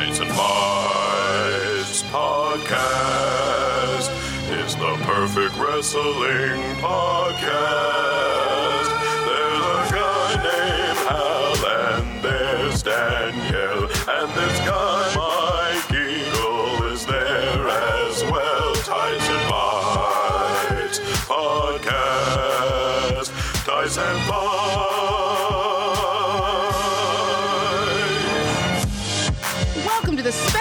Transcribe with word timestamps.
Tights 0.00 0.20
and 0.20 0.30
podcast 2.08 4.08
is 4.64 4.74
the 4.76 4.96
perfect 5.02 5.54
wrestling 5.58 6.62
podcast. 6.80 8.29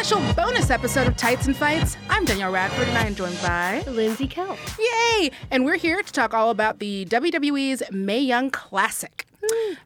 Special 0.10 0.34
bonus 0.34 0.72
episode 0.72 1.08
of 1.08 1.16
Tights 1.18 1.46
and 1.46 1.56
Fights. 1.56 1.96
I'm 2.10 2.26
Danielle 2.26 2.52
Radford 2.52 2.88
and 2.88 2.98
I 2.98 3.06
am 3.06 3.14
joined 3.14 3.40
by 3.44 3.84
Lindsey 3.86 4.28
Kelk. 4.28 4.58
Yay! 4.80 5.30
And 5.52 5.64
we're 5.66 5.78
here 5.78 6.02
to 6.02 6.12
talk 6.12 6.34
all 6.34 6.50
about 6.50 6.80
the 6.80 7.06
WWE's 7.06 7.84
Mae 7.92 8.20
Young 8.20 8.50
Classic. 8.50 9.28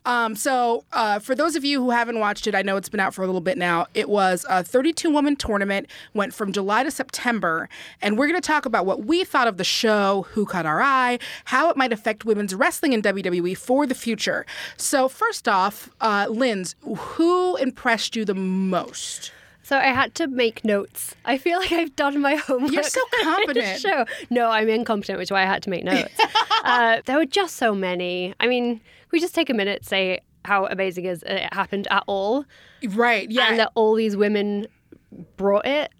Um, 0.05 0.37
so, 0.37 0.85
uh, 0.93 1.19
for 1.19 1.35
those 1.35 1.57
of 1.57 1.65
you 1.65 1.83
who 1.83 1.89
haven't 1.89 2.19
watched 2.19 2.47
it, 2.47 2.55
I 2.55 2.61
know 2.61 2.77
it's 2.77 2.87
been 2.87 3.01
out 3.01 3.13
for 3.13 3.23
a 3.23 3.25
little 3.25 3.41
bit 3.41 3.57
now. 3.57 3.87
It 3.93 4.07
was 4.07 4.45
a 4.49 4.63
32 4.63 5.09
woman 5.09 5.35
tournament, 5.35 5.89
went 6.13 6.33
from 6.33 6.53
July 6.53 6.83
to 6.83 6.91
September, 6.91 7.67
and 8.01 8.17
we're 8.17 8.27
going 8.27 8.39
to 8.39 8.47
talk 8.47 8.65
about 8.65 8.85
what 8.85 9.03
we 9.03 9.25
thought 9.25 9.49
of 9.49 9.57
the 9.57 9.65
show, 9.65 10.25
who 10.29 10.45
caught 10.45 10.65
our 10.65 10.81
eye, 10.81 11.19
how 11.45 11.69
it 11.69 11.75
might 11.75 11.91
affect 11.91 12.23
women's 12.23 12.55
wrestling 12.55 12.93
in 12.93 13.01
WWE 13.01 13.57
for 13.57 13.85
the 13.85 13.95
future. 13.95 14.45
So, 14.77 15.09
first 15.09 15.49
off, 15.49 15.89
uh, 15.99 16.27
Linz, 16.29 16.75
who 16.85 17.57
impressed 17.57 18.15
you 18.15 18.23
the 18.23 18.35
most? 18.35 19.33
So 19.63 19.77
I 19.77 19.87
had 19.87 20.13
to 20.15 20.27
make 20.27 20.63
notes. 20.65 21.15
I 21.25 21.37
feel 21.37 21.57
like 21.59 21.71
I've 21.71 21.95
done 21.95 22.19
my 22.21 22.35
homework. 22.47 22.71
You're 22.73 22.83
so 22.83 23.01
competent. 23.23 23.79
show. 23.81 24.05
No, 24.29 24.49
I'm 24.49 24.67
incompetent, 24.69 25.17
which 25.17 25.27
is 25.27 25.31
why 25.31 25.43
I 25.43 25.45
had 25.45 25.63
to 25.63 25.69
make 25.69 25.83
notes. 25.83 26.13
uh, 26.63 27.01
there 27.05 27.17
were 27.17 27.25
just 27.25 27.55
so 27.55 27.73
many. 27.73 28.33
I 28.39 28.47
mean, 28.47 28.81
we 29.11 29.19
just 29.19 29.33
take 29.33 29.49
a 29.49 29.53
minute 29.53 29.85
say 29.85 30.19
how 30.45 30.65
amazing 30.67 31.05
is 31.05 31.23
it 31.23 31.53
happened 31.53 31.87
at 31.89 32.03
all, 32.07 32.43
Right, 32.89 33.31
yeah. 33.31 33.47
and 33.49 33.59
that 33.59 33.71
all 33.75 33.95
these 33.95 34.17
women 34.17 34.67
brought 35.37 35.65
it. 35.65 35.91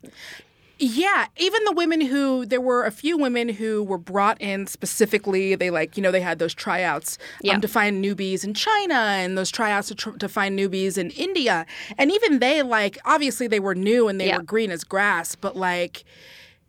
Yeah, 0.86 1.28
even 1.38 1.64
the 1.64 1.72
women 1.72 2.02
who 2.02 2.46
there 2.46 2.60
were 2.60 2.84
a 2.84 2.92
few 2.92 3.18
women 3.18 3.48
who 3.48 3.82
were 3.84 3.98
brought 3.98 4.42
in 4.42 4.68
specifically. 4.68 5.56
They 5.56 5.70
like 5.70 5.96
you 5.96 6.04
know 6.04 6.12
they 6.12 6.20
had 6.20 6.40
those 6.40 6.54
tryouts 6.54 7.18
Yeah. 7.42 7.54
um, 7.54 7.62
to 7.62 7.70
find 7.70 8.04
newbies 8.04 8.44
in 8.44 8.54
China 8.54 8.96
and 8.96 9.38
those 9.38 9.50
tryouts 9.50 9.88
to, 9.88 9.96
tr- 9.96 10.18
to 10.18 10.28
find 10.28 10.60
newbies 10.60 10.98
in 10.98 11.12
India, 11.12 11.66
and 11.98 12.12
even 12.12 12.40
they 12.40 12.64
like 12.64 12.98
obviously 13.06 13.48
they 13.48 13.62
were 13.62 13.76
new 13.76 14.10
and 14.10 14.20
they 14.20 14.28
Yeah. 14.28 14.38
were 14.40 14.44
green 14.44 14.72
as 14.72 14.84
grass, 14.84 15.36
but 15.36 15.56
like 15.56 16.04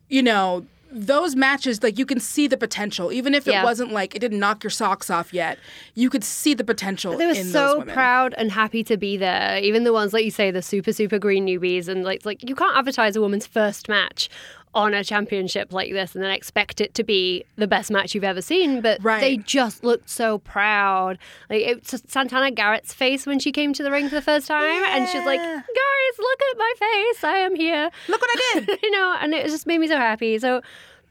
you 0.09 0.23
know 0.23 0.65
those 0.95 1.35
matches 1.35 1.83
like 1.83 1.99
you 1.99 2.07
can 2.07 2.21
see 2.21 2.47
the 2.47 2.57
potential. 2.57 3.13
Even 3.13 3.35
if 3.35 3.49
it 3.49 3.63
wasn't 3.63 3.93
like 3.93 4.15
it 4.15 4.21
didn't 4.21 4.39
knock 4.39 4.63
your 4.63 4.71
socks 4.71 5.11
off 5.11 5.35
yet 5.35 5.59
you 5.95 6.09
could 6.09 6.25
see 6.25 6.55
the 6.55 6.65
potential 6.65 7.17
They 7.17 7.27
were 7.27 7.35
so 7.35 7.83
proud 7.83 8.35
and 8.39 8.51
happy 8.53 8.85
to 8.85 8.97
be 8.97 9.17
there. 9.17 9.59
Even 9.59 9.85
the 9.85 9.93
ones 9.93 10.13
like 10.13 10.25
you 10.25 10.31
say, 10.31 10.51
the 10.51 10.63
super 10.63 10.93
super 10.93 11.19
green 11.19 11.47
newbies, 11.47 11.89
and 11.89 12.05
like 12.05 12.25
like 12.25 12.49
you 12.49 12.55
can't 12.55 12.77
advertise 12.77 13.17
a 13.17 13.21
woman's 13.21 13.47
first 13.47 13.89
match 13.89 14.31
on 14.75 14.93
a 14.95 15.05
championship 15.05 15.73
like 15.73 15.93
this 15.93 16.15
and 16.15 16.23
then 16.25 16.31
expect 16.31 16.81
it 16.81 16.95
to 16.95 17.05
be 17.05 17.45
the 17.57 17.67
best 17.67 17.91
match 17.91 18.15
you've 18.15 18.25
ever 18.25 18.43
seen. 18.43 18.81
But 18.81 19.03
Right. 19.03 19.21
they 19.21 19.37
just 19.37 19.85
looked 19.85 20.11
so 20.11 20.39
proud. 20.39 21.19
Like 21.49 21.63
it's 21.63 22.03
Santana 22.09 22.51
Garrett's 22.51 22.93
face 22.93 23.27
when 23.27 23.39
she 23.39 23.53
came 23.53 23.73
to 23.75 23.83
the 23.83 23.91
ring 23.91 24.09
for 24.09 24.15
the 24.17 24.23
first 24.23 24.47
time, 24.49 24.83
and 24.89 25.09
she's 25.09 25.25
like, 25.25 25.41
"Guys, 25.41 26.19
look 26.19 26.41
at 26.51 26.59
my 26.59 26.73
face. 26.81 27.25
I 27.25 27.37
am 27.39 27.55
here." 27.55 27.91
look 28.09 28.21
what 28.21 28.31
i 28.33 28.61
did 28.61 28.79
you 28.83 28.91
know, 28.91 29.17
and 29.21 29.33
it 29.35 29.47
just 29.47 29.67
made 29.67 29.79
me 29.79 29.87
so 29.89 29.97
happy. 29.97 30.39
So 30.39 30.61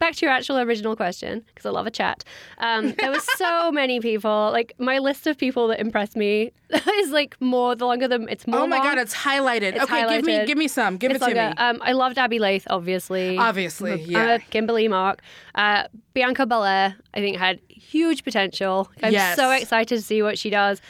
back 0.03 0.15
to 0.15 0.25
your 0.25 0.33
actual 0.33 0.57
original 0.59 0.95
question, 0.95 1.43
because 1.47 1.65
I 1.65 1.69
love 1.71 1.87
a 1.87 1.91
chat. 1.91 2.23
Um, 2.57 2.93
there 2.99 3.11
were 3.11 3.19
so 3.37 3.71
many 3.81 3.99
people. 3.99 4.49
Like 4.51 4.73
my 4.77 4.99
list 4.99 5.25
of 5.27 5.37
people 5.37 5.67
that 5.69 5.79
impressed 5.79 6.15
me 6.15 6.51
is 7.01 7.09
like 7.11 7.39
more 7.41 7.75
the 7.75 7.85
longer 7.85 8.07
the 8.07 8.21
it's 8.29 8.45
more. 8.47 8.59
oh 8.61 8.67
my 8.67 8.77
long. 8.77 8.85
god 8.87 8.97
it's 8.97 9.13
highlighted 9.13 9.73
It's 9.75 9.83
okay 9.85 10.07
give 10.09 10.25
me 10.25 10.45
give 10.45 10.57
me 10.57 10.67
some 10.67 10.97
give 10.97 11.11
It's 11.11 11.23
it 11.25 11.29
to 11.29 11.35
longer. 11.35 11.55
me 11.55 11.63
Um, 11.65 11.79
I 11.83 11.91
loved 11.93 12.17
Abbey 12.17 12.39
Laith, 12.39 12.65
obviously. 12.69 13.37
Obviously, 13.37 14.01
yeah. 14.03 14.35
A 14.35 14.39
Kimber 14.39 14.73
Lee 14.73 14.87
Mark. 14.87 15.21
Uh, 15.55 15.83
Bianca 16.13 16.45
Belair, 16.45 16.95
I 17.13 17.19
think, 17.19 17.37
had 17.37 17.59
huge 17.69 18.23
potential. 18.23 18.89
I'm 19.01 19.13
Yes. 19.13 19.35
so 19.35 19.51
excited 19.51 19.95
to 19.97 20.01
see 20.01 20.21
what 20.21 20.37
she 20.37 20.49
does. 20.49 20.81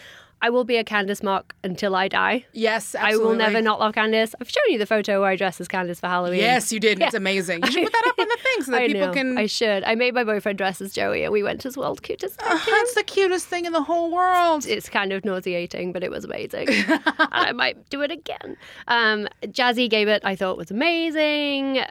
I 0.44 0.50
will 0.50 0.66
be 0.66 0.76
a 0.76 0.84
Candice 0.84 1.24
Mark 1.24 1.56
until 1.64 1.96
I 1.96 2.08
die. 2.10 2.46
yes 2.52 2.94
I 2.96 3.16
will 3.16 3.34
never 3.34 3.62
not 3.62 3.80
love 3.80 3.94
Candice. 3.96 4.36
I've 4.40 4.50
shown 4.50 4.64
you 4.68 4.78
the 4.78 4.86
photo 4.86 5.22
where 5.22 5.30
I 5.30 5.36
dress 5.38 5.60
as 5.62 5.68
Candice 5.70 6.00
for 6.02 6.08
Halloween. 6.08 6.40
Yes, 6.42 6.72
you 6.74 6.80
did. 6.80 6.94
and 7.00 7.04
It's 7.04 7.14
amazing. 7.16 7.64
You 7.64 7.72
should 7.72 7.84
put 7.84 7.94
that 7.94 8.06
up 8.10 8.20
on 8.20 8.28
the 8.28 8.38
thing 8.44 8.64
so 8.66 8.72
that 8.74 8.82
I 8.82 8.88
people 8.88 9.08
know. 9.08 9.14
can. 9.14 9.38
I 9.38 9.46
should. 9.48 9.84
I 9.86 9.96
made 9.96 10.14
my 10.14 10.24
boyfriend 10.26 10.58
dress 10.58 10.82
as 10.82 10.92
Joey, 10.94 11.24
and 11.24 11.32
we 11.32 11.42
went 11.44 11.66
as 11.66 11.78
world 11.78 12.04
cutest. 12.04 12.40
Oh, 12.44 12.64
that's 12.70 12.94
the 12.96 13.04
cutest 13.04 13.48
thing 13.48 13.64
in 13.66 13.72
the 13.72 13.82
whole 13.82 14.12
world. 14.12 14.66
It's 14.68 14.90
kind 14.90 15.14
of 15.14 15.24
nauseating, 15.24 15.94
but 15.94 16.04
it 16.04 16.12
was 16.12 16.26
amazing. 16.26 16.68
and 16.88 17.02
I 17.32 17.54
might 17.54 17.90
do 17.90 18.02
it 18.02 18.12
again. 18.12 18.58
Um, 18.90 19.28
Jazzy 19.44 19.88
it. 19.94 20.22
I 20.26 20.36
thought 20.36 20.58
was 20.58 20.72
amazing. 20.72 21.84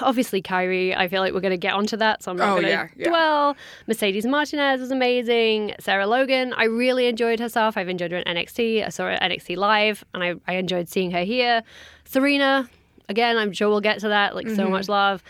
Obviously, 0.00 0.40
Kairi, 0.40 0.96
I 0.96 1.08
feel 1.08 1.20
like 1.20 1.32
we're 1.34 1.40
going 1.40 1.50
to 1.50 1.56
get 1.56 1.74
onto 1.74 1.96
that, 1.96 2.22
so 2.22 2.30
I'm 2.30 2.36
not 2.36 2.48
Oh, 2.50 2.52
going 2.60 2.64
to 2.64 2.68
yeah, 2.70 2.88
yeah. 2.96 3.08
dwell. 3.08 3.56
Mercedes 3.88 4.24
Martinez 4.24 4.80
was 4.80 4.90
amazing. 4.92 5.74
Sarah 5.80 6.06
Logan, 6.06 6.52
I 6.56 6.64
really 6.64 7.06
enjoyed 7.06 7.40
herself. 7.40 7.76
I've 7.76 7.87
enjoyed 7.88 8.12
her 8.12 8.18
in 8.18 8.24
NXT. 8.36 8.84
I 8.84 8.88
saw 8.90 9.04
her 9.04 9.10
at 9.10 9.22
NXT 9.22 9.56
Live, 9.56 10.04
and 10.14 10.22
I, 10.22 10.34
I 10.46 10.54
enjoyed 10.54 10.88
seeing 10.88 11.10
her 11.12 11.24
here. 11.24 11.62
Serena, 12.04 12.68
again, 13.08 13.36
I'm 13.36 13.52
sure 13.52 13.68
we'll 13.68 13.80
get 13.80 14.00
to 14.00 14.08
that. 14.08 14.34
Like, 14.34 14.46
Mm-hmm. 14.46 14.56
so 14.56 14.68
much 14.68 14.88
love. 14.88 15.22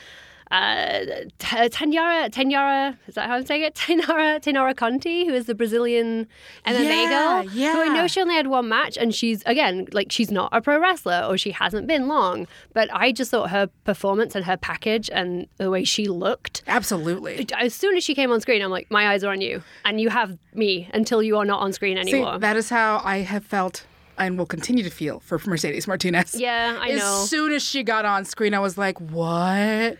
Uh, 0.50 1.00
Tanyara, 1.38 2.30
Tanyara, 2.30 2.96
is 3.06 3.14
that 3.14 3.28
how 3.28 3.34
I'm 3.36 3.46
saying 3.46 3.62
it? 3.62 3.74
Tenara, 3.88 4.40
Tenara 4.40 4.74
Conti, 4.76 5.26
who 5.26 5.34
is 5.34 5.46
the 5.46 5.54
Brazilian 5.54 6.26
MMA 6.66 6.84
Yeah, 6.84 7.42
girl. 7.44 7.48
Who 7.72 7.80
I 7.82 7.94
know 7.94 8.06
she 8.06 8.20
only 8.20 8.34
had 8.34 8.46
one 8.46 8.68
match, 8.68 8.96
and 8.96 9.14
she's 9.14 9.42
again 9.46 9.86
like 9.92 10.10
she's 10.10 10.30
not 10.30 10.48
a 10.52 10.60
pro 10.60 10.78
wrestler 10.80 11.24
or 11.28 11.36
she 11.36 11.50
hasn't 11.50 11.86
been 11.86 12.08
long. 12.08 12.46
But 12.72 12.88
I 12.92 13.12
just 13.12 13.30
thought 13.30 13.50
her 13.50 13.68
performance 13.84 14.34
and 14.34 14.44
her 14.44 14.56
package 14.56 15.10
and 15.12 15.46
the 15.58 15.70
way 15.70 15.84
she 15.84 16.06
looked. 16.06 16.62
Absolutely. 16.66 17.46
As 17.58 17.74
soon 17.74 17.96
as 17.96 18.04
she 18.04 18.14
came 18.14 18.30
on 18.32 18.40
screen, 18.40 18.62
I'm 18.62 18.70
like, 18.70 18.90
my 18.90 19.08
eyes 19.08 19.24
are 19.24 19.32
on 19.32 19.40
you, 19.40 19.62
and 19.84 20.00
you 20.00 20.08
have 20.10 20.38
me 20.54 20.88
until 20.94 21.22
you 21.22 21.36
are 21.38 21.44
not 21.44 21.60
on 21.60 21.72
screen 21.72 21.96
See, 22.04 22.12
anymore. 22.14 22.38
that 22.38 22.56
is 22.56 22.70
how 22.70 23.00
I 23.04 23.18
have 23.18 23.44
felt 23.44 23.84
and 24.18 24.36
will 24.38 24.46
continue 24.46 24.82
to 24.84 24.90
feel 24.90 25.20
for 25.20 25.40
Mercedes 25.46 25.86
Martinez. 25.86 26.34
yeah, 26.34 26.76
I 26.80 26.90
as 26.90 26.98
know. 27.00 27.24
soon 27.26 27.52
as 27.52 27.62
she 27.62 27.82
got 27.82 28.04
on 28.04 28.24
screen, 28.24 28.54
I 28.54 28.58
was 28.58 28.76
like, 28.76 29.00
"What?" 29.00 29.96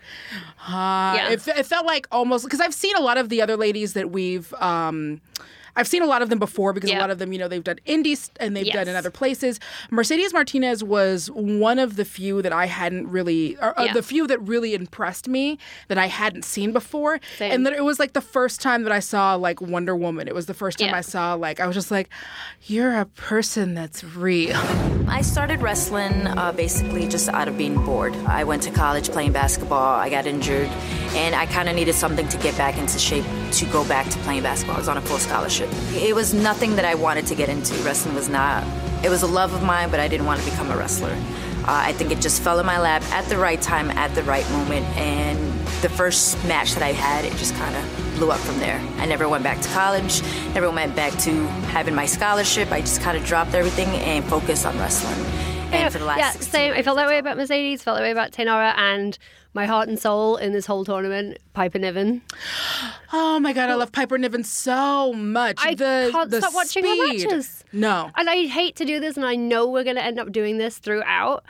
Uh, 0.67 1.13
Yeah. 1.15 1.29
it, 1.31 1.47
it 1.47 1.65
felt 1.65 1.85
like 1.85 2.07
almost 2.11 2.43
because 2.45 2.59
I've 2.59 2.73
seen 2.73 2.95
a 2.95 3.01
lot 3.01 3.17
of 3.17 3.29
the 3.29 3.41
other 3.41 3.57
ladies 3.57 3.93
that 3.93 4.11
we've. 4.11 4.53
Um, 4.55 5.21
I've 5.75 5.87
seen 5.87 6.01
a 6.01 6.05
lot 6.05 6.21
of 6.21 6.29
them 6.29 6.39
before 6.39 6.73
because 6.73 6.89
a 6.91 6.97
lot 6.99 7.09
of 7.09 7.19
them, 7.19 7.31
you 7.33 7.39
know, 7.39 7.47
they've 7.47 7.63
done 7.63 7.79
indies 7.85 8.31
and 8.39 8.55
they've 8.55 8.71
done 8.73 8.87
in 8.87 8.95
other 8.95 9.11
places. 9.11 9.59
Mercedes 9.89 10.33
Martinez 10.33 10.83
was 10.83 11.27
one 11.31 11.79
of 11.79 11.95
the 11.95 12.05
few 12.05 12.41
that 12.41 12.53
I 12.53 12.65
hadn't 12.65 13.07
really, 13.09 13.57
or, 13.57 13.77
uh, 13.79 13.91
the 13.93 14.03
few 14.03 14.27
that 14.27 14.39
really 14.41 14.73
impressed 14.73 15.27
me 15.27 15.57
that 15.87 15.97
I 15.97 16.07
hadn't 16.07 16.45
seen 16.45 16.71
before. 16.71 17.19
Same. 17.37 17.51
And 17.51 17.65
that 17.65 17.73
it 17.73 17.83
was 17.83 17.99
like 17.99 18.13
the 18.13 18.21
first 18.21 18.61
time 18.61 18.83
that 18.83 18.91
I 18.91 18.99
saw 18.99 19.35
like 19.35 19.59
Wonder 19.61 19.95
Woman. 19.95 20.27
It 20.27 20.35
was 20.35 20.45
the 20.45 20.53
first 20.53 20.79
time 20.79 20.89
Yeah. 20.89 20.97
I 20.97 21.01
saw 21.01 21.33
like 21.33 21.59
I 21.59 21.67
was 21.67 21.75
just 21.75 21.91
like, 21.91 22.09
you're 22.63 22.97
a 22.97 23.05
person 23.05 23.73
that's 23.73 24.03
real. 24.03 24.55
I 25.07 25.21
started 25.21 25.61
wrestling 25.61 26.27
uh, 26.27 26.51
basically 26.51 27.07
just 27.07 27.27
out 27.29 27.47
of 27.47 27.57
being 27.57 27.83
bored. 27.83 28.15
I 28.27 28.43
went 28.43 28.61
to 28.63 28.71
college 28.71 29.09
playing 29.09 29.31
basketball, 29.31 29.95
I 29.99 30.09
got 30.09 30.25
injured, 30.27 30.67
and 31.15 31.33
I 31.35 31.47
kind 31.47 31.67
of 31.67 31.75
needed 31.75 31.95
something 31.95 32.27
to 32.29 32.37
get 32.37 32.55
back 32.57 32.77
into 32.77 32.99
shape 32.99 33.25
to 33.53 33.65
go 33.65 33.83
back 33.87 34.07
to 34.09 34.17
playing 34.19 34.43
basketball. 34.43 34.75
I 34.75 34.79
was 34.79 34.87
on 34.87 34.97
a 34.97 35.01
full 35.01 35.17
scholarship. 35.17 35.58
It 35.65 36.15
was 36.15 36.33
nothing 36.33 36.75
that 36.75 36.85
I 36.85 36.95
wanted 36.95 37.27
to 37.27 37.35
get 37.35 37.49
into. 37.49 37.73
Wrestling 37.83 38.15
was 38.15 38.29
not, 38.29 38.63
it 39.03 39.09
was 39.09 39.23
a 39.23 39.27
love 39.27 39.53
of 39.53 39.63
mine, 39.63 39.89
but 39.91 39.99
I 39.99 40.07
didn't 40.07 40.25
want 40.25 40.41
to 40.41 40.49
become 40.49 40.71
a 40.71 40.77
wrestler. 40.77 41.15
Uh, 41.61 41.83
I 41.85 41.93
think 41.93 42.11
it 42.11 42.19
just 42.19 42.41
fell 42.41 42.59
in 42.59 42.65
my 42.65 42.79
lap 42.79 43.03
at 43.11 43.25
the 43.25 43.37
right 43.37 43.61
time, 43.61 43.91
at 43.91 44.13
the 44.15 44.23
right 44.23 44.49
moment, 44.51 44.85
and 44.97 45.37
the 45.81 45.89
first 45.89 46.43
match 46.45 46.73
that 46.73 46.83
I 46.83 46.93
had, 46.93 47.25
it 47.25 47.31
just 47.33 47.53
kind 47.55 47.75
of 47.75 48.15
blew 48.15 48.31
up 48.31 48.39
from 48.39 48.59
there. 48.59 48.79
I 48.97 49.05
never 49.05 49.29
went 49.29 49.43
back 49.43 49.61
to 49.61 49.69
college, 49.69 50.23
never 50.53 50.71
went 50.71 50.95
back 50.95 51.13
to 51.19 51.47
having 51.71 51.93
my 51.93 52.05
scholarship. 52.05 52.71
I 52.71 52.81
just 52.81 53.01
kind 53.01 53.17
of 53.17 53.25
dropped 53.25 53.53
everything 53.53 53.87
and 53.87 54.25
focused 54.25 54.65
on 54.65 54.77
wrestling. 54.79 55.25
And 55.71 55.93
for 55.93 55.99
the 55.99 56.05
last 56.05 56.19
yeah, 56.19 56.31
16 56.31 56.51
same. 56.51 56.73
I 56.73 56.81
felt 56.81 56.97
that 56.97 57.07
way 57.07 57.19
about 57.19 57.37
Mercedes. 57.37 57.83
Felt 57.83 57.97
that 57.97 58.03
way 58.03 58.11
about 58.11 58.31
Tenora, 58.31 58.73
and 58.75 59.17
my 59.53 59.65
heart 59.65 59.89
and 59.89 59.97
soul 59.99 60.37
in 60.37 60.53
this 60.53 60.65
whole 60.65 60.85
tournament, 60.85 61.37
Piper 61.53 61.79
Niven. 61.79 62.21
Oh 63.11 63.39
my 63.39 63.53
god, 63.53 63.69
I 63.69 63.75
love 63.75 63.91
Piper 63.91 64.17
Niven 64.17 64.43
so 64.43 65.13
much. 65.13 65.59
I 65.63 65.73
the, 65.73 66.09
can't 66.11 66.29
the 66.29 66.41
stop 66.41 66.53
watching 66.53 66.85
her 66.85 67.07
matches. 67.07 67.63
No. 67.73 68.11
And 68.15 68.29
I 68.29 68.45
hate 68.45 68.75
to 68.77 68.85
do 68.85 68.99
this, 68.99 69.17
and 69.17 69.25
I 69.25 69.35
know 69.35 69.67
we're 69.67 69.83
going 69.83 69.95
to 69.95 70.03
end 70.03 70.19
up 70.19 70.31
doing 70.31 70.57
this 70.59 70.77
throughout, 70.77 71.43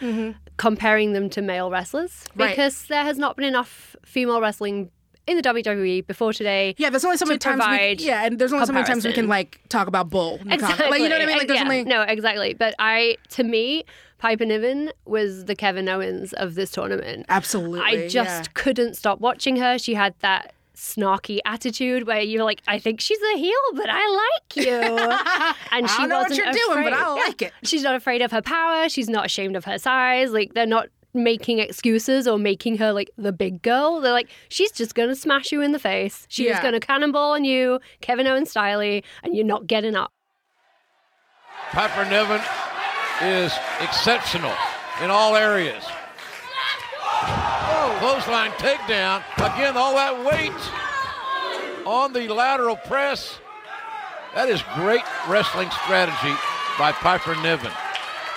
comparing 0.58 1.14
them 1.14 1.30
to 1.32 1.42
male 1.42 1.70
wrestlers 1.70 2.10
Mm-hmm. 2.30 2.40
Right. 2.42 2.50
because 2.52 2.86
there 2.88 3.04
has 3.04 3.18
not 3.18 3.36
been 3.36 3.46
enough 3.46 3.96
female 4.06 4.42
wrestling 4.42 4.90
in 5.28 5.38
the 5.38 5.44
WWE 5.44 6.06
before 6.08 6.34
today. 6.34 6.74
Yeah, 6.78 6.90
there's 6.90 7.06
only 7.06 7.18
so 7.18 7.26
many 7.26 7.38
times. 7.38 7.64
We, 7.68 8.06
yeah, 8.06 8.26
and 8.26 8.40
there's 8.40 8.52
only 8.54 8.66
so 8.66 8.74
many 8.74 8.86
times 8.86 9.06
we 9.06 9.14
can 9.14 9.28
like 9.28 9.62
talk 9.70 9.88
about 9.88 10.10
bull. 10.10 10.38
in 10.42 10.48
the 10.48 10.58
comment. 10.58 10.62
Exactly. 10.62 10.90
Like 10.90 11.02
you 11.02 11.10
know 11.10 11.16
what 11.16 11.22
I 11.22 11.26
mean? 11.28 11.38
Like 11.38 11.48
there's 11.48 11.60
yeah, 11.60 11.64
only 11.64 11.84
no, 11.84 12.02
exactly. 12.02 12.54
But 12.54 12.74
I, 12.80 13.18
to 13.30 13.44
me, 13.44 13.84
Piper 14.20 14.46
Niven 14.46 14.92
was 15.06 15.46
the 15.46 15.56
Kevin 15.56 15.90
Owens 15.90 16.34
of 16.34 16.54
this 16.56 16.72
tournament. 16.72 17.26
Absolutely. 17.30 17.80
I 17.80 18.08
just 18.08 18.46
yeah. 18.46 18.52
couldn't 18.54 18.96
stop 18.96 19.20
watching 19.20 19.56
her. 19.56 19.80
She 19.80 19.94
had 19.96 20.14
that 20.20 20.54
snarky 20.76 21.40
attitude 21.46 22.06
where 22.06 22.22
you're 22.22 22.44
like, 22.44 22.62
I 22.68 22.80
think 22.80 23.02
she's 23.02 23.20
a 23.34 23.38
heel, 23.38 23.54
but 23.76 23.88
I 23.90 24.32
like 24.54 24.66
you. 24.66 24.72
And 25.72 25.86
I 25.86 25.88
she 25.88 25.98
don't 26.00 26.10
know 26.10 26.18
what 26.20 26.30
wasn't 26.30 26.46
you're 26.46 26.54
doing, 26.54 26.84
but 26.84 26.94
afraid. 26.94 26.94
I 26.94 27.16
Yeah. 27.16 27.24
like 27.28 27.42
it. 27.42 27.54
She's 27.64 27.82
not 27.84 27.96
afraid 27.96 28.22
of 28.22 28.32
her 28.32 28.42
power. 28.42 28.88
She's 28.90 29.10
not 29.10 29.26
ashamed 29.26 29.56
of 29.56 29.66
her 29.66 29.78
size. 29.78 30.32
Like 30.32 30.54
they're 30.54 30.66
not 30.66 30.88
making 31.14 31.60
excuses 31.60 32.28
or 32.28 32.38
making 32.38 32.78
her 32.78 32.92
like 32.94 33.10
the 33.18 33.32
big 33.32 33.62
girl. 33.62 34.00
They're 34.02 34.12
like, 34.14 34.30
she's 34.50 34.72
just 34.72 34.96
gonna 34.96 35.16
smash 35.16 35.52
you 35.52 35.62
in 35.62 35.72
the 35.72 35.80
face. 35.80 36.26
She's 36.30 36.48
Yeah. 36.48 36.62
gonna 36.62 36.80
cannonball 36.80 37.32
on 37.34 37.44
you, 37.46 37.80
Kevin 38.02 38.28
Owens 38.28 38.54
styley, 38.54 39.04
and 39.24 39.36
you're 39.36 39.46
not 39.46 39.66
getting 39.68 39.96
up. 39.96 40.12
Piper 41.72 42.04
Niven 42.10 42.42
is 43.22 43.54
exceptional 43.82 44.54
in 45.04 45.10
all 45.10 45.36
areas. 45.36 45.84
Oh, 47.04 47.96
clothesline 48.00 48.52
takedown. 48.52 49.24
Again, 49.38 49.76
all 49.78 49.96
that 49.96 50.26
weight 50.26 51.86
on 51.86 52.14
the 52.14 52.28
lateral 52.28 52.76
press. 52.76 53.40
That 54.36 54.50
is 54.50 54.64
great 54.76 55.04
wrestling 55.28 55.70
strategy 55.84 56.36
by 56.78 56.92
Piper 56.92 57.36
Niven. 57.42 57.72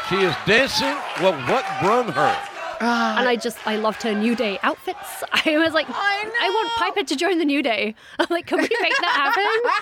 She 0.09 0.17
is 0.17 0.35
dancing 0.47 0.97
well, 1.21 1.35
what 1.49 1.65
brung 1.81 2.09
her. 2.09 2.52
and 3.19 3.29
I 3.29 3.37
just 3.37 3.65
I 3.65 3.77
loved 3.77 4.03
her 4.03 4.13
New 4.13 4.35
Day 4.35 4.59
outfits. 4.65 5.23
I 5.33 5.57
was 5.57 5.73
like, 5.73 5.87
I 5.89 6.51
want 6.53 6.67
know. 6.67 6.73
Piper 6.79 7.07
to 7.07 7.17
join 7.17 7.39
the 7.39 7.45
New 7.45 7.63
Day. 7.63 7.95
I'm 8.19 8.27
like, 8.29 8.47
can 8.47 8.59
we 8.59 8.69
make 8.81 8.97
that 9.01 9.35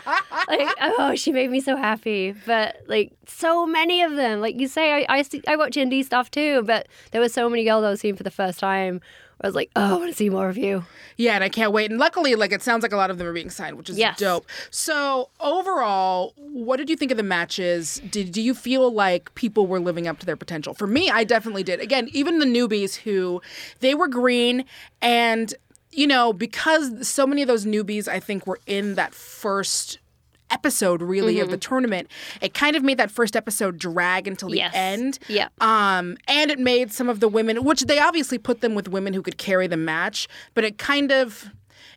happen? 0.04 0.46
like, 0.48 0.76
oh, 0.98 1.14
she 1.14 1.32
made 1.32 1.50
me 1.50 1.62
so 1.62 1.76
happy. 1.76 2.34
But 2.44 2.82
like, 2.88 3.12
so 3.26 3.64
many 3.64 4.02
of 4.02 4.16
them. 4.16 4.42
Like 4.42 4.60
you 4.60 4.68
say, 4.68 5.06
I 5.06 5.06
I, 5.08 5.24
I 5.48 5.56
watch 5.56 5.76
indie 5.76 6.04
stuff 6.04 6.30
too, 6.30 6.62
but 6.64 6.88
there 7.12 7.22
were 7.22 7.30
so 7.30 7.48
many 7.48 7.64
girls 7.64 7.84
I 7.84 7.90
was 7.90 8.00
seeing 8.00 8.16
for 8.16 8.22
the 8.22 8.30
first 8.30 8.58
time. 8.58 9.00
I 9.40 9.46
was 9.46 9.54
like, 9.54 9.70
oh, 9.74 9.94
I 9.94 9.98
want 9.98 10.10
to 10.10 10.16
see 10.16 10.28
more 10.28 10.48
of 10.48 10.58
you. 10.58 10.84
Yeah, 11.16 11.34
and 11.34 11.42
I 11.44 11.48
can't 11.48 11.72
wait. 11.72 11.90
And 11.90 11.98
luckily, 11.98 12.34
like 12.34 12.52
it 12.52 12.62
sounds 12.62 12.82
like 12.82 12.92
a 12.92 12.96
lot 12.96 13.10
of 13.10 13.18
them 13.18 13.26
are 13.26 13.32
being 13.32 13.50
signed, 13.50 13.76
which 13.76 13.88
is 13.88 13.96
Yes. 13.98 14.18
dope. 14.18 14.46
So 14.70 15.30
overall, 15.40 16.34
what 16.36 16.76
did 16.76 16.90
you 16.90 16.96
think 16.96 17.10
of 17.10 17.16
the 17.16 17.22
matches? 17.22 18.00
Did 18.10 18.32
do 18.32 18.42
you 18.42 18.54
feel 18.54 18.92
like 18.92 19.34
people 19.34 19.66
were 19.66 19.80
living 19.80 20.06
up 20.06 20.18
to 20.20 20.26
their 20.26 20.36
potential? 20.36 20.74
For 20.74 20.86
me, 20.86 21.10
I 21.10 21.24
definitely 21.24 21.62
did. 21.62 21.80
Again, 21.80 22.08
even 22.12 22.38
the 22.38 22.46
newbies 22.46 22.96
who 22.96 23.40
they 23.80 23.94
were 23.94 24.08
green 24.08 24.64
and 25.00 25.54
you 25.92 26.06
know, 26.06 26.32
because 26.32 27.08
so 27.08 27.26
many 27.26 27.42
of 27.42 27.48
those 27.48 27.66
newbies 27.66 28.06
I 28.06 28.20
think 28.20 28.46
were 28.46 28.60
in 28.66 28.94
that 28.94 29.12
first 29.12 29.98
episode 30.50 31.02
really 31.02 31.40
of 31.40 31.48
the 31.50 31.56
Mm-hmm. 31.56 31.60
tournament 31.68 32.08
it 32.40 32.54
kind 32.54 32.76
of 32.76 32.82
made 32.82 32.98
that 32.98 33.10
first 33.10 33.36
episode 33.36 33.78
drag 33.78 34.26
until 34.28 34.48
the 34.48 34.56
Yes. 34.58 34.72
end 34.74 35.18
Yeah. 35.28 35.48
um, 35.60 36.16
and 36.28 36.50
it 36.50 36.58
made 36.58 36.92
some 36.92 37.08
of 37.08 37.20
the 37.20 37.28
women, 37.28 37.64
which 37.64 37.82
they 37.82 37.98
obviously 37.98 38.38
put 38.38 38.60
them 38.60 38.74
with 38.74 38.88
women 38.88 39.12
who 39.14 39.22
could 39.22 39.38
carry 39.38 39.66
the 39.66 39.76
match, 39.76 40.28
but 40.54 40.64
it 40.64 40.78
kind 40.78 41.12
of 41.12 41.50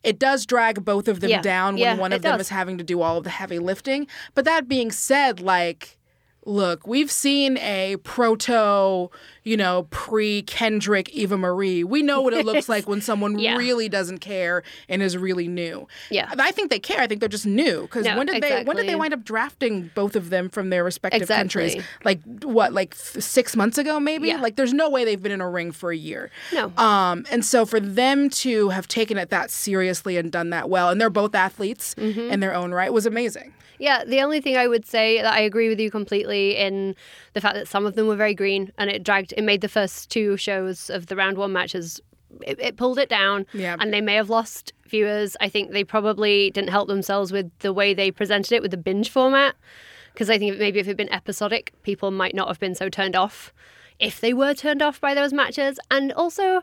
it 0.04 0.20
does 0.20 0.46
drag 0.46 0.84
both 0.84 1.08
of 1.08 1.22
them 1.22 1.30
Yeah. 1.30 1.42
down 1.42 1.76
when 1.76 1.82
Yeah, 1.82 1.96
one 1.96 2.12
of 2.12 2.22
them 2.22 2.34
does. 2.38 2.48
is 2.48 2.50
having 2.50 2.78
to 2.78 2.84
do 2.84 3.02
all 3.02 3.18
of 3.18 3.24
the 3.24 3.30
heavy 3.30 3.58
lifting. 3.60 4.06
But 4.36 4.44
that 4.46 4.68
being 4.68 4.92
said, 4.92 5.40
like 5.40 5.98
look, 6.46 6.86
we've 6.88 7.12
seen 7.12 7.58
a 7.58 7.96
proto, 8.04 9.10
you 9.44 9.56
know, 9.58 9.88
pre 9.90 10.42
Kendrick 10.44 11.10
Eva 11.10 11.38
Marie. 11.38 11.84
We 11.84 12.02
know 12.02 12.22
what 12.22 12.34
it 12.34 12.46
looks 12.46 12.68
like 12.70 12.88
when 12.88 13.02
someone 13.02 13.40
Yeah. 13.40 13.56
really 13.58 13.90
doesn't 13.90 14.20
care 14.20 14.64
and 14.90 15.02
is 15.02 15.18
really 15.18 15.48
new. 15.48 15.88
Yeah. 16.10 16.32
I 16.38 16.52
think 16.52 16.70
they 16.70 16.80
care. 16.80 17.00
I 17.00 17.08
think 17.08 17.20
they're 17.20 17.30
just 17.30 17.46
new 17.46 17.84
because 17.84 18.06
No, 18.06 18.18
when 18.18 18.28
did 18.28 18.42
they 18.44 18.64
when 18.64 18.76
did 18.78 18.88
they 18.88 18.96
wind 18.96 19.14
up 19.14 19.24
drafting 19.24 19.90
both 19.96 20.16
of 20.16 20.30
them 20.30 20.50
from 20.50 20.70
their 20.70 20.84
respective 20.84 21.28
countries? 21.28 21.76
Like 22.04 22.20
what, 22.44 22.74
like 22.74 22.96
six 22.96 23.56
months 23.56 23.78
ago, 23.78 24.00
maybe? 24.00 24.28
Yeah. 24.28 24.42
Like 24.42 24.56
there's 24.56 24.74
no 24.74 24.90
way 24.90 25.06
they've 25.06 25.22
been 25.22 25.32
in 25.32 25.42
a 25.42 25.50
ring 25.50 25.72
for 25.72 25.92
a 25.92 25.98
year. 25.98 26.30
No. 26.54 26.72
Um, 26.78 27.26
and 27.32 27.44
so 27.46 27.66
for 27.66 27.80
them 27.80 28.30
to 28.30 28.70
have 28.70 28.88
taken 28.88 29.18
it 29.18 29.30
that 29.30 29.50
seriously 29.52 30.18
and 30.18 30.32
done 30.32 30.50
that 30.52 30.70
well, 30.70 30.90
and 30.90 31.00
they're 31.00 31.10
both 31.10 31.36
athletes 31.36 31.96
Mm-hmm. 31.98 32.32
in 32.32 32.40
their 32.40 32.54
own 32.56 32.72
right, 32.74 32.92
was 32.92 33.06
amazing. 33.06 33.54
Yeah, 33.80 34.04
the 34.06 34.22
only 34.22 34.42
thing 34.42 34.58
I 34.58 34.68
would 34.68 34.86
say 34.86 35.22
that 35.22 35.34
I 35.34 35.40
agree 35.40 35.70
with 35.70 35.80
you 35.80 35.90
completely 35.92 36.56
in 36.56 36.96
the 37.34 37.42
fact 37.42 37.56
that 37.56 37.68
some 37.68 37.86
of 37.86 37.96
them 37.96 38.08
were 38.08 38.16
very 38.16 38.34
green 38.34 38.72
and 38.78 38.90
it 38.90 39.04
dragged, 39.04 39.34
it 39.36 39.44
made 39.44 39.62
the 39.62 39.70
first 39.70 40.10
two 40.10 40.38
shows 40.38 40.90
of 40.90 41.08
the 41.08 41.16
round 41.16 41.38
one 41.38 41.54
matches, 41.54 42.00
it, 42.42 42.60
it 42.60 42.78
pulled 42.78 43.00
it 43.00 43.10
down. 43.10 43.46
Yeah. 43.54 43.76
And 43.80 43.94
they 43.94 44.02
may 44.02 44.16
have 44.16 44.30
lost 44.30 44.74
viewers. 44.88 45.36
I 45.42 45.50
think 45.50 45.72
they 45.72 45.84
probably 45.84 46.52
didn't 46.52 46.70
help 46.70 46.88
themselves 46.88 47.32
with 47.32 47.52
the 47.60 47.74
way 47.74 47.94
they 47.94 48.12
presented 48.12 48.54
it 48.54 48.62
with 48.62 48.72
the 48.72 48.78
binge 48.78 49.10
format. 49.10 49.56
Because 50.14 50.30
I 50.30 50.38
think 50.38 50.60
maybe 50.60 50.80
if 50.80 50.86
it 50.86 50.92
had 50.92 50.98
been 50.98 51.12
episodic, 51.12 51.74
people 51.82 52.12
might 52.12 52.36
not 52.36 52.48
have 52.48 52.60
been 52.60 52.76
so 52.76 52.88
turned 52.88 53.16
off 53.16 53.52
if 54.00 54.22
they 54.22 54.34
were 54.34 54.54
turned 54.54 54.82
off 54.82 55.02
by 55.02 55.16
those 55.16 55.34
matches. 55.34 55.80
And 55.90 56.12
also, 56.14 56.62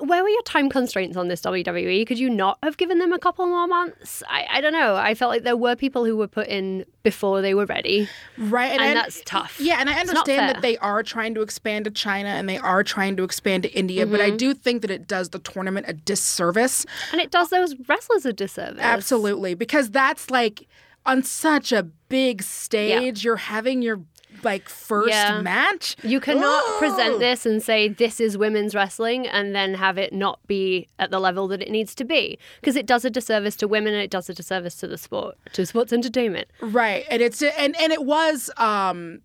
where 0.00 0.22
were 0.22 0.28
your 0.28 0.42
time 0.42 0.68
constraints 0.68 1.16
on 1.16 1.28
this 1.28 1.40
WWE? 1.42 2.06
Could 2.06 2.18
you 2.18 2.28
not 2.30 2.58
have 2.62 2.76
given 2.76 2.98
them 2.98 3.12
a 3.12 3.18
couple 3.18 3.46
more 3.46 3.66
months? 3.66 4.22
I, 4.28 4.46
I 4.50 4.60
don't 4.60 4.72
know. 4.72 4.96
I 4.96 5.14
felt 5.14 5.30
like 5.30 5.42
there 5.42 5.56
were 5.56 5.76
people 5.76 6.04
who 6.04 6.16
were 6.16 6.26
put 6.28 6.46
in 6.48 6.84
before 7.02 7.42
they 7.42 7.54
were 7.54 7.66
ready. 7.66 8.08
Right. 8.38 8.72
And 8.72 8.80
I- 8.82 8.94
that's 8.94 9.22
tough. 9.24 9.58
Yeah, 9.60 9.76
and 9.80 9.88
I 9.90 9.98
understand 10.00 10.48
that 10.48 10.62
they 10.62 10.76
are 10.78 11.02
trying 11.02 11.34
to 11.34 11.42
expand 11.42 11.84
to 11.86 11.90
China 11.90 12.28
and 12.30 12.48
they 12.48 12.58
are 12.58 12.82
trying 12.82 13.16
to 13.16 13.24
expand 13.24 13.62
to 13.64 13.72
India, 13.72 14.06
but 14.06 14.20
I 14.20 14.28
Mm-hmm. 14.28 14.36
do 14.38 14.54
think 14.54 14.82
that 14.82 14.90
it 14.90 15.06
does 15.06 15.30
the 15.30 15.38
tournament 15.38 15.86
a 15.88 15.92
disservice. 15.92 16.86
And 17.12 17.20
it 17.20 17.30
does 17.30 17.50
those 17.50 17.74
wrestlers 17.88 18.24
a 18.26 18.32
disservice. 18.32 18.80
Absolutely. 18.80 19.54
Because 19.54 19.90
that's 19.90 20.30
like 20.30 20.66
on 21.06 21.22
such 21.22 21.70
a 21.72 21.82
big 22.08 22.42
stage, 22.42 23.24
you're 23.24 23.36
having 23.36 23.82
your 23.82 24.00
like 24.44 24.68
first 24.68 25.08
Yeah. 25.10 25.40
match. 25.40 25.96
You 26.02 26.20
cannot 26.20 26.62
present 26.78 27.18
this 27.18 27.46
and 27.46 27.62
say 27.62 27.88
this 27.88 28.20
is 28.20 28.36
women's 28.38 28.74
wrestling 28.74 29.26
and 29.26 29.54
then 29.54 29.74
have 29.74 29.98
it 29.98 30.12
not 30.12 30.38
be 30.46 30.88
at 30.98 31.10
the 31.10 31.18
level 31.20 31.48
that 31.48 31.62
it 31.62 31.70
needs 31.70 31.94
to 31.96 32.04
be 32.04 32.38
because 32.60 32.76
it 32.76 32.86
does 32.86 33.04
a 33.04 33.10
disservice 33.10 33.56
to 33.56 33.68
women 33.68 33.94
and 33.94 34.02
it 34.02 34.10
does 34.10 34.28
a 34.28 34.34
disservice 34.34 34.74
to 34.76 34.86
the 34.86 34.98
sport, 34.98 35.36
to 35.54 35.64
sports 35.66 35.92
entertainment. 35.92 36.48
Right. 36.60 37.04
And 37.10 37.22
it's 37.22 37.42
and 37.42 37.74
and 37.80 37.92
it 37.92 38.04
was 38.04 38.50
um 38.56 39.20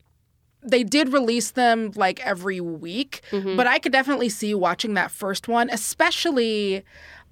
they 0.62 0.83
did 0.83 1.13
release 1.13 1.51
them 1.51 1.92
like 1.95 2.19
every 2.25 2.60
week, 2.60 3.22
Mm-hmm. 3.31 3.56
but 3.56 3.65
I 3.65 3.80
could 3.80 3.92
definitely 3.94 4.27
see 4.30 4.54
watching 4.54 4.94
that 4.95 5.10
first 5.12 5.48
one, 5.48 5.69
especially 5.69 6.83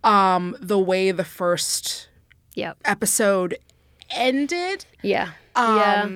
um 0.04 0.56
the 0.62 0.80
way 0.80 1.12
the 1.12 1.26
first 1.26 2.08
Yeah. 2.54 2.74
episode 2.86 3.58
ended. 4.12 4.86
Yeah. 5.02 5.32
Um 5.56 5.76
yeah. 5.78 6.08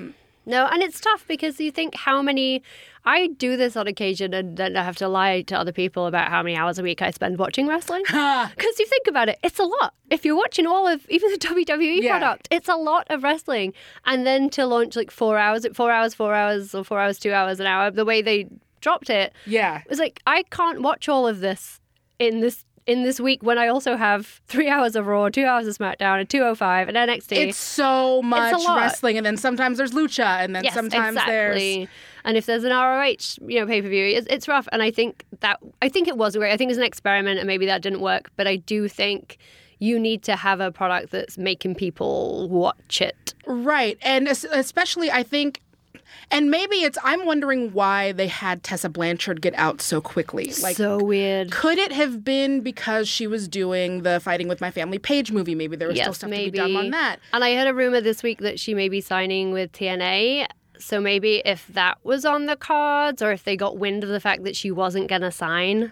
No, 0.45 0.65
and 0.71 0.81
it's 0.81 0.99
tough 0.99 1.25
because 1.27 1.59
you 1.59 1.71
think 1.71 1.95
how 1.95 2.21
many. 2.21 2.63
I 3.03 3.27
do 3.27 3.57
this 3.57 3.75
on 3.75 3.87
occasion 3.87 4.31
and 4.31 4.57
then 4.57 4.77
I 4.77 4.83
have 4.83 4.95
to 4.97 5.07
lie 5.07 5.41
to 5.43 5.57
other 5.57 5.71
people 5.71 6.05
about 6.05 6.29
how 6.29 6.43
many 6.43 6.55
hours 6.55 6.77
a 6.77 6.83
week 6.83 7.01
I 7.01 7.09
spend 7.09 7.39
watching 7.39 7.65
wrestling. 7.67 8.03
Because 8.09 8.79
you 8.79 8.85
think 8.85 9.07
about 9.07 9.27
it, 9.27 9.39
it's 9.43 9.57
a 9.57 9.63
lot. 9.63 9.95
If 10.11 10.23
you're 10.23 10.35
watching 10.35 10.67
all 10.67 10.87
of 10.87 11.09
even 11.09 11.31
the 11.31 11.37
WWE 11.47 12.01
Yeah. 12.03 12.19
product, 12.19 12.47
it's 12.51 12.69
a 12.69 12.75
lot 12.75 13.07
of 13.09 13.23
wrestling. 13.23 13.73
And 14.05 14.25
then 14.27 14.51
to 14.51 14.67
launch 14.67 14.95
like 14.95 15.09
four 15.09 15.39
hours, 15.39 15.65
four 15.73 15.91
hours, 15.91 16.13
four 16.13 16.35
hours, 16.35 16.75
or 16.75 16.83
four 16.83 16.99
hours, 16.99 17.17
two 17.17 17.33
hours 17.33 17.59
an 17.59 17.65
hour, 17.65 17.89
the 17.89 18.05
way 18.05 18.21
they 18.21 18.47
dropped 18.81 19.09
it, 19.09 19.33
Yeah. 19.47 19.79
it 19.79 19.89
was 19.89 19.97
like 19.99 20.21
I 20.27 20.43
can't 20.51 20.81
watch 20.83 21.09
all 21.09 21.27
of 21.27 21.39
this 21.39 21.79
in 22.19 22.39
this 22.41 22.63
in 22.87 23.03
this 23.03 23.19
week 23.19 23.43
when 23.43 23.57
I 23.57 23.67
also 23.67 23.95
have 23.95 24.41
three 24.47 24.69
hours 24.75 24.95
of 24.95 25.07
Raw, 25.07 25.29
two 25.29 25.45
hours 25.45 25.67
of 25.67 25.77
SmackDown, 25.77 26.19
and 26.19 26.29
two 26.29 26.41
oh 26.41 26.55
five 26.55 26.87
and 26.87 26.97
NXT. 26.97 27.37
It's 27.37 27.57
so 27.57 28.21
much 28.21 28.53
lot. 28.53 28.77
wrestling 28.77 29.17
and 29.17 29.25
then 29.25 29.37
sometimes 29.37 29.77
there's 29.77 29.91
lucha 29.91 30.43
and 30.43 30.55
then 30.55 30.63
Yes, 30.63 30.73
sometimes 30.73 31.15
exactly. 31.17 31.77
there's 31.77 31.89
And 32.23 32.37
if 32.37 32.45
there's 32.45 32.63
an 32.63 32.71
ROH, 32.71 33.37
you 33.47 33.59
know, 33.59 33.65
pay 33.65 33.81
per 33.81 33.89
view, 33.89 34.05
it's, 34.05 34.27
it's 34.29 34.47
rough. 34.47 34.67
And 34.71 34.81
I 34.81 34.91
think 34.91 35.25
that 35.39 35.59
I 35.81 35.89
think 35.89 36.07
it 36.07 36.17
was 36.17 36.35
great. 36.35 36.51
I 36.51 36.57
think 36.57 36.69
it 36.69 36.71
was 36.71 36.77
an 36.77 36.83
experiment, 36.83 37.39
and 37.39 37.47
maybe 37.47 37.65
that 37.65 37.81
didn't 37.81 38.01
work. 38.01 38.31
But 38.35 38.47
I 38.47 38.57
do 38.57 38.87
think 38.87 39.37
you 39.79 39.99
need 39.99 40.21
to 40.23 40.35
have 40.35 40.59
a 40.59 40.71
product 40.71 41.11
that's 41.11 41.39
making 41.39 41.73
people 41.73 42.47
watch 42.49 43.01
it. 43.01 43.33
Right. 43.47 43.97
And 44.03 44.27
especially, 44.27 45.09
I 45.09 45.23
think, 45.23 45.59
and 46.29 46.49
maybe 46.49 46.77
it's, 46.77 46.97
I'm 47.03 47.25
wondering 47.25 47.73
why 47.73 48.11
they 48.11 48.27
had 48.27 48.63
Tessa 48.63 48.89
Blanchard 48.89 49.41
get 49.41 49.53
out 49.55 49.81
so 49.81 50.01
quickly. 50.01 50.53
Like, 50.61 50.77
so 50.77 51.03
weird. 51.03 51.51
could 51.51 51.77
it 51.77 51.91
have 51.91 52.23
been 52.23 52.61
because 52.61 53.07
she 53.09 53.27
was 53.27 53.47
doing 53.47 54.03
the 54.03 54.19
Fighting 54.19 54.47
with 54.47 54.61
My 54.61 54.71
Family 54.71 54.97
Paige 54.97 55.31
movie? 55.31 55.55
Maybe 55.55 55.75
there 55.75 55.87
was 55.87 55.97
still 55.97 56.09
Yes, 56.09 56.17
stuff 56.17 56.29
maybe. 56.29 56.57
to 56.57 56.63
be 56.65 56.73
done 56.73 56.75
on 56.75 56.91
that. 56.91 57.19
And 57.33 57.43
I 57.43 57.55
heard 57.55 57.67
a 57.67 57.73
rumor 57.73 58.01
this 58.01 58.23
week 58.23 58.39
that 58.39 58.59
she 58.59 58.73
may 58.73 58.89
be 58.89 59.01
signing 59.01 59.51
with 59.51 59.71
TNA. 59.73 60.47
So 60.79 60.99
maybe 60.99 61.41
if 61.45 61.67
that 61.67 61.97
was 62.03 62.25
on 62.25 62.47
the 62.47 62.55
cards, 62.55 63.21
or 63.21 63.31
if 63.31 63.43
they 63.43 63.55
got 63.55 63.77
wind 63.77 64.03
of 64.03 64.09
the 64.09 64.19
fact 64.19 64.43
that 64.45 64.55
she 64.55 64.71
wasn't 64.71 65.09
going 65.09 65.21
to 65.21 65.31
sign, 65.31 65.91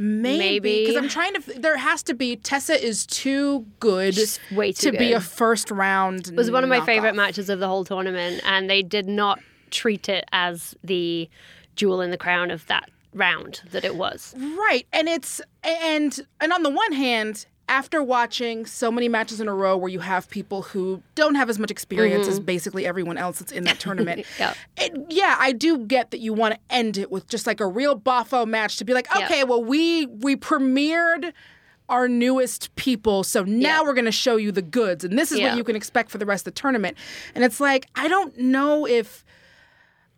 Maybe. 0.00 0.86
Because 0.86 0.96
I'm 0.96 1.10
trying 1.10 1.34
to, 1.34 1.60
there 1.60 1.76
has 1.76 2.02
to 2.04 2.14
be, 2.14 2.36
Tessa 2.36 2.82
is 2.82 3.04
too 3.04 3.66
good 3.80 4.14
She's 4.14 4.40
way 4.50 4.72
too 4.72 4.92
to 4.92 4.98
be 4.98 5.12
a 5.12 5.20
first 5.20 5.70
round. 5.70 6.28
It 6.28 6.36
was 6.36 6.50
one 6.50 6.64
of 6.64 6.70
my 6.70 6.80
favorite 6.80 7.14
matches 7.14 7.50
of 7.50 7.60
the 7.60 7.68
whole 7.68 7.84
tournament, 7.84 8.40
and 8.46 8.70
they 8.70 8.82
did 8.82 9.06
not 9.06 9.40
treat 9.70 10.08
it 10.08 10.24
as 10.32 10.74
the 10.84 11.28
jewel 11.76 12.00
in 12.00 12.10
the 12.10 12.18
crown 12.18 12.50
of 12.50 12.66
that 12.66 12.90
round 13.14 13.60
that 13.70 13.84
it 13.84 13.96
was. 13.96 14.34
Right. 14.38 14.86
And 14.92 15.08
it's 15.08 15.40
and 15.64 16.18
and 16.40 16.52
on 16.52 16.62
the 16.62 16.70
one 16.70 16.92
hand, 16.92 17.46
after 17.68 18.02
watching 18.02 18.66
so 18.66 18.90
many 18.90 19.08
matches 19.08 19.40
in 19.40 19.46
a 19.48 19.54
row 19.54 19.76
where 19.76 19.88
you 19.88 20.00
have 20.00 20.28
people 20.28 20.62
who 20.62 21.00
don't 21.14 21.36
have 21.36 21.48
as 21.48 21.58
much 21.58 21.70
experience 21.70 22.22
Mm-hmm. 22.24 22.32
as 22.32 22.40
basically 22.40 22.84
everyone 22.86 23.16
else 23.16 23.38
that's 23.38 23.52
in 23.52 23.64
that 23.64 23.78
tournament, 23.80 24.26
Yeah. 24.38 24.54
it, 24.76 24.92
yeah, 25.08 25.36
I 25.38 25.52
do 25.52 25.78
get 25.78 26.10
that 26.10 26.18
you 26.20 26.32
want 26.32 26.54
to 26.54 26.60
end 26.68 26.98
it 26.98 27.10
with 27.12 27.28
just 27.28 27.46
like 27.46 27.60
a 27.60 27.66
real 27.66 27.98
boffo 27.98 28.46
match 28.46 28.76
to 28.78 28.84
be 28.84 28.92
like, 28.92 29.06
Yeah. 29.14 29.24
okay, 29.24 29.44
well 29.44 29.62
we 29.62 30.06
we 30.06 30.34
premiered 30.36 31.32
our 31.88 32.06
newest 32.08 32.72
people, 32.76 33.24
so 33.24 33.42
now 33.42 33.80
Yeah. 33.80 33.82
we're 33.82 33.94
going 33.94 34.04
to 34.04 34.12
show 34.12 34.36
you 34.36 34.52
the 34.52 34.62
goods, 34.62 35.04
and 35.04 35.18
this 35.18 35.32
is 35.32 35.38
Yeah. 35.40 35.48
what 35.48 35.56
you 35.56 35.64
can 35.64 35.74
expect 35.74 36.10
for 36.10 36.18
the 36.18 36.26
rest 36.26 36.46
of 36.46 36.54
the 36.54 36.60
tournament. 36.60 36.96
And 37.34 37.42
it's 37.44 37.58
like 37.60 37.86
I 37.96 38.06
don't 38.08 38.36
know 38.38 38.86
if. 38.86 39.24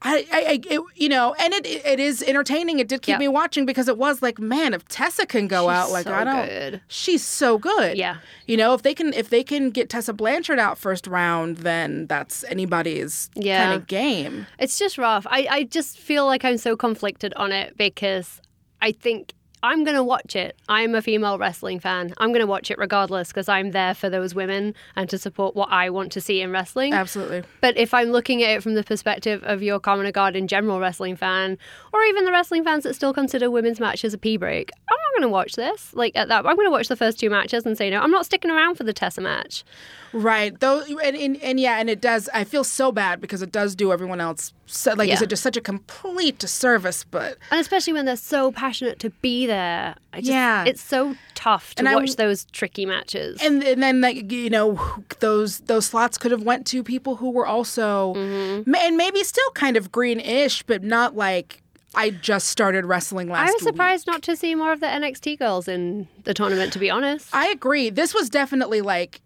I, 0.05 0.27
I, 0.33 0.61
it, 0.69 0.81
you 0.97 1.09
know, 1.09 1.35
and 1.39 1.55
it 1.55 1.67
it 1.67 2.01
is 2.01 2.23
entertaining. 2.23 2.79
It 2.81 2.89
did 2.89 3.03
keep 3.03 3.15
Yeah. 3.15 3.19
me 3.19 3.29
watching 3.29 3.65
because 3.67 3.89
it 3.89 3.97
was 3.99 4.21
like, 4.23 4.39
man, 4.39 4.75
if 4.75 4.87
Tessa 4.89 5.27
can 5.27 5.47
go 5.49 5.63
She's 5.69 5.77
out, 5.77 5.91
like 5.91 6.05
so 6.07 6.13
I 6.15 6.25
don't, 6.25 6.47
good. 6.49 6.81
she's 6.89 7.25
so 7.25 7.59
good. 7.59 7.97
Yeah. 7.97 8.17
you 8.47 8.57
know, 8.57 8.75
if 8.75 8.83
they 8.83 8.95
can 8.95 9.13
if 9.15 9.31
they 9.31 9.45
can 9.45 9.71
get 9.71 9.89
Tessa 9.91 10.13
Blanchard 10.13 10.59
out 10.59 10.77
first 10.79 11.07
round, 11.07 11.59
then 11.59 12.07
that's 12.09 12.45
anybody's 12.45 13.31
Yeah. 13.35 13.65
kind 13.65 13.75
of 13.81 13.87
game. 13.87 14.47
It's 14.59 14.79
just 14.79 14.99
rough. 14.99 15.27
I, 15.31 15.47
I 15.51 15.63
just 15.65 15.99
feel 15.99 16.27
like 16.27 16.45
I'm 16.45 16.59
so 16.59 16.77
conflicted 16.77 17.33
on 17.35 17.53
it 17.53 17.77
because 17.77 18.41
I 18.81 18.93
think 18.93 19.33
I'm 19.63 19.85
going 19.85 19.97
to 19.97 20.03
watch 20.03 20.35
it. 20.35 20.57
I'm 20.69 20.95
a 20.95 21.03
female 21.03 21.39
wrestling 21.39 21.79
fan. 21.79 22.15
I'm 22.19 22.31
going 22.31 22.41
to 22.41 22.47
watch 22.47 22.71
it 22.71 22.79
regardless 22.79 23.29
because 23.29 23.49
I'm 23.49 23.71
there 23.71 23.95
for 23.95 24.11
those 24.11 24.35
women 24.35 24.75
and 24.97 25.09
to 25.11 25.19
support 25.19 25.55
what 25.55 25.71
I 25.71 25.89
want 25.91 26.11
to 26.13 26.21
see 26.21 26.41
in 26.41 26.51
wrestling. 26.51 26.93
Absolutely. 26.93 27.45
But 27.61 27.77
if 27.77 27.95
I'm 27.95 28.11
looking 28.11 28.43
at 28.43 28.51
it 28.51 28.63
from 28.63 28.75
the 28.75 28.83
perspective 28.83 29.43
of 29.45 29.63
your 29.63 29.79
common 29.79 30.11
guard 30.11 30.35
in 30.35 30.49
general 30.49 30.81
wrestling 30.81 31.15
fan, 31.15 31.59
or 31.93 32.03
even 32.03 32.25
the 32.25 32.33
wrestling 32.33 32.65
fans 32.65 32.83
that 32.85 32.95
still 32.95 33.15
consider 33.15 33.51
women's 33.51 33.79
matches 33.79 34.13
a 34.13 34.19
pee 34.19 34.37
break, 34.37 34.71
I'm 34.91 34.97
not 34.97 35.21
going 35.21 35.29
to 35.29 35.33
watch 35.33 35.55
this. 35.55 35.95
Like 35.95 36.17
at 36.17 36.29
that, 36.29 36.45
I'm 36.45 36.57
going 36.57 36.67
to 36.67 36.71
watch 36.71 36.89
the 36.89 36.97
first 36.97 37.21
two 37.21 37.31
matches 37.31 37.65
and 37.65 37.79
say 37.79 37.89
no. 37.91 38.01
I'm 38.01 38.11
not 38.11 38.27
sticking 38.27 38.51
around 38.51 38.75
for 38.75 38.85
the 38.85 38.93
Tessa 38.93 39.21
match. 39.21 39.65
Right. 40.13 40.59
Though, 40.59 40.83
and, 40.83 41.17
and, 41.17 41.37
and 41.43 41.61
yeah, 41.61 41.79
and 41.79 41.89
it 41.89 42.01
does. 42.01 42.29
I 42.35 42.45
feel 42.45 42.65
so 42.65 42.91
bad 42.93 43.21
because 43.21 43.43
it 43.43 43.53
does 43.53 43.75
do 43.75 43.93
everyone 43.93 44.21
else. 44.21 44.53
So, 44.75 44.95
like 44.95 45.09
Yeah. 45.09 45.17
said, 45.17 45.29
just 45.31 45.43
such 45.43 45.57
a 45.57 45.61
complete 45.61 46.39
disservice. 46.39 47.05
But 47.05 47.37
And 47.51 47.61
especially 47.61 47.93
when 47.93 48.07
they're 48.07 48.17
so 48.17 48.51
passionate 48.53 48.99
to 49.01 49.11
be 49.11 49.47
there. 49.47 49.95
I 50.13 50.19
just, 50.21 50.31
Yeah. 50.31 50.65
It's 50.65 50.81
so 50.83 51.15
tough 51.35 51.75
to 51.75 51.81
And 51.81 51.87
watch 51.95 52.07
w- 52.11 52.15
those 52.17 52.47
tricky 52.53 52.87
matches. 52.87 53.39
and 53.43 53.63
and 53.63 53.83
then 53.83 54.01
like 54.01 54.33
you 54.33 54.49
know 54.51 54.81
those 55.21 55.61
those 55.61 55.87
slots 55.87 56.17
could 56.19 56.31
have 56.31 56.43
went 56.43 56.67
to 56.69 56.83
people 56.83 57.17
who 57.17 57.31
were 57.31 57.47
also 57.47 58.15
Mm-hmm. 58.15 58.75
and 58.75 58.97
maybe 58.97 59.23
still 59.25 59.51
kind 59.55 59.77
of 59.77 59.93
greenish, 59.93 60.63
but 60.63 60.83
not 60.83 61.15
like 61.17 61.63
I 61.95 62.09
just 62.09 62.49
started 62.49 62.87
wrestling 62.87 63.29
last. 63.29 63.51
I 63.51 63.53
was 63.53 63.63
surprised 63.63 64.07
week. 64.07 64.15
not 64.15 64.23
to 64.23 64.35
see 64.37 64.55
more 64.55 64.73
of 64.73 64.81
the 64.81 64.87
NXT 64.87 65.39
girls 65.39 65.69
in 65.69 66.09
the 66.25 66.33
tournament, 66.33 66.73
to 66.73 66.79
be 66.79 66.89
honest. 66.89 67.29
I 67.35 67.49
agree. 67.49 67.91
This 67.91 68.15
was 68.15 68.31
definitely 68.31 68.81
like, 68.81 69.21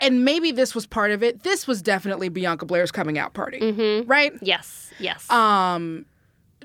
and 0.00 0.24
maybe 0.24 0.50
this 0.52 0.74
was 0.74 0.86
part 0.86 1.10
of 1.10 1.22
it. 1.22 1.42
This 1.42 1.66
was 1.66 1.82
definitely 1.82 2.28
Bianca 2.28 2.64
Belair's 2.66 2.92
coming 2.92 3.18
out 3.18 3.34
party, 3.34 3.58
Mm-hmm. 3.60 4.08
right? 4.08 4.32
yes, 4.40 4.90
yes. 4.98 5.28
Um, 5.30 6.06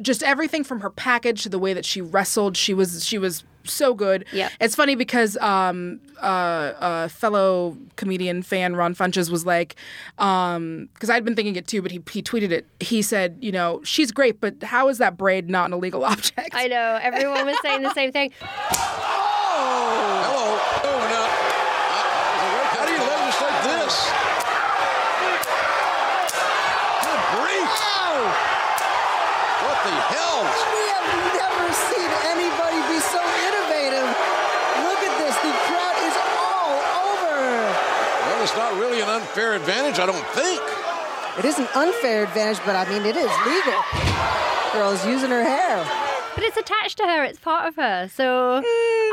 just 0.01 0.23
everything 0.23 0.63
from 0.63 0.79
her 0.81 0.89
package 0.89 1.43
to 1.43 1.49
the 1.49 1.59
way 1.59 1.73
that 1.73 1.85
she 1.85 2.01
wrestled. 2.01 2.57
She 2.57 2.73
was 2.73 3.05
she 3.05 3.17
was 3.19 3.43
so 3.65 3.93
good. 3.93 4.25
Yep. 4.33 4.51
It's 4.59 4.75
funny 4.75 4.95
because 4.95 5.37
um, 5.37 6.01
uh, 6.21 6.25
uh, 6.25 7.07
fellow 7.09 7.77
comedian 7.95 8.41
fan 8.41 8.75
Ron 8.75 8.95
Funches 8.95 9.29
was 9.29 9.45
like, 9.45 9.75
because 10.17 11.09
I'd 11.09 11.23
been 11.23 11.35
thinking 11.35 11.55
it 11.55 11.67
too, 11.67 11.81
but 11.83 11.91
he 11.91 12.01
he 12.11 12.23
tweeted 12.23 12.49
it. 12.51 12.65
He 12.79 13.01
said, 13.03 13.37
you 13.39 13.51
know, 13.51 13.81
she's 13.83 14.11
great, 14.11 14.41
but 14.41 14.63
how 14.63 14.89
is 14.89 14.97
that 14.97 15.15
braid 15.15 15.47
not 15.49 15.67
an 15.67 15.73
illegal 15.73 16.03
object? 16.13 16.49
I 16.53 16.67
know. 16.67 16.99
Everyone 17.01 17.45
was 17.45 17.57
saying 17.61 17.83
the 17.83 17.93
same 17.93 18.11
thing. 18.11 18.31
Hello. 18.41 20.59
Oh, 20.83 20.99
now. 21.07 21.27
How 22.73 22.83
do 22.85 22.91
you 22.91 22.97
legislate 22.97 23.63
this? 23.63 24.09
Good 27.03 27.21
grief. 27.37 27.71
What 29.63 29.72
the 29.83 29.91
hell? 29.91 30.47
We 30.47 30.83
have 30.95 31.07
never 31.35 31.65
seen 31.91 32.09
anybody 32.31 32.79
be 32.87 32.99
so 33.03 33.19
innovative. 33.19 34.07
Look 34.87 35.01
at 35.03 35.13
this. 35.19 35.35
The 35.43 35.51
crowd 35.67 35.97
is 36.07 36.15
all 36.39 36.75
over. 37.11 37.35
Well, 38.31 38.39
it's 38.43 38.55
not 38.55 38.79
really 38.79 39.01
an 39.01 39.09
unfair 39.09 39.53
advantage, 39.53 39.99
I 39.99 40.05
don't 40.05 40.27
think. 40.31 40.61
It 41.37 41.45
is 41.45 41.59
an 41.59 41.67
unfair 41.75 42.23
advantage, 42.23 42.63
but 42.65 42.75
I 42.75 42.87
mean, 42.87 43.05
it 43.05 43.17
is 43.17 43.31
legal. 43.43 43.79
Girl's 44.71 45.05
using 45.05 45.31
her 45.31 45.43
hair. 45.43 46.02
But 46.35 46.43
it's 46.45 46.57
attached 46.57 46.97
to 46.97 47.03
her. 47.03 47.23
It's 47.23 47.39
part 47.39 47.67
of 47.67 47.75
her. 47.75 48.07
So 48.09 48.61
don't 48.61 48.65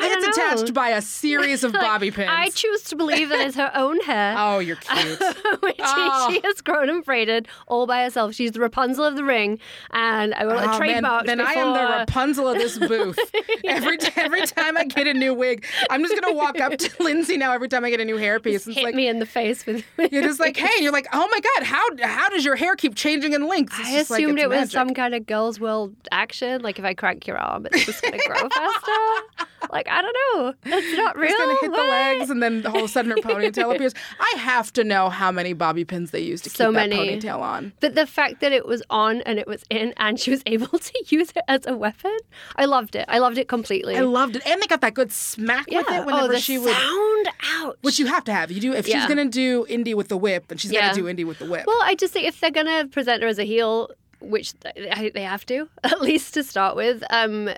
it's 0.02 0.24
know. 0.38 0.44
attached 0.44 0.72
by 0.74 0.90
a 0.90 1.02
series 1.02 1.62
of 1.64 1.72
Like, 1.80 1.82
bobby 1.82 2.10
pins. 2.10 2.30
I 2.32 2.48
choose 2.50 2.82
to 2.84 2.96
believe 2.96 3.28
that 3.28 3.46
it's 3.46 3.56
her 3.56 3.70
own 3.74 4.00
hair. 4.00 4.34
oh, 4.38 4.58
you're 4.58 4.76
cute. 4.76 5.18
which 5.62 5.76
Oh. 5.80 6.28
she 6.30 6.40
has 6.44 6.60
grown 6.62 6.88
and 6.88 7.04
braided 7.04 7.46
all 7.66 7.86
by 7.86 8.04
herself. 8.04 8.34
She's 8.34 8.52
the 8.52 8.60
Rapunzel 8.60 9.04
of 9.04 9.16
the 9.16 9.24
ring, 9.24 9.58
and 9.90 10.34
I 10.34 10.46
want 10.46 10.60
Oh, 10.66 10.78
trademark. 10.78 11.26
then 11.26 11.40
I 11.40 11.52
am 11.52 11.74
the 11.74 11.80
Rapunzel 11.98 12.48
of 12.48 12.56
this 12.56 12.78
booth. 12.78 13.18
every 13.64 13.98
t- 13.98 14.10
every 14.16 14.46
time 14.46 14.76
I 14.78 14.84
get 14.84 15.06
a 15.06 15.14
new 15.14 15.34
wig, 15.34 15.66
I'm 15.90 16.02
just 16.02 16.18
gonna 16.20 16.34
walk 16.34 16.58
up 16.60 16.76
to 16.78 17.02
Lindsay 17.02 17.36
now. 17.36 17.52
Every 17.52 17.68
time 17.68 17.84
I 17.84 17.90
get 17.90 18.00
a 18.00 18.04
new 18.04 18.16
hairpiece, 18.16 18.72
hit 18.72 18.82
like 18.84 18.94
me 18.94 19.08
in 19.08 19.18
the 19.18 19.26
face 19.26 19.66
with. 19.66 19.84
you're 20.10 20.22
just 20.22 20.40
like, 20.40 20.56
hey, 20.56 20.82
you're 20.82 20.92
like, 20.92 21.06
oh 21.12 21.28
my 21.30 21.40
god, 21.40 21.64
how 21.66 21.82
how 22.02 22.28
does 22.30 22.44
your 22.44 22.56
hair 22.56 22.76
keep 22.76 22.94
changing 22.94 23.32
in 23.34 23.46
length? 23.46 23.74
It's 23.78 23.88
I 23.88 23.92
like, 23.92 24.02
assumed 24.22 24.38
it's 24.38 24.44
it 24.44 24.48
was 24.48 24.58
magic. 24.58 24.72
some 24.72 24.94
kind 24.94 25.14
of 25.14 25.26
girls' 25.26 25.60
world 25.60 25.94
action, 26.10 26.62
like 26.62 26.78
if 26.78 26.84
I 26.84 26.94
your 27.26 27.38
arm, 27.38 27.66
it's 27.66 27.86
just 27.86 28.02
gonna 28.02 28.18
grow 28.26 28.48
faster. 28.48 29.46
Like 29.70 29.88
I 29.88 30.02
don't 30.02 30.16
know, 30.34 30.54
it's 30.64 30.96
not 30.96 31.16
real. 31.16 31.30
It's 31.30 31.38
gonna 31.38 31.56
hit 31.60 31.70
the 31.70 31.90
legs, 31.90 32.30
and 32.30 32.42
then 32.42 32.66
all 32.66 32.78
of 32.78 32.84
a 32.84 32.88
sudden 32.88 33.10
her 33.10 33.18
ponytail 33.18 33.74
appears. 33.74 33.94
I 34.20 34.38
have 34.38 34.72
to 34.72 34.84
know 34.84 35.10
how 35.10 35.30
many 35.30 35.52
bobby 35.52 35.84
pins 35.84 36.10
they 36.10 36.20
used 36.20 36.44
to 36.44 36.50
keep 36.50 36.56
So 36.56 36.72
that 36.72 36.90
ponytail 36.90 37.40
on. 37.40 37.72
But 37.78 37.94
the 37.94 38.06
fact 38.06 38.40
that 38.40 38.52
it 38.52 38.66
was 38.66 38.82
on 38.90 39.20
and 39.22 39.38
it 39.38 39.46
was 39.46 39.62
in, 39.70 39.94
and 39.98 40.18
she 40.18 40.30
was 40.30 40.42
able 40.46 40.78
to 40.78 41.04
use 41.08 41.30
it 41.30 41.44
as 41.46 41.66
a 41.66 41.76
weapon, 41.76 42.16
I 42.56 42.64
loved 42.64 42.96
it. 42.96 43.04
I 43.06 43.18
loved 43.18 43.38
it 43.38 43.48
completely. 43.48 43.96
I 43.96 44.00
loved 44.00 44.36
it, 44.36 44.46
and 44.46 44.60
they 44.60 44.66
got 44.66 44.80
that 44.80 44.94
good 44.94 45.12
smack 45.12 45.66
yeah. 45.68 45.78
with 45.78 45.88
it 45.88 46.00
oh, 46.00 46.06
whenever 46.06 46.24
oh, 46.24 46.28
the 46.28 46.40
she 46.40 46.58
would. 46.58 46.74
sound 46.74 47.28
out. 47.58 47.78
Which 47.82 47.98
you 47.98 48.06
have 48.06 48.24
to 48.24 48.32
have. 48.32 48.50
You 48.50 48.60
do 48.60 48.72
if 48.72 48.86
she's 48.86 49.06
gonna 49.06 49.28
do 49.28 49.66
indie 49.66 49.94
with 49.94 50.08
the 50.08 50.16
whip, 50.16 50.48
then 50.48 50.58
she's 50.58 50.72
Yeah. 50.72 50.92
gonna 50.92 50.94
do 50.94 51.04
indie 51.04 51.26
with 51.26 51.38
the 51.38 51.46
whip. 51.46 51.64
Well, 51.66 51.80
I 51.82 51.94
just 51.94 52.12
think 52.12 52.26
if 52.26 52.40
they're 52.40 52.50
gonna 52.50 52.88
present 52.88 53.22
her 53.22 53.28
as 53.28 53.38
a 53.38 53.44
heel, 53.44 53.90
which 54.20 54.54
th- 54.60 55.12
they 55.12 55.22
have 55.22 55.46
to 55.46 55.68
at 55.84 56.00
least 56.00 56.34
to 56.34 56.42
start 56.42 56.76
with, 56.76 57.02
um, 57.10 57.50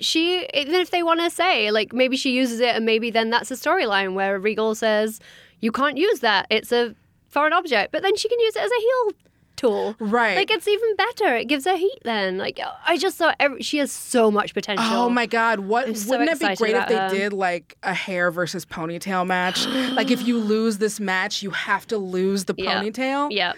she 0.00 0.46
even 0.54 0.74
if 0.74 0.90
they 0.90 1.02
want 1.02 1.20
to 1.20 1.30
say 1.30 1.70
like 1.70 1.92
maybe 1.92 2.16
she 2.16 2.32
uses 2.32 2.60
it 2.60 2.74
and 2.76 2.84
maybe 2.84 3.10
then 3.10 3.30
that's 3.30 3.50
a 3.50 3.54
storyline 3.54 4.12
where 4.12 4.38
Regal 4.38 4.74
says 4.74 5.18
you 5.60 5.72
can't 5.72 5.96
use 5.96 6.20
that, 6.20 6.46
it's 6.50 6.72
a 6.72 6.94
foreign 7.28 7.52
object, 7.52 7.92
but 7.92 8.02
then 8.02 8.16
she 8.16 8.28
can 8.28 8.38
use 8.40 8.56
it 8.56 8.62
as 8.62 8.70
a 8.70 8.80
heel 8.80 9.12
tool. 9.58 9.96
Right. 9.98 10.36
Like 10.36 10.50
it's 10.50 10.66
even 10.66 10.96
better. 10.96 11.36
It 11.36 11.48
gives 11.48 11.66
her 11.66 11.76
heat 11.76 11.98
then. 12.04 12.38
Like 12.38 12.58
I 12.86 12.96
just 12.96 13.18
saw 13.18 13.34
every, 13.38 13.62
she 13.62 13.78
has 13.78 13.92
so 13.92 14.30
much 14.30 14.54
potential. 14.54 14.86
Oh 14.88 15.10
my 15.10 15.26
God! 15.26 15.60
What 15.60 15.94
so 15.96 16.10
wouldn't 16.10 16.30
it 16.30 16.40
be 16.40 16.54
great 16.56 16.74
if 16.74 16.88
they 16.88 16.96
her. 16.96 17.08
did 17.10 17.32
like 17.32 17.76
a 17.82 17.92
hair 17.92 18.30
versus 18.30 18.64
ponytail 18.64 19.26
match? 19.26 19.66
like 19.92 20.10
if 20.10 20.26
you 20.26 20.38
lose 20.38 20.78
this 20.78 20.98
match, 21.00 21.42
you 21.42 21.50
have 21.50 21.86
to 21.88 21.98
lose 21.98 22.44
the 22.44 22.54
ponytail. 22.54 23.28
Yeah. 23.30 23.52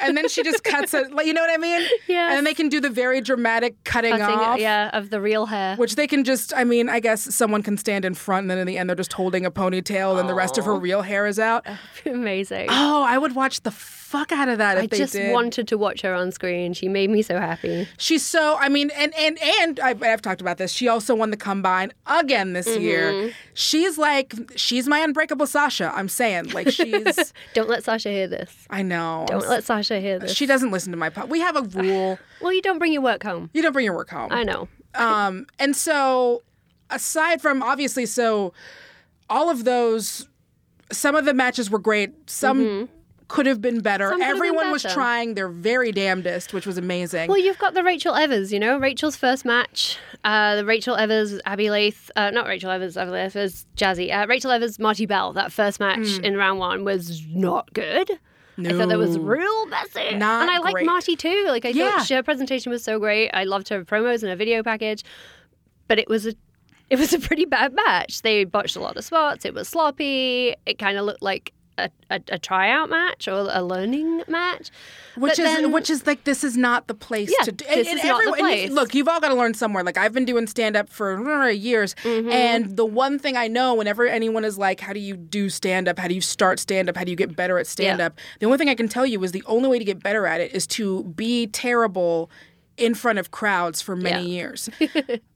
And 0.00 0.16
then 0.16 0.28
she 0.28 0.42
just 0.42 0.64
cuts 0.64 0.92
it. 0.92 1.12
Like 1.12 1.26
you 1.26 1.32
know 1.32 1.40
what 1.40 1.50
I 1.50 1.56
mean? 1.56 1.86
Yeah. 2.08 2.28
And 2.28 2.36
then 2.36 2.44
they 2.44 2.54
can 2.54 2.68
do 2.68 2.80
the 2.80 2.90
very 2.90 3.20
dramatic 3.20 3.82
cutting, 3.84 4.10
Cutting 4.16 4.38
off. 4.38 4.58
yeah, 4.58 4.90
of 4.92 5.10
the 5.10 5.20
real 5.20 5.46
hair. 5.46 5.76
Which 5.76 5.94
they 5.94 6.06
can 6.06 6.24
just, 6.24 6.52
I 6.54 6.64
mean, 6.64 6.88
I 6.88 7.00
guess 7.00 7.34
someone 7.34 7.62
can 7.62 7.76
stand 7.78 8.04
in 8.04 8.14
front, 8.14 8.44
and 8.44 8.50
then 8.50 8.58
in 8.58 8.66
the 8.66 8.76
end 8.76 8.88
they're 8.88 8.96
just 8.96 9.12
holding 9.12 9.46
a 9.46 9.50
ponytail, 9.50 10.18
and 10.18 10.28
the 10.28 10.34
rest 10.34 10.58
of 10.58 10.64
her 10.64 10.74
real 10.74 11.02
hair 11.02 11.26
is 11.26 11.38
out. 11.38 11.66
Amazing. 12.06 12.66
Oh, 12.70 13.02
I 13.02 13.18
would 13.18 13.34
watch 13.34 13.60
the 13.62 13.70
fuck 14.18 14.30
out 14.32 14.48
of 14.48 14.58
that 14.58 14.78
if 14.78 14.84
I 14.92 14.96
just 14.96 15.12
did. 15.14 15.32
wanted 15.32 15.66
to 15.68 15.76
watch 15.78 16.02
her 16.02 16.14
on 16.14 16.30
screen. 16.30 16.72
She 16.72 16.88
made 16.88 17.10
me 17.10 17.20
so 17.22 17.38
happy. 17.38 17.88
She's 17.98 18.24
so. 18.24 18.56
I 18.58 18.68
mean, 18.68 18.90
and 18.94 19.12
and 19.18 19.38
and 19.42 19.80
I've, 19.80 20.02
I've 20.02 20.22
talked 20.22 20.40
about 20.40 20.58
this. 20.58 20.72
She 20.72 20.86
also 20.88 21.14
won 21.14 21.30
the 21.30 21.36
combine 21.36 21.92
again 22.06 22.52
this 22.52 22.68
Mm-hmm. 22.68 22.82
year. 22.82 23.32
She's 23.54 23.98
like, 23.98 24.34
she's 24.56 24.86
my 24.86 25.00
unbreakable 25.00 25.46
Sasha. 25.46 25.90
I'm 25.94 26.08
saying, 26.08 26.50
like, 26.50 26.70
she's. 26.70 27.32
Don't 27.54 27.68
let 27.68 27.82
Sasha 27.84 28.08
hear 28.10 28.26
this. 28.28 28.54
I 28.70 28.82
know. 28.82 29.24
Don't 29.28 29.48
let 29.48 29.64
Sasha 29.64 30.00
hear 30.00 30.18
this. 30.18 30.32
She 30.34 30.46
doesn't 30.46 30.70
listen 30.70 30.90
to 30.92 30.96
my 30.98 31.10
pod. 31.10 31.28
We 31.30 31.40
have 31.40 31.56
a 31.56 31.62
rule. 31.62 32.18
Well, 32.40 32.52
you 32.52 32.60
don't 32.60 32.78
bring 32.78 32.92
your 32.92 33.00
work 33.00 33.22
home. 33.22 33.48
You 33.54 33.62
don't 33.62 33.72
bring 33.72 33.86
your 33.86 33.94
work 33.96 34.10
home. 34.10 34.30
I 34.30 34.42
know. 34.44 34.68
Um, 34.94 35.46
and 35.58 35.74
so, 35.74 36.42
aside 36.90 37.40
from 37.40 37.62
obviously, 37.62 38.04
so 38.04 38.52
all 39.30 39.48
of 39.48 39.64
those, 39.64 40.28
some 40.92 41.14
of 41.16 41.24
the 41.24 41.32
matches 41.32 41.70
were 41.70 41.78
great. 41.78 42.28
Some 42.28 42.90
could 43.34 43.46
have 43.46 43.60
been 43.60 43.80
better. 43.80 44.08
Could 44.10 44.18
been 44.20 44.28
Everyone 44.28 44.70
was 44.70 44.82
trying 44.84 45.34
their 45.34 45.48
very 45.48 45.90
damnedest, 45.90 46.52
which 46.54 46.66
was 46.66 46.78
amazing. 46.78 47.28
Well, 47.28 47.38
you've 47.38 47.58
got 47.58 47.74
the 47.74 47.82
Rachel 47.82 48.14
Evers, 48.14 48.52
you 48.52 48.60
know, 48.60 48.78
Rachel's 48.78 49.16
first 49.16 49.44
match. 49.44 49.98
Uh, 50.22 50.54
the 50.54 50.64
Rachel 50.64 50.94
Evers, 50.94 51.40
Abbey 51.44 51.68
Laith, 51.68 52.12
uh, 52.14 52.30
not 52.30 52.46
Rachel 52.46 52.70
Evers, 52.70 52.96
Abbey 52.96 53.10
Laith 53.10 53.34
was 53.34 53.66
Jazzy. 53.76 54.14
Uh, 54.14 54.26
Rachel 54.28 54.52
Evers, 54.52 54.78
Marti 54.78 55.04
Belle. 55.04 55.32
That 55.32 55.50
first 55.50 55.80
match 55.80 55.98
Mm. 55.98 56.22
in 56.24 56.36
round 56.36 56.60
one 56.60 56.84
was 56.84 57.22
not 57.28 57.72
good. 57.74 58.08
I 58.56 58.72
thought 58.72 58.88
that 58.88 58.98
was 58.98 59.18
real 59.18 59.66
messy. 59.66 60.14
Not 60.14 60.42
and 60.42 60.50
I 60.52 60.58
like. 60.58 60.86
Marti 60.86 61.16
too. 61.16 61.46
Like 61.48 61.64
I 61.64 61.70
Yeah. 61.70 61.98
thought 61.98 62.08
her 62.10 62.22
presentation 62.22 62.70
was 62.70 62.84
so 62.84 63.00
great. 63.00 63.30
I 63.30 63.42
loved 63.42 63.68
her 63.70 63.84
promos 63.84 64.22
and 64.22 64.30
her 64.30 64.36
video 64.36 64.62
package. 64.62 65.02
But 65.88 65.98
it 65.98 66.08
was 66.08 66.24
a 66.24 66.34
it 66.88 67.00
was 67.00 67.12
a 67.12 67.18
pretty 67.18 67.46
bad 67.46 67.72
match. 67.72 68.22
They 68.22 68.44
botched 68.44 68.76
a 68.76 68.80
lot 68.80 68.96
of 68.96 69.04
spots. 69.04 69.44
It 69.44 69.54
was 69.54 69.66
sloppy. 69.68 70.54
It 70.66 70.78
kind 70.78 70.96
of 70.98 71.04
looked 71.04 71.22
like 71.22 71.52
a, 71.78 71.90
a, 72.10 72.20
a 72.28 72.38
tryout 72.38 72.88
match 72.90 73.26
or 73.28 73.48
a 73.50 73.62
learning 73.62 74.22
match. 74.28 74.70
Which 75.16 75.36
But 75.36 75.38
is 75.38 75.44
then- 75.44 75.72
which 75.72 75.90
is 75.90 76.06
like 76.06 76.24
this 76.24 76.42
is 76.44 76.56
not 76.56 76.86
the 76.88 76.94
place 76.94 77.32
Yeah, 77.38 77.44
to 77.44 77.52
do. 77.52 77.64
this 77.64 77.86
is 77.88 78.02
not 78.04 78.22
the 78.24 78.28
and 78.30 78.36
you- 78.38 78.44
place. 78.44 78.70
look, 78.70 78.94
you've 78.94 79.08
all 79.08 79.20
got 79.20 79.28
to 79.28 79.34
learn 79.34 79.54
somewhere. 79.54 79.82
Like 79.84 79.96
I've 79.98 80.12
been 80.12 80.24
doing 80.24 80.46
stand 80.46 80.76
up 80.76 80.88
for 80.88 81.48
years, 81.50 81.94
Mm-hmm. 82.02 82.30
and 82.30 82.76
the 82.76 82.84
one 82.84 83.18
thing 83.18 83.36
I 83.36 83.46
know 83.48 83.74
whenever 83.74 84.06
anyone 84.06 84.44
is 84.44 84.58
like, 84.58 84.80
"How 84.80 84.92
do 84.92 85.00
you 85.00 85.16
do 85.16 85.48
stand 85.50 85.88
up? 85.88 85.98
How 85.98 86.08
do 86.08 86.14
you 86.14 86.20
start 86.20 86.58
stand 86.58 86.88
up? 86.88 86.96
How 86.96 87.04
do 87.04 87.10
you 87.10 87.16
get 87.16 87.34
better 87.36 87.58
at 87.58 87.66
stand 87.66 88.00
up?" 88.00 88.18
The 88.40 88.46
only 88.46 88.58
thing 88.58 88.68
I 88.68 88.74
can 88.74 88.88
tell 88.88 89.06
you 89.06 89.22
is 89.24 89.32
the 89.32 89.42
only 89.46 89.68
way 89.68 89.78
to 89.78 89.84
get 89.84 90.02
better 90.02 90.26
at 90.26 90.40
it 90.40 90.52
is 90.54 90.66
to 90.68 91.04
be 91.04 91.46
terrible 91.48 92.30
in 92.76 92.94
front 92.94 93.18
of 93.20 93.30
crowds 93.30 93.80
for 93.80 93.94
many 93.94 94.22
Yeah. 94.28 94.34
years. 94.36 94.68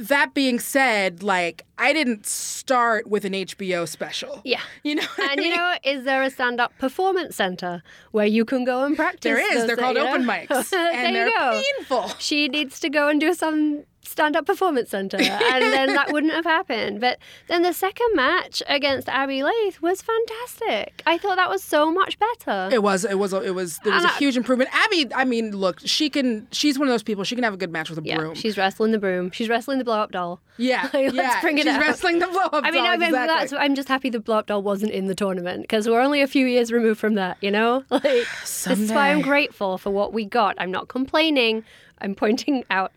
that 0.00 0.34
being 0.34 0.58
said, 0.58 1.22
like 1.22 1.64
I 1.78 1.92
didn't 1.92 2.26
start 2.26 3.06
with 3.06 3.24
an 3.24 3.32
HBO 3.32 3.88
special. 3.88 4.40
Yeah. 4.44 4.60
You 4.82 4.96
know, 4.96 5.02
what 5.16 5.30
I 5.30 5.32
And 5.32 5.42
you 5.42 5.56
know, 5.56 5.74
is 5.82 6.04
there 6.04 6.22
a 6.22 6.30
stand-up 6.30 6.76
performance 6.78 7.36
center 7.36 7.82
where 8.12 8.26
you 8.26 8.44
can 8.44 8.64
go 8.64 8.84
and 8.84 8.94
practice? 8.96 9.20
There 9.22 9.38
is. 9.38 9.54
those 9.60 9.66
They're 9.66 9.76
called 9.76 9.96
you 9.96 10.02
know? 10.04 10.10
open 10.10 10.24
mics, 10.24 10.68
there 10.70 10.92
and 10.92 11.16
they're 11.16 11.26
you 11.28 11.34
go. 11.34 11.62
painful. 11.78 12.08
She 12.18 12.48
needs 12.48 12.78
to 12.80 12.90
go 12.90 13.08
and 13.08 13.18
do 13.20 13.32
some 13.34 13.84
stand-up 14.06 14.46
performance 14.46 14.90
center, 14.90 15.16
and 15.18 15.62
then 15.72 15.94
that 15.94 16.12
wouldn't 16.12 16.32
have 16.32 16.44
happened. 16.44 17.00
But 17.00 17.18
then 17.48 17.62
the 17.62 17.72
second 17.72 18.08
match 18.14 18.62
against 18.68 19.08
Abbey 19.08 19.42
Laith 19.42 19.80
was 19.82 20.02
fantastic. 20.02 21.02
I 21.06 21.18
thought 21.18 21.36
that 21.36 21.48
was 21.50 21.62
so 21.62 21.90
much 21.92 22.18
better. 22.18 22.68
It 22.72 22.82
was. 22.82 23.04
It 23.04 23.18
was. 23.18 23.32
a- 23.32 23.42
It 23.42 23.54
was. 23.54 23.78
There 23.84 23.92
was 23.92 24.04
a 24.04 24.06
And 24.08 24.14
I- 24.14 24.18
huge 24.18 24.36
improvement. 24.36 24.70
Abby. 24.72 25.06
I 25.14 25.24
mean, 25.24 25.56
look, 25.56 25.80
she 25.84 26.08
can. 26.10 26.46
She's 26.52 26.78
one 26.78 26.88
of 26.88 26.92
those 26.92 27.02
people. 27.02 27.24
She 27.24 27.34
can 27.34 27.44
have 27.44 27.54
a 27.54 27.56
good 27.56 27.70
match 27.72 27.90
with 27.90 27.98
a 27.98 28.02
yeah, 28.04 28.16
broom. 28.18 28.34
she's 28.34 28.56
wrestling 28.56 28.92
the 28.92 28.98
broom. 28.98 29.30
She's 29.30 29.48
wrestling 29.48 29.78
the 29.78 29.84
blow-up 29.84 30.12
doll. 30.12 30.40
yeah. 30.56 30.82
Like, 30.94 31.12
let's 31.12 31.16
yeah. 31.34 31.40
bring 31.40 31.58
it 31.58 31.64
she's 31.64 31.72
out. 31.74 31.80
wrestling 31.80 32.18
the 32.20 32.26
blow 32.28 32.42
up. 32.44 32.64
I 32.64 32.70
mean, 32.70 32.84
doll, 32.84 32.92
I 32.92 32.96
mean 32.96 33.08
exactly. 33.08 33.34
that's. 33.38 33.52
I'm 33.52 33.74
just 33.74 33.88
happy 33.88 34.10
the 34.10 34.20
blow-up 34.20 34.46
doll 34.46 34.62
wasn't 34.62 34.92
in 34.92 35.06
the 35.06 35.14
tournament 35.14 35.62
because 35.62 35.88
we're 35.88 36.00
only 36.00 36.20
a 36.22 36.26
few 36.26 36.46
years 36.46 36.70
removed 36.72 37.00
from 37.00 37.14
that. 37.14 37.36
You 37.40 37.50
know, 37.50 37.84
like 37.90 38.02
this 38.02 38.66
is 38.66 38.92
why 38.92 39.10
I'm 39.10 39.20
grateful 39.22 39.78
for 39.78 39.90
what 39.90 40.12
we 40.12 40.24
got. 40.24 40.54
I'm 40.58 40.70
not 40.70 40.88
complaining. 40.88 41.64
I'm 42.00 42.14
pointing 42.14 42.64
out 42.70 42.92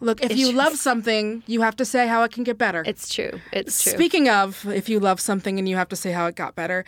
Look, 0.00 0.22
if 0.22 0.30
It's 0.30 0.40
you 0.40 0.52
love 0.52 0.76
something, 0.76 1.42
you 1.46 1.60
have 1.62 1.74
to 1.76 1.84
say 1.84 2.06
how 2.06 2.22
it 2.22 2.30
can 2.32 2.44
get 2.44 2.56
better. 2.58 2.84
it's 2.86 3.12
true. 3.12 3.40
It's 3.52 3.82
true. 3.82 3.92
Speaking 3.92 4.28
of, 4.28 4.64
if 4.66 4.88
you 4.88 5.00
love 5.00 5.20
something 5.20 5.58
and 5.58 5.68
you 5.68 5.76
have 5.76 5.88
to 5.88 5.96
say 5.96 6.12
how 6.12 6.26
it 6.26 6.36
got 6.36 6.54
better, 6.54 6.84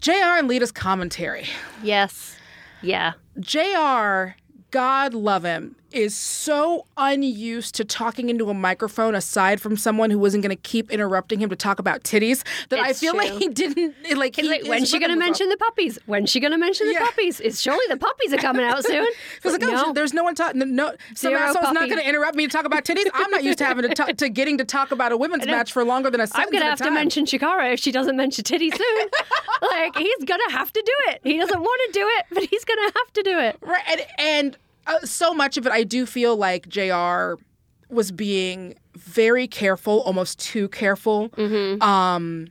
JR 0.00 0.12
and 0.38 0.46
Lita's 0.48 0.72
commentary. 0.72 1.46
yes. 1.82 2.36
Yeah. 2.82 3.14
JR 3.40 4.36
God 4.70 5.14
love 5.14 5.42
him, 5.44 5.74
is 5.96 6.14
so 6.14 6.86
unused 6.96 7.74
to 7.76 7.84
talking 7.84 8.28
into 8.28 8.50
a 8.50 8.54
microphone 8.54 9.14
aside 9.14 9.60
from 9.60 9.76
someone 9.76 10.10
who 10.10 10.18
wasn't 10.18 10.42
going 10.42 10.54
to 10.54 10.62
keep 10.62 10.90
interrupting 10.90 11.40
him 11.40 11.48
to 11.50 11.56
talk 11.56 11.78
about 11.78 12.02
titties 12.04 12.44
that 12.68 12.78
I 12.78 12.90
It's 12.90 13.00
feel 13.00 13.16
like 13.16 13.32
he 13.32 13.48
didn't 13.48 13.94
like. 14.16 14.36
He's 14.36 14.44
he, 14.44 14.50
like, 14.50 14.64
when's 14.66 14.90
she 14.90 14.98
going 14.98 15.10
to 15.10 15.16
mention 15.16 15.48
the 15.48 15.56
puppies? 15.56 15.98
When's 16.06 16.30
she 16.30 16.40
going 16.40 16.52
to 16.52 16.58
mention 16.58 16.86
the 16.86 16.94
Yeah. 16.94 17.04
puppies? 17.06 17.40
Is 17.40 17.60
surely 17.60 17.84
the 17.88 17.96
puppies 17.96 18.32
are 18.32 18.38
coming 18.38 18.64
out 18.64 18.84
soon? 18.84 19.06
It's 19.42 19.52
like, 19.52 19.62
oh, 19.62 19.66
no. 19.86 19.92
there's 19.92 20.12
no 20.12 20.24
one 20.24 20.34
talking. 20.34 20.74
No, 20.74 20.94
some 21.14 21.30
Zero 21.30 21.40
asshole's 21.40 21.72
not 21.72 21.88
going 21.88 21.98
to 22.00 22.08
interrupt 22.08 22.34
me 22.36 22.46
to 22.46 22.52
talk 22.52 22.64
about 22.64 22.84
titties. 22.84 23.06
I'm 23.14 23.30
not 23.30 23.44
used 23.44 23.58
to 23.58 23.64
having 23.64 23.88
to 23.94 24.12
to 24.14 24.28
getting 24.28 24.58
to 24.58 24.64
talk 24.64 24.90
about 24.90 25.12
a 25.12 25.16
women's 25.16 25.46
match 25.46 25.72
for 25.72 25.84
longer 25.84 26.10
than 26.10 26.20
a 26.20 26.26
second. 26.26 26.42
I'm 26.44 26.50
going 26.50 26.62
to 26.62 26.68
have 26.70 26.78
to 26.80 26.90
mention 26.90 27.24
Shikara 27.26 27.72
if 27.72 27.80
she 27.80 27.92
doesn't 27.92 28.16
mention 28.16 28.44
titties 28.44 28.76
soon. 28.76 29.08
like, 29.70 29.96
he's 29.96 30.24
going 30.24 30.40
to 30.48 30.52
have 30.52 30.72
to 30.72 30.82
do 30.84 31.12
it. 31.12 31.20
He 31.24 31.38
doesn't 31.38 31.60
want 31.60 31.92
to 31.92 31.98
do 32.00 32.06
it, 32.18 32.26
but 32.32 32.44
he's 32.44 32.64
going 32.64 32.78
to 32.78 32.92
have 32.96 33.12
to 33.14 33.22
do 33.22 33.38
it. 33.38 33.56
Right, 33.60 33.82
and, 33.88 34.06
and 34.18 34.56
uh, 34.86 35.00
so 35.04 35.32
much 35.34 35.56
of 35.56 35.66
it, 35.66 35.72
I 35.72 35.82
do 35.84 36.06
feel 36.06 36.36
like 36.36 36.68
JR 36.68 37.34
was 37.88 38.10
being 38.12 38.74
very 38.96 39.46
careful, 39.46 40.00
almost 40.02 40.38
too 40.40 40.68
careful, 40.68 41.28
Mm-hmm. 41.30 41.82
um, 41.82 42.48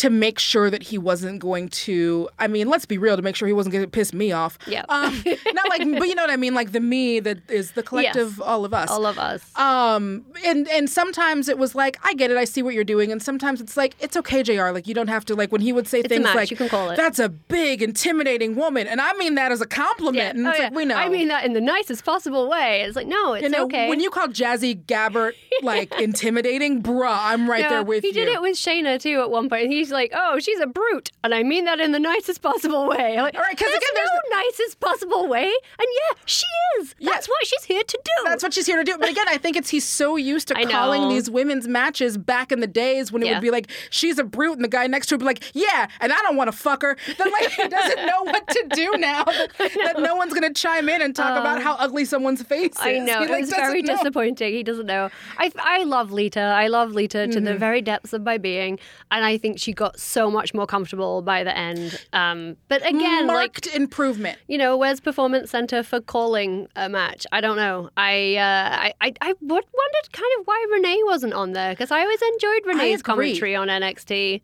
to 0.00 0.08
make 0.08 0.38
sure 0.38 0.70
that 0.70 0.82
he 0.82 0.96
wasn't 0.96 1.38
going 1.40 1.68
to. 1.68 2.26
I 2.38 2.48
mean, 2.48 2.70
let's 2.70 2.86
be 2.86 2.96
real, 2.96 3.16
to 3.16 3.22
make 3.22 3.36
sure 3.36 3.46
he 3.46 3.52
wasn't 3.52 3.74
going 3.74 3.84
to 3.84 3.90
piss 3.90 4.14
me 4.14 4.32
off. 4.32 4.58
Yeah. 4.66 4.86
um, 4.88 5.22
not 5.52 5.68
like, 5.68 5.82
but 5.98 6.08
you 6.08 6.14
know 6.14 6.22
what 6.22 6.30
I 6.30 6.38
mean, 6.38 6.54
like 6.54 6.72
the 6.72 6.80
me 6.80 7.20
that 7.20 7.38
is 7.50 7.72
the 7.72 7.82
collective, 7.82 8.40
all 8.40 8.64
of 8.64 8.72
us. 8.72 8.90
All 8.90 9.04
of 9.04 9.18
us. 9.18 9.44
Um, 9.58 10.24
and 10.46 10.66
and 10.68 10.88
sometimes 10.88 11.50
it 11.50 11.58
was 11.58 11.74
like, 11.74 11.98
I 12.02 12.14
get 12.14 12.30
it, 12.30 12.38
I 12.38 12.44
see 12.46 12.62
what 12.62 12.72
you're 12.72 12.82
doing, 12.82 13.12
and 13.12 13.22
sometimes 13.22 13.60
it's 13.60 13.76
like, 13.76 13.94
it's 14.00 14.16
okay, 14.16 14.42
JR 14.42 14.70
Like 14.70 14.86
you 14.86 14.94
don't 14.94 15.08
have 15.08 15.26
to 15.26 15.34
like 15.34 15.52
when 15.52 15.60
he 15.60 15.70
would 15.70 15.86
say 15.86 16.00
a 16.00 16.08
things 16.08 16.24
like, 16.24 16.50
you 16.50 16.56
can 16.56 16.70
call 16.70 16.88
it. 16.88 16.96
"That's 16.96 17.18
a 17.18 17.28
big, 17.28 17.82
intimidating 17.82 18.56
woman," 18.56 18.86
and 18.86 19.02
I 19.02 19.12
mean 19.18 19.34
that 19.34 19.52
as 19.52 19.60
a 19.60 19.66
compliment. 19.66 20.38
And 20.38 20.46
Oh, 20.46 20.50
it's 20.50 20.58
yeah. 20.58 20.64
like 20.64 20.74
we 20.74 20.86
know. 20.86 20.94
I 20.96 21.10
mean 21.10 21.28
that 21.28 21.44
in 21.44 21.52
the 21.52 21.60
nicest 21.60 22.06
possible 22.06 22.48
way. 22.48 22.80
It's 22.82 22.96
like, 22.96 23.06
no, 23.06 23.34
it's 23.34 23.42
you 23.42 23.50
know, 23.50 23.64
okay. 23.64 23.90
when 23.90 24.00
you 24.00 24.08
call 24.08 24.28
Jazzy 24.28 24.82
Gabert 24.82 25.32
like 25.62 25.92
intimidating, 26.00 26.82
bruh, 26.82 27.16
I'm 27.18 27.48
right 27.48 27.62
No, 27.62 27.68
there 27.68 27.82
with 27.82 28.02
he 28.02 28.08
you. 28.08 28.14
He 28.14 28.20
did 28.20 28.28
it 28.28 28.42
with 28.42 28.56
Shayna 28.56 29.00
too 29.00 29.20
at 29.20 29.30
one 29.30 29.48
point. 29.48 29.68
He's 29.70 29.90
like, 29.90 30.12
"Oh, 30.14 30.38
she's 30.38 30.60
a 30.60 30.66
brute," 30.66 31.10
and 31.24 31.34
I 31.34 31.42
mean 31.42 31.64
that 31.64 31.80
in 31.80 31.92
the 31.92 31.98
nicest 32.00 32.42
possible 32.42 32.86
way. 32.88 33.16
I'm 33.16 33.22
like, 33.22 33.34
All 33.34 33.40
right, 33.40 33.56
'cause 33.56 33.66
there's 33.68 33.76
again, 33.76 33.90
there's 33.94 34.08
no 34.30 34.36
nicest 34.38 34.80
possible 34.80 35.26
way, 35.28 35.44
and 35.44 35.88
yeah, 36.00 36.20
she 36.26 36.46
is. 36.78 36.94
That's 37.00 37.28
what 37.28 37.46
she's 37.46 37.64
here 37.64 37.82
to 37.82 38.00
do. 38.04 38.24
That's 38.24 38.42
what 38.42 38.52
she's 38.54 38.66
here 38.66 38.76
to 38.76 38.84
do. 38.84 38.96
But 38.98 39.08
again, 39.10 39.26
I 39.28 39.36
think 39.38 39.56
it's 39.56 39.70
he's 39.70 39.84
so 39.86 40.16
used 40.16 40.48
to 40.48 40.56
I 40.56 40.64
calling 40.64 41.02
know. 41.02 41.08
these 41.10 41.30
women's 41.30 41.66
matches 41.68 42.16
back 42.18 42.52
in 42.52 42.60
the 42.60 42.66
days 42.66 43.12
when 43.12 43.22
it 43.22 43.26
Yeah. 43.26 43.34
would 43.34 43.42
be 43.42 43.50
like, 43.50 43.70
she's 43.90 44.18
a 44.18 44.24
brute, 44.24 44.54
and 44.54 44.64
the 44.64 44.68
guy 44.68 44.86
next 44.86 45.06
to 45.08 45.14
her 45.14 45.16
would 45.16 45.20
be 45.20 45.26
like, 45.26 45.42
yeah, 45.54 45.88
and 46.00 46.12
I 46.12 46.16
don't 46.22 46.36
want 46.36 46.50
to 46.50 46.56
fuck 46.56 46.82
her. 46.82 46.96
That 47.18 47.30
like 47.32 47.50
he 47.50 47.68
doesn't 47.68 48.06
know 48.06 48.22
what 48.24 48.46
to 48.48 48.66
do 48.72 48.92
now. 48.98 49.24
That, 49.60 49.72
that 49.74 49.98
no 50.00 50.14
one's 50.16 50.32
gonna 50.32 50.52
chime 50.54 50.88
in 50.88 51.02
and 51.02 51.14
talk 51.14 51.38
about 51.38 51.58
um, 51.58 51.62
how 51.62 51.74
ugly 51.74 52.04
someone's 52.04 52.42
face 52.42 52.72
is. 52.72 52.78
I 52.80 52.98
know 52.98 53.18
He, 53.18 53.24
it 53.24 53.30
like, 53.30 53.40
was 53.42 53.50
very 53.50 53.82
know. 53.82 53.96
disappointing. 53.96 54.52
He 54.54 54.62
doesn't 54.62 54.86
know. 54.86 55.10
I 55.38 55.49
I 55.58 55.84
love 55.84 56.12
Lita. 56.12 56.40
I 56.40 56.66
love 56.68 56.92
Lita 56.92 57.26
to 57.26 57.34
Mm-hmm. 57.36 57.44
the 57.44 57.56
very 57.56 57.80
depths 57.82 58.12
of 58.12 58.22
my 58.22 58.38
being, 58.38 58.78
and 59.10 59.24
I 59.24 59.38
think 59.38 59.58
she 59.58 59.72
got 59.72 59.98
so 59.98 60.30
much 60.30 60.52
more 60.54 60.66
comfortable 60.66 61.22
by 61.22 61.42
the 61.44 61.56
end. 61.56 62.00
Um, 62.12 62.56
but 62.68 62.80
again, 62.86 63.26
like 63.26 63.36
Marked 63.64 63.66
improvement. 63.74 64.38
you 64.48 64.58
know, 64.58 64.76
where's 64.76 65.00
Performance 65.00 65.50
Center 65.50 65.82
for 65.82 66.00
calling 66.00 66.68
a 66.76 66.88
match? 66.88 67.26
I 67.32 67.40
don't 67.40 67.56
know. 67.56 67.90
I 67.96 68.36
uh, 68.36 68.76
I, 68.86 68.92
I 69.00 69.12
I 69.20 69.34
wondered 69.40 70.12
kind 70.12 70.32
of 70.38 70.46
why 70.46 70.66
Renee 70.72 71.00
wasn't 71.04 71.34
on 71.34 71.52
there 71.52 71.72
because 71.72 71.90
I 71.90 72.00
always 72.02 72.20
enjoyed 72.22 72.66
Renee's 72.66 73.02
commentary 73.02 73.54
on 73.56 73.68
NXT. 73.68 74.40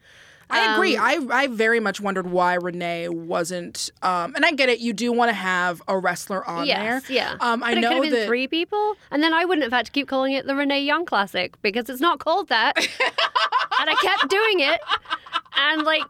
I 0.50 0.74
agree. 0.74 0.96
Um, 0.96 1.30
I 1.30 1.42
I 1.42 1.46
very 1.48 1.80
much 1.80 2.00
wondered 2.00 2.30
why 2.30 2.54
Renee 2.54 3.09
wasn't. 3.09 3.90
Um, 4.02 4.35
and 4.37 4.44
I 4.44 4.52
get 4.52 4.68
it. 4.68 4.78
You 4.80 4.92
do 4.92 5.12
want 5.12 5.28
to 5.30 5.35
have 5.35 5.82
a 5.88 5.98
wrestler 5.98 6.46
on 6.48 6.66
Yes, 6.66 7.06
there. 7.06 7.14
yeah. 7.16 7.37
Um, 7.40 7.62
I 7.62 7.70
but 7.74 7.78
it 7.78 7.80
know 7.80 7.88
could 7.88 7.94
have 7.96 8.02
been 8.04 8.12
that. 8.20 8.26
three 8.26 8.46
people, 8.46 8.94
and 9.11 9.22
then 9.22 9.35
I 9.35 9.44
wouldn't 9.44 9.64
have 9.64 9.72
had 9.72 9.87
to 9.87 9.92
keep 9.92 10.09
calling 10.09 10.32
it 10.35 10.46
the 10.46 10.54
Renee 10.54 10.82
Young 10.85 11.04
Classic 11.04 11.61
because 11.62 11.90
it's 11.90 12.00
not 12.00 12.18
called 12.20 12.48
that. 12.48 12.76
and 13.80 13.90
I 13.90 13.94
kept 14.00 14.28
doing 14.30 14.61
it, 14.61 14.80
and 15.56 15.82
like 15.82 16.04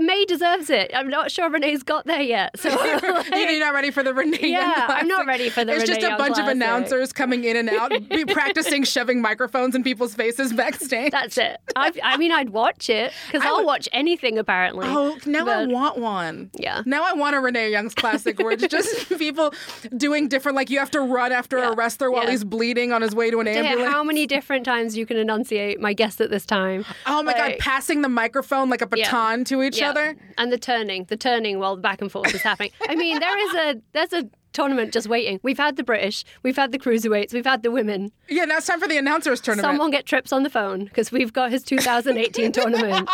May 0.00 0.24
deserves 0.24 0.70
it. 0.70 0.90
I'm 0.94 1.08
not 1.08 1.30
sure 1.30 1.50
Renee's 1.50 1.82
got 1.82 2.06
there 2.06 2.20
yet, 2.22 2.58
so 2.58 2.68
like, 2.74 3.02
You're 3.30 3.60
not 3.60 3.74
ready 3.74 3.90
for 3.90 4.02
the 4.02 4.12
Renee 4.14 4.38
Young 4.40 4.50
Yeah, 4.62 4.86
I'm 4.88 5.06
not 5.08 5.26
ready 5.26 5.48
for 5.50 5.64
the 5.64 5.72
It's 5.72 5.82
Renee 5.82 5.94
just 5.94 6.04
a 6.06 6.08
Young 6.10 6.18
bunch 6.18 6.38
of 6.38 6.46
announcers 6.46 7.12
coming 7.12 7.44
in 7.44 7.56
and 7.56 7.68
out, 7.70 7.90
be 8.08 8.24
practicing 8.28 8.84
shoving 8.84 9.20
microphones 9.20 9.74
in 9.74 9.82
people's 9.82 10.14
faces 10.14 10.52
backstage. 10.52 11.10
that's 11.12 11.36
it. 11.38 11.58
I, 11.74 11.92
I 12.02 12.16
mean, 12.16 12.32
I'd 12.32 12.50
watch 12.50 12.88
it 12.90 13.12
because 13.30 13.45
I'll 13.46 13.56
would- 13.58 13.66
watch 13.66 13.88
anything 13.92 14.38
apparently. 14.38 14.86
Oh, 14.88 15.16
now 15.26 15.46
I 15.48 15.66
want 15.66 15.98
one. 15.98 16.50
Yeah. 16.54 16.82
Now 16.86 17.02
I 17.04 17.12
want 17.14 17.36
a 17.36 17.40
Renee 17.40 17.70
Young's 17.70 17.94
classic 17.94 18.38
where 18.38 18.52
it's 18.52 18.66
just 18.68 19.08
people 19.18 19.52
doing 19.96 20.28
different, 20.28 20.56
like 20.56 20.70
you 20.70 20.78
have 20.78 20.90
to 20.92 21.00
run 21.00 21.32
after 21.32 21.58
Yeah. 21.58 21.70
a 21.70 21.74
wrestler 21.74 22.10
while 22.10 22.24
Yeah. 22.24 22.30
he's 22.32 22.44
bleeding 22.44 22.92
on 22.92 23.02
his 23.02 23.14
way 23.14 23.30
to 23.30 23.40
an 23.40 23.48
ambulance. 23.48 23.90
how 23.92 24.02
many 24.04 24.26
different 24.26 24.64
times 24.64 24.96
you 24.96 25.06
can 25.06 25.16
enunciate 25.16 25.80
my 25.80 25.92
guest 25.92 26.20
at 26.20 26.30
this 26.30 26.44
time. 26.46 26.84
oh 27.06 27.22
my 27.22 27.32
God, 27.34 27.56
passing 27.58 28.02
the 28.02 28.08
microphone 28.08 28.68
like 28.70 28.82
a 28.82 28.88
Yeah. 28.94 29.04
baton 29.06 29.44
to 29.44 29.62
each 29.62 29.78
yeah. 29.80 29.90
other. 29.90 30.16
and 30.38 30.52
the 30.52 30.58
turning, 30.58 31.04
the 31.04 31.16
turning 31.16 31.58
while 31.58 31.76
the 31.76 31.82
back 31.82 32.00
and 32.02 32.10
forth 32.12 32.34
is 32.34 32.42
happening. 32.42 32.70
I 32.88 32.94
mean, 32.94 33.18
there 33.20 33.38
is 33.48 33.54
a 33.54 33.80
there's 33.92 34.12
a 34.12 34.28
tournament 34.56 34.92
just 34.92 35.06
waiting. 35.08 35.38
We've 35.42 35.58
had 35.58 35.76
the 35.76 35.84
British, 35.84 36.24
we've 36.42 36.56
had 36.56 36.72
the 36.72 36.78
cruiserweights, 36.78 37.32
we've 37.32 37.44
had 37.46 37.62
the 37.62 37.70
women. 37.70 38.10
Yeah, 38.28 38.46
now 38.46 38.56
it's 38.56 38.66
time 38.66 38.80
for 38.80 38.88
the 38.88 38.96
announcers 38.96 39.40
tournament. 39.40 39.72
Someone 39.72 39.90
get 39.90 40.06
trips 40.06 40.32
on 40.32 40.42
the 40.42 40.50
phone 40.50 40.84
because 40.86 41.12
we've 41.12 41.32
got 41.32 41.50
his 41.50 41.62
2018 41.62 42.52
tournament. 42.58 43.08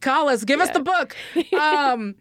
Call 0.00 0.28
us, 0.28 0.44
give 0.44 0.60
us 0.60 0.70
the 0.70 0.80
book. 0.80 1.16
Um, 1.58 2.16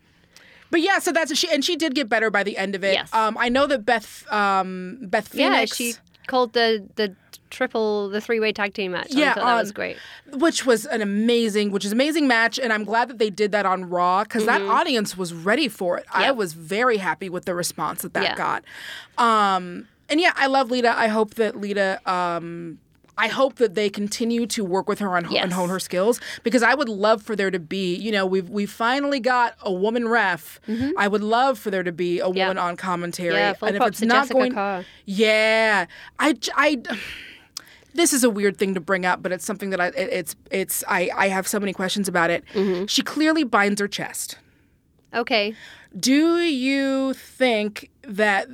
but 0.70 0.82
yeah, 0.82 1.00
so 1.00 1.12
that's 1.12 1.36
she, 1.38 1.50
and 1.50 1.66
she 1.66 1.76
did 1.76 1.96
get 1.96 2.08
better 2.08 2.30
by 2.30 2.44
the 2.44 2.58
end 2.58 2.76
of 2.76 2.84
it. 2.84 2.94
Yes. 2.94 3.14
Um, 3.14 3.38
I 3.40 3.50
know 3.50 3.68
that 3.68 3.86
Beth, 3.86 4.26
um, 4.32 5.00
Beth 5.02 5.34
Yeah, 5.34 5.50
Phoenix, 5.50 5.76
she 5.76 5.94
called 6.28 6.54
the 6.54 6.86
the 6.96 7.16
triple 7.50 8.10
the 8.10 8.20
three 8.22 8.40
way 8.40 8.52
tag 8.52 8.74
team 8.74 8.92
match. 8.92 9.16
I 9.16 9.20
Yeah, 9.20 9.34
thought 9.34 9.46
that 9.46 9.56
was 9.62 9.72
great. 9.72 9.98
which 10.34 10.66
was 10.66 10.86
an 10.86 11.02
amazing, 11.02 11.72
which 11.72 11.86
is 11.86 11.92
amazing 11.92 12.28
match, 12.28 12.58
and 12.60 12.72
I'm 12.74 12.84
glad 12.84 13.10
that 13.10 13.18
they 13.20 13.30
did 13.30 13.52
that 13.52 13.66
on 13.66 13.90
Raw 13.90 14.24
because 14.24 14.46
that 14.46 14.62
audience 14.62 15.18
was 15.18 15.34
ready 15.34 15.68
for 15.68 15.98
it. 15.98 16.06
I 16.14 16.26
Mm-hmm. 16.28 16.38
Was 16.38 16.54
very 16.54 16.98
happy 16.98 17.30
with 17.30 17.46
the 17.46 17.56
response 17.56 18.02
that 18.04 18.14
that 18.14 18.24
Yeah. 18.24 18.36
got. 18.36 18.64
Um, 19.18 19.88
and 20.10 20.20
yeah, 20.22 20.34
I 20.36 20.48
love 20.48 20.72
Lita. 20.72 20.98
I 20.98 21.08
hope 21.08 21.36
that 21.36 21.56
Lita. 21.60 22.00
Um, 22.10 22.80
I 23.20 23.30
hope 23.30 23.56
that 23.56 23.74
they 23.74 23.90
continue 23.90 24.46
to 24.46 24.64
work 24.64 24.88
with 24.88 25.00
her 25.00 25.18
on, 25.18 25.26
Yes. 25.32 25.44
and 25.44 25.52
hone 25.52 25.70
her 25.70 25.80
skills 25.80 26.22
because 26.44 26.62
I 26.62 26.76
would 26.76 26.88
love 26.88 27.24
for 27.24 27.36
there 27.36 27.50
to 27.50 27.58
be, 27.58 27.96
you 27.96 28.12
know, 28.12 28.28
we've 28.28 28.48
we 28.48 28.68
finally 28.68 29.20
got 29.20 29.56
a 29.64 29.72
woman 29.74 30.08
ref. 30.08 30.60
I 30.98 31.08
would 31.08 31.24
love 31.24 31.58
for 31.58 31.72
there 31.72 31.82
to 31.82 31.92
be 31.92 32.20
a 32.20 32.26
Mm-hmm. 32.26 32.38
Yeah. 32.38 32.48
woman 32.50 32.58
on 32.60 32.78
commentary. 32.78 33.34
Yeah, 33.34 33.54
full 33.54 33.70
and 33.70 33.78
if 33.78 33.84
it's 33.88 34.00
to 34.02 34.06
not 34.06 34.22
Jessica 34.26 34.34
going, 34.36 34.54
Carr. 34.54 34.86
yeah, 35.06 35.88
I, 36.20 36.36
I 36.56 36.78
this 37.98 38.14
is 38.14 38.24
a 38.24 38.30
weird 38.30 38.58
thing 38.58 38.74
to 38.76 38.80
bring 38.80 39.06
up, 39.06 39.22
but 39.22 39.32
it's 39.32 39.44
something 39.44 39.72
that 39.72 39.82
I 39.82 39.88
it, 39.88 40.10
it's 40.12 40.36
it's 40.52 40.84
I 40.88 41.10
I 41.16 41.28
have 41.28 41.48
so 41.48 41.60
many 41.60 41.74
questions 41.74 42.08
about 42.08 42.30
it. 42.30 42.46
Mm-hmm. 42.54 42.86
She 42.86 43.02
clearly 43.02 43.44
binds 43.44 43.82
her 43.82 43.88
chest. 43.88 44.38
Okay. 45.14 45.54
Do 45.98 46.38
you 46.40 47.14
think 47.14 47.90
that 48.04 48.48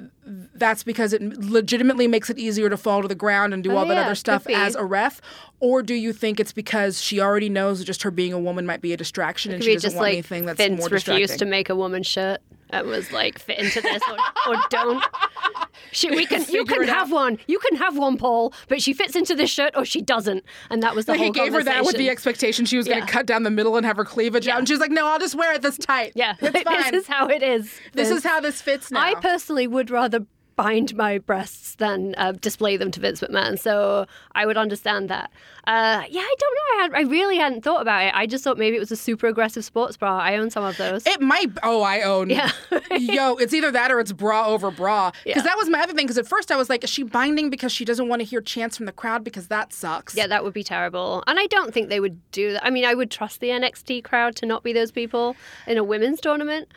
that's 0.55 0.83
because 0.83 1.11
it 1.13 1.21
legitimately 1.21 2.07
makes 2.07 2.29
it 2.29 2.39
easier 2.39 2.69
to 2.69 2.77
fall 2.77 3.01
to 3.01 3.07
the 3.07 3.15
ground 3.15 3.53
and 3.53 3.63
do 3.63 3.71
Oh, 3.71 3.77
all 3.77 3.85
that 3.87 3.95
yeah, 3.95 4.05
other 4.05 4.15
stuff 4.15 4.47
as 4.47 4.75
a 4.75 4.85
ref? 4.85 5.19
Or 5.59 5.83
do 5.83 5.93
you 5.93 6.13
think 6.13 6.39
it's 6.39 6.53
because 6.53 7.01
she 7.01 7.19
already 7.19 7.49
knows 7.49 7.83
just 7.83 8.03
her 8.03 8.11
being 8.11 8.33
a 8.33 8.39
woman 8.39 8.65
might 8.65 8.81
be 8.81 8.93
a 8.93 8.97
distraction 8.97 9.51
and 9.51 9.63
she 9.63 9.73
doesn't 9.73 9.87
just 9.87 9.95
want 9.95 10.05
like 10.05 10.13
anything 10.13 10.45
that's 10.45 10.57
Vince 10.57 10.79
more 10.79 10.89
refused 10.89 11.39
to 11.39 11.45
make 11.45 11.69
a 11.69 11.75
woman's 11.75 12.07
shirt. 12.07 12.39
It 12.71 12.85
was 12.85 13.11
like 13.11 13.39
fit 13.39 13.59
into 13.59 13.81
this 13.81 14.01
or, 14.09 14.53
or 14.53 14.57
don't. 14.69 15.03
She, 15.93 16.09
we 16.09 16.25
can 16.25 16.43
you 16.49 16.65
can 16.65 16.83
it 16.83 16.89
out. 16.89 16.95
have 16.95 17.11
one. 17.11 17.37
You 17.47 17.59
can 17.59 17.77
have 17.77 17.97
one, 17.97 18.17
Paul, 18.17 18.53
but 18.67 18.81
she 18.81 18.93
fits 18.93 19.15
into 19.15 19.35
this 19.35 19.49
shirt 19.49 19.73
or 19.75 19.85
she 19.85 20.01
doesn't. 20.01 20.43
And 20.69 20.83
that 20.83 20.95
was 20.95 21.05
the 21.05 21.13
So 21.13 21.17
whole 21.17 21.25
he 21.25 21.31
gave 21.31 21.53
her 21.53 21.63
that 21.63 21.85
with 21.85 21.97
the 21.97 22.09
expectation 22.09 22.65
she 22.65 22.77
was 22.77 22.87
going 22.87 22.99
Yeah. 22.99 23.05
to 23.05 23.11
cut 23.11 23.25
down 23.25 23.43
the 23.43 23.49
middle 23.51 23.77
and 23.77 23.85
have 23.85 23.97
her 23.97 24.05
cleavage 24.05 24.47
out, 24.47 24.57
and 24.59 24.67
she 24.67 24.73
was 24.73 24.79
like, 24.81 24.91
"No, 24.91 25.07
I'll 25.07 25.19
just 25.19 25.35
wear 25.35 25.53
it 25.53 25.61
this 25.61 25.77
tight. 25.77 26.13
Yeah, 26.15 26.35
it's 26.41 26.61
fine. 26.63 26.91
this 26.91 27.03
is 27.03 27.07
how 27.07 27.27
it 27.27 27.41
is. 27.43 27.65
This 27.93 28.09
Vince. 28.09 28.19
is 28.19 28.23
how 28.23 28.39
this 28.39 28.61
fits 28.61 28.91
now." 28.91 29.01
I 29.01 29.15
personally 29.15 29.67
would 29.67 29.89
rather 29.89 30.25
bind 30.55 30.95
my 30.95 31.17
breasts 31.17 31.75
than 31.75 32.13
uh, 32.17 32.31
display 32.33 32.77
them 32.77 32.91
to 32.91 32.99
Vince 32.99 33.21
McMahon, 33.21 33.59
so 33.59 34.05
I 34.33 34.45
would 34.45 34.57
understand 34.57 35.09
that. 35.09 35.31
Uh, 35.65 36.03
yeah, 36.09 36.21
I 36.21 36.35
don't 36.39 36.53
know. 36.55 36.79
I, 36.79 36.81
had, 36.81 36.93
I 36.93 37.09
really 37.09 37.37
hadn't 37.37 37.63
thought 37.63 37.81
about 37.81 38.03
it. 38.03 38.11
I 38.15 38.25
just 38.25 38.43
thought 38.43 38.57
maybe 38.57 38.75
it 38.75 38.79
was 38.79 38.91
a 38.91 38.95
super 38.95 39.27
aggressive 39.27 39.63
sports 39.63 39.95
bra. 39.97 40.17
I 40.17 40.35
own 40.37 40.49
some 40.49 40.63
of 40.63 40.77
those. 40.77 41.05
It 41.07 41.21
might. 41.21 41.51
Oh, 41.63 41.81
I 41.81 42.01
own. 42.01 42.29
Yeah. 42.29 42.51
Yo, 42.91 43.35
it's 43.35 43.53
either 43.53 43.71
that 43.71 43.91
or 43.91 43.99
it's 43.99 44.11
bra 44.11 44.45
over 44.47 44.71
bra. 44.71 45.11
Because 45.23 45.37
Yeah. 45.37 45.41
that 45.43 45.57
was 45.57 45.69
my 45.69 45.81
other 45.81 45.93
thing. 45.93 46.05
Because 46.05 46.17
at 46.17 46.27
first 46.27 46.51
I 46.51 46.57
was 46.57 46.69
like, 46.69 46.83
is 46.83 46.89
she 46.89 47.03
binding 47.03 47.49
because 47.49 47.71
she 47.71 47.85
doesn't 47.85 48.07
want 48.09 48.19
to 48.19 48.25
hear 48.25 48.41
chants 48.41 48.75
from 48.77 48.85
the 48.85 48.91
crowd? 48.91 49.23
Because 49.23 49.47
that 49.47 49.71
sucks. 49.73 50.15
Yeah, 50.15 50.27
that 50.27 50.43
would 50.43 50.53
be 50.53 50.63
terrible. 50.63 51.23
And 51.27 51.39
I 51.39 51.45
don't 51.47 51.73
think 51.73 51.89
they 51.89 51.99
would 51.99 52.19
do 52.31 52.53
that. 52.53 52.65
I 52.65 52.69
mean, 52.69 52.83
I 52.85 52.93
would 52.93 53.09
trust 53.09 53.39
the 53.39 53.49
NXT 53.49 54.03
crowd 54.03 54.35
to 54.37 54.45
not 54.45 54.63
be 54.63 54.73
those 54.73 54.91
people 54.91 55.35
in 55.67 55.77
a 55.77 55.83
women's 55.83 56.19
tournament. 56.19 56.67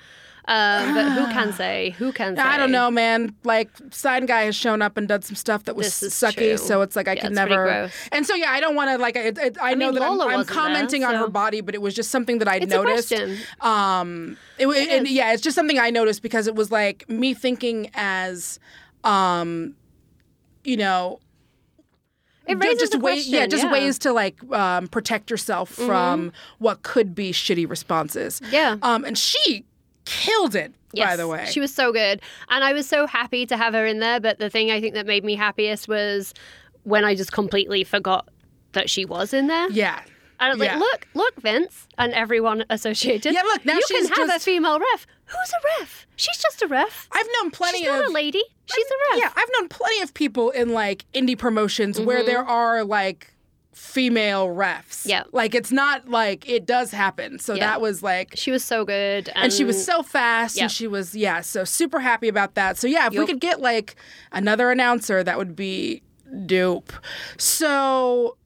Um, 0.48 0.94
but 0.94 1.11
who 1.12 1.26
can 1.32 1.52
say? 1.62 1.90
Who 1.98 2.12
can 2.12 2.37
say? 2.37 2.42
I 2.42 2.56
don't 2.56 2.70
know, 2.70 2.90
man. 2.90 3.35
Like, 3.42 3.68
sign 3.90 4.26
guy 4.26 4.42
has 4.42 4.54
shown 4.54 4.80
up 4.80 4.96
and 4.96 5.09
done 5.09 5.22
some 5.22 5.35
stuff 5.35 5.64
that 5.64 5.74
was 5.74 5.88
sucky, 5.88 6.35
true. 6.35 6.56
so 6.56 6.82
it's 6.82 6.94
like 6.94 7.09
I 7.09 7.14
Yeah, 7.14 7.22
could 7.22 7.32
never. 7.32 7.64
gross. 7.64 7.92
And 8.12 8.24
so 8.24 8.35
yeah, 8.35 8.50
I 8.52 8.61
don't 8.61 8.74
want 8.76 8.90
to 8.90 8.98
like. 8.98 9.16
It, 9.16 9.37
it, 9.38 9.56
I, 9.61 9.74
know 9.74 9.87
mean, 9.87 9.94
that 9.96 10.02
I'm, 10.04 10.12
I'm 10.12 10.18
wasn't 10.18 10.46
there, 10.48 10.54
commenting 10.54 11.04
on 11.04 11.14
her 11.16 11.28
body, 11.28 11.61
but 11.62 11.74
it 11.74 11.82
was 11.82 11.94
just 11.94 12.11
something 12.11 12.38
that 12.38 12.48
I 12.48 12.56
It's 12.56 12.66
noticed. 12.72 13.12
Um, 13.61 14.37
it, 14.59 14.66
it, 14.68 15.02
is. 15.02 15.11
yeah, 15.11 15.32
it's 15.32 15.42
just 15.42 15.54
something 15.56 15.78
I 15.78 15.90
noticed 15.90 16.22
because 16.22 16.46
it 16.46 16.54
was 16.54 16.70
like 16.70 17.09
me 17.09 17.35
thinking 17.35 17.90
as, 17.94 18.59
um, 19.04 19.74
you 20.64 20.76
know, 20.76 21.18
It 22.46 22.54
raises 22.62 22.78
just 22.78 22.92
the 22.92 22.98
ways, 22.98 23.24
question. 23.24 23.35
yeah, 23.35 23.46
just 23.46 23.68
ways 23.70 23.98
to 24.00 24.12
like 24.12 24.37
um, 24.52 24.87
protect 24.88 25.30
yourself 25.30 25.70
from 25.70 26.32
what 26.59 26.82
could 26.82 27.14
be 27.16 27.32
shitty 27.32 27.68
responses. 27.68 28.40
Yeah. 28.50 28.76
Um, 28.82 29.04
and 29.04 29.18
she 29.18 29.64
killed 30.07 30.55
it. 30.55 30.73
By 30.97 31.14
the 31.16 31.29
way, 31.29 31.45
she 31.45 31.61
was 31.61 31.75
so 31.75 31.92
good, 31.92 32.23
and 32.49 32.64
I 32.64 32.73
was 32.73 32.88
so 32.88 33.07
happy 33.07 33.45
to 33.47 33.57
have 33.59 33.75
her 33.75 33.85
in 33.85 33.99
there. 33.99 34.19
But 34.19 34.38
the 34.38 34.49
thing 34.49 34.71
I 34.71 34.81
think 34.81 34.95
that 34.95 35.05
made 35.07 35.25
me 35.25 35.35
happiest 35.35 35.88
was 35.88 36.33
when 36.85 37.05
I 37.05 37.14
just 37.14 37.33
completely 37.33 37.85
forgot 37.85 38.29
that 38.73 38.88
she 38.88 39.05
was 39.05 39.35
in 39.35 39.47
there. 39.49 39.69
yeah. 39.71 40.01
And 40.38 40.53
I 40.53 40.55
was 40.55 40.62
Yeah. 40.62 40.73
like, 40.77 40.81
look, 40.81 41.07
look, 41.14 41.40
Vince, 41.42 41.87
and 41.97 42.12
everyone 42.12 42.64
associated. 42.69 43.33
Yeah, 43.33 43.40
look, 43.42 43.64
now 43.64 43.75
you 43.75 43.83
she's 43.88 44.09
can 44.09 44.19
have 44.19 44.29
just- 44.29 44.37
a 44.37 44.51
female 44.51 44.79
ref. 44.79 45.07
Who's 45.27 45.51
a 45.51 45.81
ref? 45.81 46.07
She's 46.16 46.37
just 46.37 46.61
a 46.62 46.66
ref. 46.66 47.09
I've 47.12 47.27
known 47.40 47.51
plenty 47.51 47.79
She's 47.79 47.88
of 47.88 47.95
not 47.97 48.09
a 48.09 48.12
lady. 48.12 48.42
She's 48.66 48.85
a 48.87 48.95
ref. 49.14 49.21
Yeah, 49.23 49.33
I've 49.35 49.49
known 49.59 49.69
plenty 49.69 50.03
of 50.03 50.12
people 50.14 50.51
in 50.51 50.71
like 50.75 51.05
indie 51.14 51.38
promotions 51.38 51.99
where 52.01 52.23
there 52.23 52.42
Mm-hmm. 52.42 52.51
are 52.51 52.85
like 52.85 53.33
female 53.77 54.49
refs. 54.49 55.07
Yeah. 55.07 55.25
Like 55.33 55.55
it's 55.55 55.71
not 55.71 56.09
like 56.09 56.49
it 56.49 56.65
does 56.65 56.91
happen. 56.91 57.39
So 57.39 57.53
Yeah. 57.55 57.67
that 57.67 57.81
was 57.83 58.03
like 58.03 58.33
She 58.35 58.51
was 58.51 58.65
so 58.65 58.87
good, 58.87 59.29
and, 59.29 59.45
and 59.45 59.53
she 59.53 59.65
was 59.65 59.85
so 59.85 60.03
fast 60.03 60.57
Yep. 60.57 60.62
and 60.62 60.73
she 60.73 60.87
was 60.87 61.15
yeah, 61.15 61.43
so 61.43 61.62
super 61.65 62.01
happy 62.01 62.27
about 62.29 62.55
that. 62.55 62.79
So 62.79 62.87
yeah, 62.87 63.07
if 63.07 63.12
we 63.12 63.27
could 63.27 63.41
get 63.41 63.61
like 63.61 63.95
another 64.33 64.71
announcer 64.71 65.23
that 65.23 65.37
would 65.37 65.55
be 65.55 66.03
dope. 66.47 66.91
So 67.37 68.37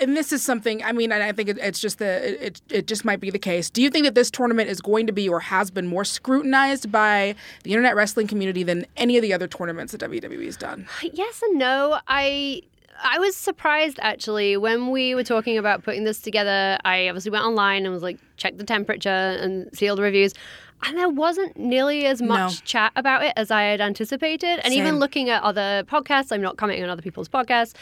and 0.00 0.16
this 0.16 0.32
is 0.32 0.42
something 0.42 0.84
I 0.84 0.92
mean, 0.92 1.12
and 1.12 1.22
I 1.22 1.32
think 1.32 1.48
it, 1.48 1.58
it's 1.58 1.80
just 1.80 1.98
the 1.98 2.28
it, 2.28 2.42
it 2.42 2.62
it 2.70 2.86
just 2.86 3.06
might 3.06 3.20
be 3.20 3.30
the 3.30 3.38
case. 3.38 3.70
Do 3.70 3.80
you 3.82 3.88
think 3.88 4.04
that 4.04 4.14
this 4.14 4.30
tournament 4.30 4.68
is 4.68 4.82
going 4.82 5.06
to 5.06 5.12
be 5.14 5.28
or 5.30 5.40
has 5.40 5.70
been 5.70 5.86
more 5.86 6.04
scrutinized 6.04 6.92
by 6.92 7.34
the 7.64 7.72
internet 7.72 7.96
wrestling 7.96 8.26
community 8.26 8.62
than 8.64 8.84
any 8.98 9.16
of 9.16 9.22
the 9.22 9.32
other 9.32 9.48
tournaments 9.48 9.92
that 9.92 10.02
WWE's 10.02 10.58
done? 10.58 10.86
Yes 11.02 11.42
and 11.42 11.58
no. 11.58 12.00
I 12.06 12.62
I 13.02 13.18
was 13.18 13.36
surprised 13.36 13.98
actually 14.02 14.56
when 14.56 14.90
we 14.90 15.14
were 15.14 15.24
talking 15.24 15.56
about 15.58 15.82
putting 15.82 16.04
this 16.04 16.20
together. 16.20 16.78
I 16.84 17.08
obviously 17.08 17.30
went 17.30 17.44
online 17.44 17.84
and 17.84 17.92
was 17.92 18.02
like, 18.02 18.18
check 18.36 18.56
the 18.56 18.64
temperature 18.64 19.08
and 19.08 19.68
see 19.72 19.88
all 19.88 19.96
the 19.96 20.02
reviews. 20.02 20.34
And 20.82 20.96
there 20.96 21.08
wasn't 21.10 21.58
nearly 21.58 22.06
as 22.06 22.22
much 22.22 22.60
No. 22.60 22.64
chat 22.64 22.92
about 22.96 23.22
it 23.22 23.32
as 23.36 23.50
I 23.50 23.62
had 23.62 23.80
anticipated. 23.80 24.60
And 24.64 24.72
Same. 24.72 24.82
even 24.82 24.98
looking 24.98 25.28
at 25.28 25.42
other 25.42 25.84
podcasts, 25.86 26.32
I'm 26.32 26.40
not 26.40 26.56
commenting 26.56 26.84
on 26.84 26.90
other 26.90 27.02
people's 27.02 27.28
podcasts, 27.28 27.74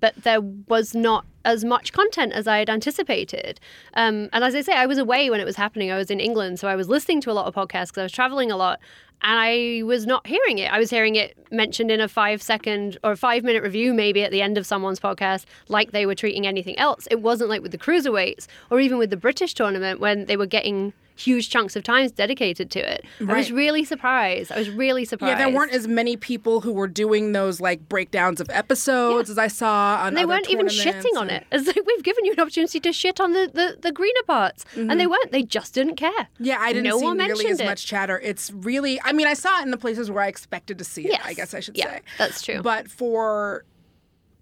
but 0.00 0.14
there 0.22 0.40
was 0.40 0.94
not 0.94 1.24
as 1.44 1.64
much 1.64 1.92
content 1.92 2.32
as 2.32 2.46
I 2.46 2.58
had 2.58 2.68
anticipated. 2.68 3.58
Um, 3.94 4.28
and 4.32 4.44
as 4.44 4.54
I 4.54 4.60
say, 4.60 4.74
I 4.74 4.86
was 4.86 4.98
away 4.98 5.30
when 5.30 5.40
it 5.40 5.44
was 5.44 5.56
happening. 5.56 5.90
I 5.90 5.96
was 5.96 6.10
in 6.10 6.20
England, 6.20 6.58
so 6.60 6.68
I 6.68 6.76
was 6.76 6.88
listening 6.88 7.20
to 7.22 7.30
a 7.30 7.32
lot 7.32 7.46
of 7.46 7.54
podcasts 7.54 7.86
because 7.88 7.98
I 7.98 8.02
was 8.04 8.12
traveling 8.12 8.50
a 8.50 8.56
lot. 8.56 8.80
And 9.22 9.38
I 9.38 9.82
was 9.84 10.06
not 10.06 10.26
hearing 10.26 10.58
it. 10.58 10.72
I 10.72 10.78
was 10.78 10.90
hearing 10.90 11.16
it 11.16 11.36
mentioned 11.52 11.90
in 11.90 12.00
a 12.00 12.08
five 12.08 12.42
second 12.42 12.98
or 13.04 13.14
five 13.14 13.44
minute 13.44 13.62
review, 13.62 13.94
maybe 13.94 14.24
at 14.24 14.30
the 14.30 14.42
end 14.42 14.58
of 14.58 14.66
someone's 14.66 15.00
podcast, 15.00 15.44
like 15.68 15.92
they 15.92 16.06
were 16.06 16.14
treating 16.14 16.46
anything 16.46 16.78
else. 16.78 17.06
It 17.10 17.20
wasn't 17.20 17.50
like 17.50 17.62
with 17.62 17.72
the 17.72 17.78
cruiserweights 17.78 18.46
or 18.70 18.80
even 18.80 18.98
with 18.98 19.10
the 19.10 19.16
British 19.16 19.54
tournament 19.54 20.00
when 20.00 20.26
they 20.26 20.36
were 20.36 20.46
getting 20.46 20.92
huge 21.16 21.50
chunks 21.50 21.76
of 21.76 21.82
time 21.82 22.08
dedicated 22.10 22.70
to 22.70 22.80
it. 22.80 23.04
I 23.20 23.36
was 23.36 23.52
really 23.52 23.84
surprised. 23.84 24.50
I 24.50 24.58
was 24.58 24.70
really 24.70 25.04
surprised. 25.04 25.38
Yeah, 25.38 25.46
there 25.46 25.54
weren't 25.54 25.72
as 25.72 25.86
many 25.86 26.16
people 26.16 26.60
who 26.62 26.72
were 26.72 26.88
doing 26.88 27.32
those 27.32 27.60
like 27.60 27.88
breakdowns 27.88 28.40
of 28.40 28.48
episodes 28.50 29.30
as 29.30 29.38
I 29.38 29.48
saw 29.48 29.98
on 30.00 30.08
And 30.08 30.16
they 30.16 30.26
weren't 30.26 30.48
even 30.50 30.66
shitting 30.66 31.16
on 31.16 31.30
it. 31.30 31.46
It's 31.52 31.66
like 31.66 31.78
we've 31.86 32.02
given 32.02 32.24
you 32.24 32.32
an 32.32 32.40
opportunity 32.40 32.80
to 32.80 32.92
shit 32.92 33.20
on 33.20 33.32
the, 33.32 33.50
the, 33.52 33.76
the 33.80 33.92
greener 33.92 34.22
parts, 34.26 34.64
and 34.74 34.98
they 34.98 35.06
weren't. 35.06 35.32
They 35.32 35.42
just 35.42 35.74
didn't 35.74 35.96
care. 35.96 36.10
Mm-hmm. 36.10 36.44
Yeah, 36.44 36.58
I 36.60 36.72
didn't 36.72 36.88
no 36.88 36.98
see 36.98 37.04
one 37.04 37.18
nearly 37.18 37.46
as 37.46 37.60
it. 37.60 37.66
much 37.66 37.86
chatter. 37.86 38.18
It's 38.18 38.50
really, 38.52 39.00
I 39.02 39.11
mean, 39.12 39.26
I 39.26 39.34
saw 39.34 39.60
it 39.60 39.64
in 39.64 39.70
the 39.70 39.76
places 39.76 40.10
where 40.10 40.22
I 40.22 40.28
expected 40.28 40.78
to 40.78 40.84
see 40.84 41.06
it. 41.08 41.20
I 41.24 41.34
guess 41.34 41.54
I 41.54 41.60
should 41.60 41.76
Yeah, 41.76 41.90
say. 41.90 42.00
that's 42.18 42.42
true. 42.42 42.62
But 42.62 42.88
for, 42.90 43.64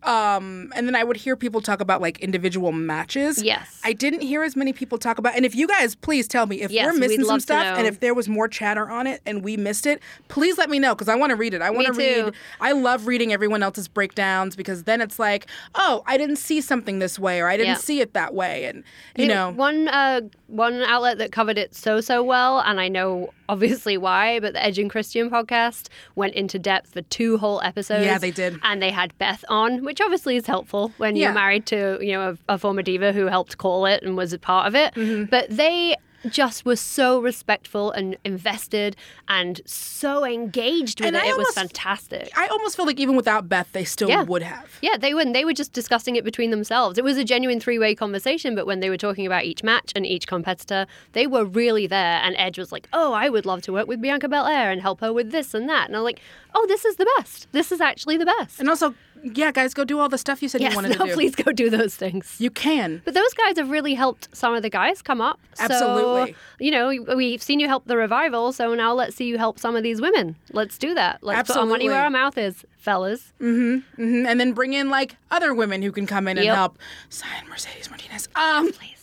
um, 0.02 0.72
and 0.74 0.86
then 0.86 0.96
I 0.96 1.04
would 1.04 1.18
hear 1.18 1.36
people 1.36 1.60
talk 1.60 1.82
about 1.82 2.00
like 2.00 2.20
individual 2.20 2.72
matches. 2.72 3.42
Yes. 3.42 3.78
I 3.84 3.92
didn't 3.92 4.22
hear 4.22 4.42
as 4.42 4.56
many 4.56 4.72
people 4.72 4.96
talk 4.96 5.18
about. 5.18 5.36
And 5.36 5.44
if 5.44 5.54
you 5.54 5.66
guys, 5.68 5.94
please 5.94 6.26
tell 6.26 6.46
me 6.46 6.62
if 6.62 6.70
Yes, 6.70 6.86
we're 6.86 6.98
missing 6.98 7.22
some 7.22 7.38
stuff 7.38 7.66
and 7.66 7.86
if 7.86 8.00
there 8.00 8.14
was 8.14 8.26
more 8.26 8.48
chatter 8.48 8.88
on 8.88 9.06
it 9.06 9.20
and 9.26 9.44
we 9.44 9.58
missed 9.58 9.84
it, 9.84 10.00
please 10.28 10.56
let 10.56 10.70
me 10.70 10.78
know 10.78 10.94
because 10.94 11.10
I 11.10 11.16
want 11.16 11.30
to 11.30 11.36
read 11.36 11.52
it. 11.52 11.60
I 11.60 11.68
want 11.68 11.86
to 11.88 11.92
read. 11.92 12.32
I 12.62 12.72
love 12.72 13.06
reading 13.06 13.30
everyone 13.34 13.62
else's 13.62 13.88
breakdowns 13.88 14.56
because 14.56 14.84
then 14.84 15.02
it's 15.02 15.18
like, 15.18 15.46
oh, 15.74 16.02
I 16.06 16.16
didn't 16.16 16.36
see 16.36 16.62
something 16.62 16.98
this 16.98 17.18
way 17.18 17.38
or 17.42 17.48
I 17.48 17.58
didn't 17.58 17.68
Yeah. 17.72 17.74
see 17.76 18.00
it 18.00 18.14
that 18.14 18.32
way, 18.32 18.64
and 18.64 18.82
you 19.16 19.26
I 19.26 19.28
know. 19.28 19.50
one 19.50 19.86
uh, 19.88 20.22
one 20.46 20.80
outlet 20.82 21.18
that 21.18 21.30
covered 21.30 21.58
it 21.58 21.74
so 21.74 22.00
so 22.00 22.22
well, 22.22 22.60
and 22.60 22.80
I 22.80 22.88
know 22.88 23.34
obviously 23.50 23.96
why, 23.98 24.40
but 24.40 24.52
the 24.54 24.62
Edge 24.64 24.78
and 24.78 24.88
Christian 24.90 25.28
podcast 25.30 25.88
went 26.14 26.34
into 26.34 26.58
depth 26.58 26.92
for 26.92 27.02
two 27.02 27.36
whole 27.38 27.60
episodes. 27.62 28.06
Yeah, 28.06 28.18
they 28.18 28.30
did. 28.30 28.58
and 28.62 28.80
they 28.80 28.90
had 28.90 29.16
Beth 29.18 29.44
on, 29.48 29.84
which 29.84 30.00
obviously 30.00 30.36
is 30.36 30.46
helpful 30.46 30.92
when 30.98 31.16
Yeah. 31.16 31.26
you're 31.26 31.34
married 31.34 31.66
to 31.66 31.98
you 32.00 32.12
know 32.12 32.36
a, 32.48 32.54
a 32.54 32.58
former 32.58 32.82
diva 32.82 33.12
who 33.12 33.26
helped 33.26 33.58
call 33.58 33.86
it 33.86 34.02
and 34.02 34.16
was 34.16 34.32
a 34.32 34.38
part 34.38 34.66
of 34.68 34.74
it. 34.74 34.94
Mm-hmm. 34.94 35.24
But 35.24 35.50
they 35.50 35.96
just 36.28 36.64
were 36.64 36.76
so 36.76 37.20
respectful 37.20 37.90
and 37.92 38.16
invested 38.24 38.96
and 39.28 39.60
so 39.64 40.24
engaged 40.24 41.00
with 41.00 41.08
And 41.08 41.16
it. 41.16 41.22
I 41.22 41.28
it 41.28 41.36
was 41.36 41.50
fantastic. 41.54 42.30
I 42.36 42.46
almost 42.48 42.76
feel 42.76 42.86
like 42.86 43.00
even 43.00 43.16
without 43.16 43.48
Beth, 43.48 43.70
they 43.72 43.84
still 43.84 44.08
Yeah. 44.08 44.22
would 44.24 44.42
have. 44.42 44.68
Yeah, 44.82 44.96
they 44.98 45.12
and 45.12 45.34
They 45.34 45.44
were 45.44 45.52
just 45.52 45.72
discussing 45.72 46.16
it 46.16 46.24
between 46.24 46.50
themselves. 46.50 46.98
It 46.98 47.04
was 47.04 47.16
a 47.16 47.24
genuine 47.24 47.60
three-way 47.60 47.94
conversation. 47.94 48.54
But 48.54 48.66
when 48.66 48.80
they 48.80 48.90
were 48.90 48.96
talking 48.96 49.26
about 49.26 49.44
each 49.44 49.62
match 49.62 49.92
and 49.94 50.06
each 50.06 50.26
competitor, 50.26 50.86
they 51.12 51.26
were 51.26 51.44
really 51.44 51.86
there. 51.86 52.20
And 52.22 52.34
Edge 52.38 52.58
was 52.58 52.72
like, 52.72 52.88
"Oh, 52.92 53.12
I 53.12 53.28
would 53.28 53.46
love 53.46 53.62
to 53.62 53.72
work 53.72 53.86
with 53.86 54.00
Bianca 54.00 54.28
Belair 54.28 54.70
and 54.70 54.80
help 54.80 55.00
her 55.00 55.12
with 55.12 55.30
this 55.30 55.54
and 55.54 55.68
that." 55.68 55.86
And 55.88 55.96
I'm 55.96 56.02
like, 56.02 56.20
"Oh, 56.54 56.66
this 56.66 56.84
is 56.84 56.96
the 56.96 57.06
best. 57.16 57.46
This 57.52 57.70
is 57.72 57.80
actually 57.80 58.16
the 58.16 58.26
best." 58.26 58.60
And 58.60 58.68
also, 58.68 58.94
yeah, 59.22 59.52
guys, 59.52 59.74
go 59.74 59.84
do 59.84 59.98
all 59.98 60.08
the 60.08 60.18
stuff 60.18 60.42
you 60.42 60.48
said 60.48 60.60
yes, 60.60 60.72
you 60.72 60.76
wanted 60.76 60.98
no, 60.98 61.04
to 61.04 61.10
do. 61.10 61.14
please 61.14 61.34
go 61.34 61.52
do 61.52 61.70
those 61.70 61.94
things. 61.94 62.36
You 62.38 62.50
can. 62.50 63.02
But 63.04 63.14
those 63.14 63.32
guys 63.34 63.56
have 63.56 63.70
really 63.70 63.94
helped 63.94 64.28
some 64.32 64.54
of 64.54 64.62
the 64.62 64.70
guys 64.70 65.02
come 65.02 65.20
up. 65.20 65.40
So, 65.54 65.64
Absolutely. 65.64 66.34
you 66.58 66.70
know, 66.70 67.14
we've 67.16 67.42
seen 67.42 67.60
you 67.60 67.68
help 67.68 67.84
the 67.86 67.96
revival, 67.96 68.52
so 68.52 68.74
now 68.74 68.92
let's 68.94 69.16
see 69.16 69.24
you 69.24 69.38
help 69.38 69.58
some 69.58 69.76
of 69.76 69.82
these 69.82 70.00
women. 70.00 70.36
Let's 70.52 70.78
do 70.78 70.94
that. 70.94 71.18
Let's 71.22 71.48
put 71.48 71.56
our 71.58 71.66
money 71.66 71.88
where 71.88 72.02
our 72.02 72.10
mouth 72.10 72.38
is, 72.38 72.64
fellas. 72.76 73.32
Mm-hmm, 73.40 74.02
mm-hmm. 74.02 74.26
And 74.26 74.40
then 74.40 74.52
bring 74.52 74.72
in 74.72 74.90
like 74.90 75.16
other 75.30 75.54
women 75.54 75.82
who 75.82 75.92
can 75.92 76.06
come 76.06 76.28
in 76.28 76.38
and 76.38 76.46
help. 76.46 76.78
Sign 77.08 77.48
Mercedes 77.48 77.90
Martinez. 77.90 78.28
Um, 78.34 78.72
Please. 78.72 78.96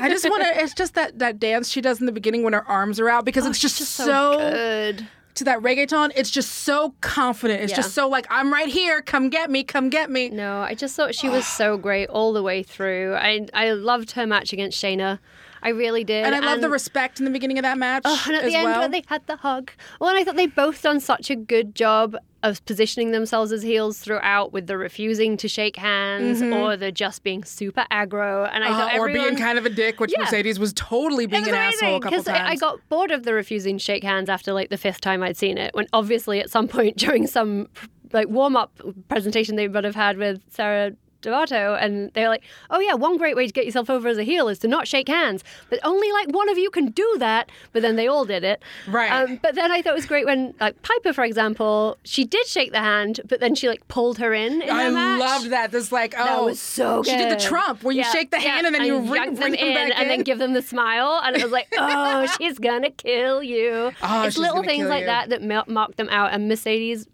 I 0.00 0.08
just 0.08 0.28
want 0.28 0.42
to. 0.44 0.62
It's 0.62 0.74
just 0.74 0.94
that 0.94 1.18
that 1.18 1.38
dance 1.38 1.68
she 1.68 1.80
does 1.80 2.00
in 2.00 2.06
the 2.06 2.12
beginning 2.12 2.42
when 2.42 2.52
her 2.52 2.66
arms 2.68 3.00
are 3.00 3.08
out 3.08 3.24
because 3.24 3.44
it's 3.46 3.58
just, 3.58 3.78
Just 3.78 3.92
so 3.92 4.04
so 4.04 4.38
good. 4.38 5.06
To 5.36 5.44
that 5.44 5.60
reggaeton, 5.60 6.12
it's 6.14 6.30
just 6.30 6.50
so 6.50 6.94
confident. 7.00 7.62
It's 7.62 7.70
Yeah. 7.72 7.76
just 7.76 7.94
so 7.94 8.08
like, 8.08 8.26
I'm 8.30 8.52
right 8.52 8.68
here. 8.68 9.00
Come 9.02 9.30
get 9.30 9.50
me. 9.50 9.64
Come 9.64 9.88
get 9.88 10.10
me. 10.10 10.28
No, 10.28 10.60
I 10.60 10.74
just 10.74 10.94
thought 10.96 11.14
she 11.14 11.28
was 11.28 11.46
so 11.46 11.76
great 11.76 12.08
all 12.08 12.32
the 12.32 12.42
way 12.42 12.62
through. 12.62 13.14
I 13.14 13.46
I 13.54 13.70
loved 13.72 14.12
her 14.12 14.26
match 14.26 14.52
against 14.52 14.80
Shayna. 14.82 15.18
I 15.64 15.68
really 15.68 16.02
did. 16.02 16.24
And 16.26 16.34
I 16.34 16.40
love 16.40 16.60
the 16.60 16.68
respect 16.68 17.20
in 17.20 17.24
the 17.24 17.30
beginning 17.30 17.56
of 17.56 17.62
that 17.62 17.78
match 17.78 18.02
Oh, 18.04 18.20
and 18.26 18.34
at 18.36 18.44
the 18.44 18.54
end 18.54 18.64
well. 18.64 18.80
when 18.80 18.90
they 18.90 19.04
had 19.06 19.24
the 19.28 19.36
hug. 19.36 19.70
Well, 20.00 20.10
and 20.10 20.18
I 20.18 20.24
thought 20.24 20.34
they 20.34 20.48
both 20.48 20.82
done 20.82 20.98
such 20.98 21.30
a 21.30 21.36
good 21.36 21.74
job 21.76 22.16
of 22.42 22.64
positioning 22.64 23.12
themselves 23.12 23.52
as 23.52 23.62
heels 23.62 23.98
throughout 23.98 24.52
with 24.52 24.66
the 24.66 24.76
refusing 24.76 25.36
to 25.36 25.46
shake 25.48 25.76
hands 25.76 26.42
or 26.42 26.76
the 26.76 26.90
just 26.90 27.22
being 27.22 27.44
super 27.44 27.86
aggro. 27.90 28.48
And 28.52 28.64
I 28.64 28.68
Uh, 28.68 28.76
thought 28.76 28.98
or 28.98 29.06
being 29.12 29.36
kind 29.36 29.58
of 29.58 29.66
a 29.66 29.70
dick, 29.70 30.00
which 30.00 30.12
Yeah. 30.12 30.24
Mercedes 30.24 30.58
was 30.58 30.72
totally 30.72 31.26
being 31.26 31.42
It 31.44 31.48
an 31.48 31.54
was 31.54 31.74
asshole 31.76 31.96
a 31.96 32.00
couple 32.00 32.18
because 32.18 32.28
I, 32.28 32.48
I 32.50 32.56
got 32.56 32.80
bored 32.88 33.10
of 33.12 33.22
the 33.22 33.32
refusing 33.34 33.78
to 33.78 33.84
shake 33.84 34.02
hands 34.02 34.28
after 34.28 34.52
like 34.52 34.70
the 34.70 34.76
fifth 34.76 35.00
time 35.00 35.22
I'd 35.22 35.36
seen 35.36 35.56
it. 35.56 35.74
When 35.74 35.86
obviously 35.92 36.40
at 36.40 36.50
some 36.50 36.66
point 36.68 36.96
during 37.04 37.26
some 37.26 37.68
like 38.12 38.28
warm 38.28 38.56
up 38.56 38.78
presentation 39.08 39.56
they 39.56 39.68
would 39.68 39.84
have 39.84 39.94
had 39.94 40.18
with 40.18 40.40
Sarah 40.50 40.92
Devato, 41.22 41.78
and 41.80 42.10
they're 42.14 42.28
like, 42.28 42.42
"Oh 42.70 42.80
yeah, 42.80 42.94
one 42.94 43.16
great 43.16 43.36
way 43.36 43.46
to 43.46 43.52
get 43.52 43.64
yourself 43.64 43.88
over 43.88 44.08
as 44.08 44.18
a 44.18 44.24
heel 44.24 44.48
is 44.48 44.58
to 44.60 44.68
not 44.68 44.86
shake 44.88 45.08
hands, 45.08 45.42
but 45.70 45.78
only 45.84 46.10
like 46.12 46.28
one 46.28 46.48
of 46.48 46.58
you 46.58 46.70
can 46.70 46.86
do 46.90 47.16
that." 47.18 47.50
But 47.72 47.82
then 47.82 47.96
they 47.96 48.06
all 48.06 48.24
did 48.24 48.44
it, 48.44 48.62
Right. 48.88 49.10
Um, 49.12 49.38
but 49.42 49.54
then 49.54 49.70
I 49.72 49.82
thought 49.82 49.92
it 49.92 49.96
was 49.96 50.06
great 50.06 50.26
when 50.26 50.54
like 50.60 50.80
Piper, 50.82 51.12
for 51.12 51.24
example, 51.24 51.98
she 52.04 52.24
did 52.24 52.46
shake 52.46 52.72
the 52.72 52.80
hand, 52.80 53.20
but 53.28 53.40
then 53.40 53.54
she 53.54 53.68
like 53.68 53.86
pulled 53.88 54.18
her 54.18 54.32
in. 54.34 54.62
in 54.62 54.70
I 54.70 54.88
loved 54.88 55.50
that. 55.50 55.70
This 55.70 55.92
like, 55.92 56.14
oh, 56.16 56.24
That 56.24 56.44
was 56.44 56.60
so 56.60 57.02
good. 57.02 57.10
She 57.12 57.16
did 57.16 57.30
the. 57.30 57.42
Trump 57.42 57.82
where 57.82 57.94
you 57.94 58.00
Yeah, 58.02 58.10
shake 58.12 58.30
the 58.30 58.38
hand 58.40 58.62
yeah, 58.62 58.66
and 58.66 58.74
then 58.74 58.84
you 58.84 58.98
ring, 58.98 59.10
ring 59.10 59.34
them 59.34 59.50
them 59.52 59.54
in 59.54 59.74
back 59.74 59.92
and 59.98 60.10
then 60.10 60.22
give 60.22 60.38
them 60.38 60.52
the 60.52 60.62
smile. 60.62 61.20
And 61.24 61.36
it 61.36 61.42
was 61.42 61.52
like, 61.52 61.68
oh, 61.78 62.26
she's 62.38 62.58
gonna 62.58 62.90
kill 62.90 63.42
you. 63.42 63.92
Oh, 64.02 64.22
it's 64.24 64.38
little 64.38 64.62
things 64.62 64.88
like 64.88 65.00
you. 65.00 65.06
that 65.06 65.28
that 65.30 65.42
ma- 65.42 65.64
mark 65.66 65.96
them 65.96 66.08
out. 66.10 66.32
And 66.32 66.48
Mercedes, 66.48 67.06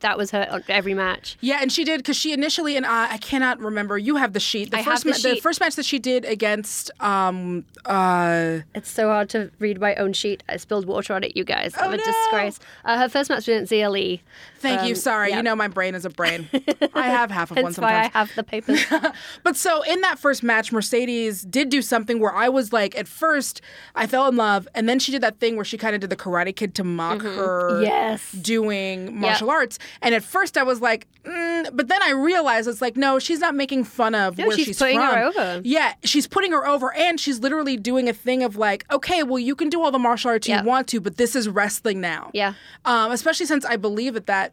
that 0.00 0.16
was 0.16 0.30
her 0.30 0.62
every 0.68 0.94
match. 0.94 1.36
Yeah, 1.40 1.58
and 1.60 1.72
she 1.72 1.82
did 1.84 1.98
because 1.98 2.16
she 2.16 2.32
initially 2.32 2.76
and 2.76 2.86
uh, 2.86 3.08
I 3.10 3.18
cannot 3.18 3.58
remember. 3.58 3.98
You 3.98 4.16
have 4.16 4.32
the 4.32 4.40
sheet. 4.40 4.70
The 4.70 4.76
I 4.78 4.80
have 4.82 5.02
first 5.02 5.22
the 5.22 5.28
ma- 5.28 5.34
the 5.34 5.40
first 5.40 5.60
match 5.60 5.74
that 5.76 5.84
she 5.84 5.98
did 5.98 6.24
against 6.24 6.90
um 7.00 7.64
uh 7.84 8.60
It's 8.74 8.90
so 8.90 9.08
hard 9.08 9.28
to 9.30 9.50
read 9.58 9.80
my 9.80 9.94
own 9.96 10.12
sheet. 10.12 10.42
I 10.48 10.56
spilled 10.58 10.86
water 10.86 11.12
on 11.14 11.24
it, 11.24 11.36
you 11.36 11.44
guys. 11.44 11.74
I'm 11.76 11.90
Oh, 11.90 11.94
a 11.94 11.96
no. 11.96 12.04
disgrace. 12.04 12.60
Uh, 12.84 12.98
her 12.98 13.08
first 13.08 13.30
match 13.30 13.38
was 13.38 13.48
against 13.48 13.72
Xia 13.72 13.90
Li. 13.90 14.22
Thank 14.64 14.82
you. 14.88 14.94
Um, 14.94 15.00
Sorry, 15.00 15.30
yeah. 15.30 15.36
you 15.36 15.42
know 15.42 15.54
my 15.56 15.68
brain 15.68 15.94
is 15.94 16.04
a 16.04 16.10
brain. 16.10 16.48
I 16.94 17.08
have 17.08 17.30
half 17.30 17.50
of 17.50 17.56
one 17.58 17.64
That's 17.66 17.78
why 17.78 17.94
I 18.04 18.08
have 18.18 18.34
the 18.34 18.42
papers. 18.42 18.84
But 19.42 19.56
so 19.56 19.82
in 19.82 20.00
that 20.00 20.18
first 20.18 20.42
match, 20.42 20.72
Mercedes 20.72 21.42
did 21.42 21.68
do 21.68 21.82
something 21.82 22.18
where 22.20 22.34
I 22.34 22.48
was 22.48 22.72
like, 22.72 22.96
at 22.98 23.06
first, 23.06 23.60
I 23.94 24.06
fell 24.06 24.26
in 24.28 24.36
love, 24.36 24.66
and 24.74 24.88
then 24.88 24.98
she 24.98 25.12
did 25.12 25.20
that 25.22 25.38
thing 25.38 25.56
where 25.56 25.64
she 25.64 25.76
kind 25.78 25.94
of 25.94 26.00
did 26.00 26.10
the 26.10 26.16
Karate 26.16 26.54
Kid 26.56 26.74
to 26.76 26.84
mock 26.84 27.22
her 27.22 27.70
Mm-hmm. 27.74 27.82
Yes. 27.84 28.32
doing 28.32 29.18
martial 29.20 29.50
arts. 29.50 29.78
And 30.02 30.14
at 30.14 30.22
first, 30.24 30.56
I 30.56 30.62
was 30.62 30.80
like, 30.80 31.06
mm, 31.24 31.68
but 31.72 31.88
then 31.88 32.02
I 32.02 32.10
realized 32.10 32.68
it's 32.68 32.80
like, 32.80 32.96
no, 32.96 33.18
she's 33.18 33.40
not 33.40 33.54
making 33.54 33.84
fun 33.84 34.14
of 34.14 34.38
No, 34.38 34.46
where 34.48 34.56
she's 34.56 34.66
she's 34.66 34.78
putting 34.78 34.98
from. 34.98 35.08
her 35.14 35.22
over. 35.24 35.60
Yeah, 35.64 35.92
she's 36.04 36.26
putting 36.26 36.52
her 36.52 36.66
over, 36.66 36.92
and 36.94 37.20
she's 37.20 37.40
literally 37.40 37.76
doing 37.76 38.08
a 38.08 38.12
thing 38.12 38.42
of 38.42 38.56
like, 38.56 38.84
okay, 38.90 39.22
well, 39.22 39.38
you 39.38 39.54
can 39.54 39.68
do 39.68 39.82
all 39.82 39.90
the 39.90 39.98
martial 39.98 40.30
arts 40.30 40.48
Yeah. 40.48 40.62
you 40.62 40.66
want 40.68 40.88
to, 40.88 41.00
but 41.00 41.16
this 41.16 41.36
is 41.36 41.48
wrestling 41.48 42.00
now. 42.00 42.30
Yeah. 42.32 42.54
Um, 42.84 43.12
especially 43.12 43.46
since 43.46 43.64
I 43.64 43.76
believe 43.76 44.14
that 44.14 44.26
that. 44.26 44.52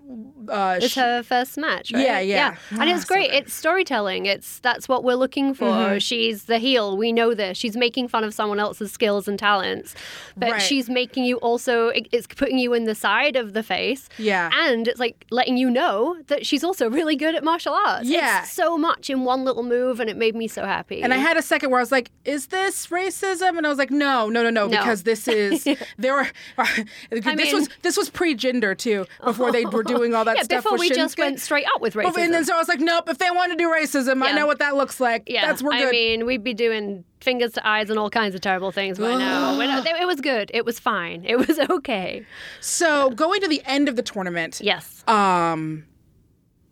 Uh, 0.49 0.79
It's 0.81 0.95
her 0.95 1.23
first 1.23 1.57
match, 1.57 1.91
right? 1.93 2.03
Yeah, 2.03 2.19
yeah. 2.19 2.55
And 2.71 2.81
Ah, 2.89 2.95
it's 2.95 3.05
great. 3.05 3.29
good. 3.31 3.37
it's 3.43 3.53
storytelling. 3.53 4.25
It's 4.25 4.59
that's 4.59 4.89
what 4.89 5.03
we're 5.03 5.15
looking 5.15 5.53
for. 5.53 5.65
Mm-hmm. 5.65 5.97
She's 5.99 6.45
the 6.45 6.57
heel. 6.57 6.97
We 6.97 7.11
know 7.11 7.33
this. 7.33 7.57
She's 7.57 7.77
making 7.77 8.07
fun 8.07 8.23
of 8.23 8.33
someone 8.33 8.59
else's 8.59 8.91
skills 8.91 9.27
and 9.27 9.37
talents, 9.39 9.95
but 10.35 10.51
Right. 10.51 10.61
she's 10.61 10.89
making 10.89 11.23
you 11.25 11.37
also. 11.37 11.91
It's 12.11 12.27
putting 12.27 12.57
you 12.57 12.73
in 12.73 12.85
the 12.85 12.95
side 12.95 13.35
of 13.35 13.53
the 13.53 13.63
face. 13.63 14.09
Yeah. 14.17 14.49
and 14.53 14.87
it's 14.87 14.99
like 14.99 15.25
letting 15.31 15.57
you 15.57 15.69
know 15.69 16.17
that 16.27 16.45
she's 16.45 16.63
also 16.63 16.89
really 16.89 17.15
good 17.15 17.35
at 17.35 17.43
martial 17.43 17.73
arts. 17.73 18.07
Yeah. 18.07 18.41
it's 18.41 18.51
so 18.51 18.77
much 18.77 19.09
in 19.09 19.23
one 19.23 19.43
little 19.45 19.63
move, 19.63 19.99
and 19.99 20.09
it 20.09 20.17
made 20.17 20.35
me 20.35 20.47
so 20.47 20.65
happy. 20.65 21.01
And 21.01 21.13
I 21.13 21.17
had 21.17 21.37
a 21.37 21.41
second 21.41 21.69
where 21.71 21.79
I 21.79 21.83
was 21.83 21.91
like, 21.91 22.11
"Is 22.25 22.47
this 22.47 22.87
racism?" 22.87 23.57
And 23.57 23.65
I 23.65 23.69
was 23.69 23.77
like, 23.77 23.91
"No, 23.91 24.29
no, 24.29 24.43
no, 24.43 24.49
no, 24.49 24.67
No. 24.67 24.77
because 24.79 25.03
this 25.03 25.27
is 25.27 25.63
there 25.97 26.13
were 26.13 26.27
this 27.09 27.25
mean- 27.25 27.53
was 27.53 27.69
this 27.81 27.97
was 27.97 28.09
pre-gender 28.09 28.75
too 28.75 29.05
before 29.23 29.51
they 29.51 29.65
were 29.65 29.83
doing 30.01 30.15
all 30.15 30.25
that 30.25 30.37
yeah, 30.37 30.43
stuff 30.43 30.63
before 30.63 30.77
we 30.77 30.89
just 30.89 31.17
went 31.17 31.39
straight 31.39 31.65
up 31.75 31.81
with 31.81 31.93
racism. 31.93 32.13
But- 32.13 32.21
and 32.23 32.33
then 32.33 32.45
so 32.45 32.55
I 32.55 32.57
was 32.57 32.67
like, 32.67 32.79
"Nope, 32.79 33.09
if 33.09 33.17
they 33.17 33.29
want 33.31 33.51
to 33.51 33.57
do 33.57 33.69
racism, 33.69 34.23
I 34.23 34.31
know 34.31 34.45
what 34.47 34.59
that 34.59 34.75
looks 34.75 34.99
like. 34.99 35.23
Yeah, 35.27 35.45
That's 35.45 35.61
we're 35.61 35.71
good. 35.71 35.87
I 35.87 35.91
mean, 35.91 36.25
we'd 36.25 36.43
be 36.43 36.53
doing 36.53 37.03
fingers 37.19 37.51
to 37.53 37.67
eyes 37.67 37.89
and 37.89 37.99
all 37.99 38.09
kinds 38.09 38.33
of 38.35 38.41
terrible 38.41 38.71
things 38.71 38.97
by 38.97 39.15
now. 39.15 39.59
It 40.01 40.07
was 40.07 40.21
good. 40.21 40.51
It 40.53 40.65
was 40.65 40.79
fine. 40.79 41.23
It 41.25 41.37
was 41.37 41.59
okay. 41.69 42.25
so 42.59 43.11
going 43.11 43.41
to 43.41 43.47
the 43.47 43.61
end 43.65 43.87
of 43.87 43.95
the 43.95 44.01
tournament, 44.01 44.59
Yes. 44.61 45.07
um, 45.07 45.85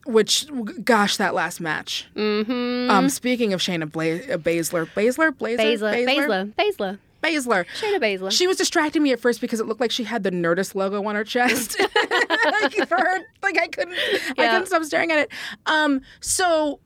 which 0.06 0.48
gosh, 0.84 1.18
that 1.18 1.34
last 1.34 1.62
match. 1.62 2.08
Mm-hmm. 2.16 2.90
Um, 2.90 3.10
speaking 3.10 3.54
of 3.54 3.62
Shayna 3.62 3.90
Bla- 3.92 4.34
uh, 4.34 4.38
Baszler, 4.38 4.88
Baszler, 4.96 5.38
Blazer, 5.38 5.64
Baszler. 5.64 6.06
Baszler. 6.06 6.54
Baszler. 6.56 6.98
Baszler. 7.22 7.66
Shayna 7.80 8.00
Baszler. 8.00 8.32
She 8.32 8.48
was 8.48 8.58
distracting 8.58 9.04
me 9.04 9.12
at 9.12 9.20
first 9.20 9.42
because 9.42 9.60
it 9.60 9.68
looked 9.68 9.82
like 9.82 9.92
she 9.92 10.04
had 10.04 10.24
the 10.24 10.32
Nerdist 10.32 10.76
logo 10.76 11.04
on 11.06 11.16
her 11.16 11.24
chest. 11.24 11.78
like 12.62 12.88
for 12.88 12.98
her, 12.98 13.20
like 13.44 13.58
I 13.58 13.68
couldn't, 13.68 13.96
I 14.38 14.48
couldn't 14.48 14.68
stop 14.68 14.84
staring 14.84 15.12
at 15.12 15.20
it. 15.20 15.32
Um, 15.66 16.02
so 16.20 16.80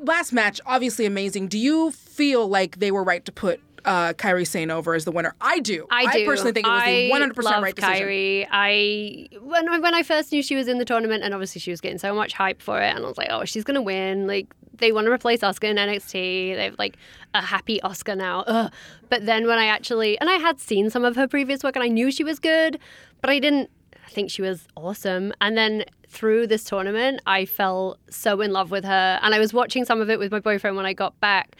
last 0.00 0.32
match, 0.32 0.60
obviously 0.66 1.06
amazing. 1.06 1.48
Do 1.48 1.58
you 1.58 1.90
feel 1.90 2.48
like 2.48 2.78
they 2.80 2.90
were 2.90 3.02
right 3.04 3.24
to 3.24 3.32
put 3.32 3.60
uh, 3.84 4.12
Kairi 4.14 4.46
Sane 4.46 4.70
over 4.70 4.94
as 4.94 5.04
the 5.04 5.12
winner? 5.12 5.34
I 5.40 5.60
do. 5.60 5.86
I 5.90 6.18
do. 6.18 6.26
personally 6.26 6.52
think 6.52 6.66
it 6.66 6.70
was 6.70 6.84
the 6.84 7.10
one 7.10 7.20
hundred 7.20 7.34
percent 7.36 7.62
right 7.62 7.74
decision. 7.74 8.06
Kairi. 8.08 8.46
I 8.50 9.28
when 9.40 9.68
I- 9.68 9.78
when 9.78 9.94
I 9.94 10.02
first 10.02 10.32
knew 10.32 10.42
she 10.42 10.56
was 10.56 10.68
in 10.68 10.78
the 10.78 10.84
tournament, 10.84 11.22
and 11.24 11.32
obviously 11.32 11.60
she 11.60 11.70
was 11.70 11.80
getting 11.80 11.98
so 11.98 12.14
much 12.14 12.32
hype 12.34 12.60
for 12.60 12.80
it, 12.80 12.88
and 12.94 13.04
I 13.04 13.08
was 13.08 13.16
like, 13.16 13.28
oh, 13.30 13.44
she's 13.44 13.64
gonna 13.64 13.82
win. 13.82 14.26
Like 14.26 14.46
they 14.78 14.92
want 14.92 15.06
to 15.06 15.12
replace 15.12 15.40
Asuka 15.40 15.64
in 15.64 15.76
NXT. 15.76 16.56
They've 16.56 16.78
like 16.78 16.96
a 17.34 17.42
happy 17.42 17.80
Asuka 17.84 18.16
now. 18.16 18.44
Ugh. 18.46 18.72
But 19.08 19.26
then 19.26 19.46
when 19.46 19.58
I 19.58 19.66
actually 19.66 20.18
and 20.18 20.28
I 20.30 20.34
had 20.34 20.60
seen 20.60 20.90
some 20.90 21.04
of 21.04 21.16
her 21.16 21.28
previous 21.28 21.62
work, 21.62 21.76
and 21.76 21.82
I 21.82 21.88
knew 21.88 22.10
she 22.10 22.24
was 22.24 22.38
good, 22.38 22.78
but 23.20 23.30
I 23.30 23.38
didn't 23.38 23.70
think 24.08 24.30
she 24.30 24.42
was 24.42 24.66
awesome. 24.76 25.32
And 25.40 25.56
then 25.56 25.84
through 26.08 26.46
this 26.46 26.64
tournament, 26.64 27.20
I 27.26 27.44
fell 27.44 27.98
so 28.08 28.40
in 28.40 28.52
love 28.52 28.70
with 28.70 28.84
her, 28.84 29.18
and 29.22 29.34
I 29.34 29.38
was 29.38 29.52
watching 29.52 29.84
some 29.84 30.00
of 30.00 30.10
it 30.10 30.18
with 30.18 30.32
my 30.32 30.40
boyfriend 30.40 30.76
when 30.76 30.86
I 30.86 30.92
got 30.92 31.18
back. 31.20 31.56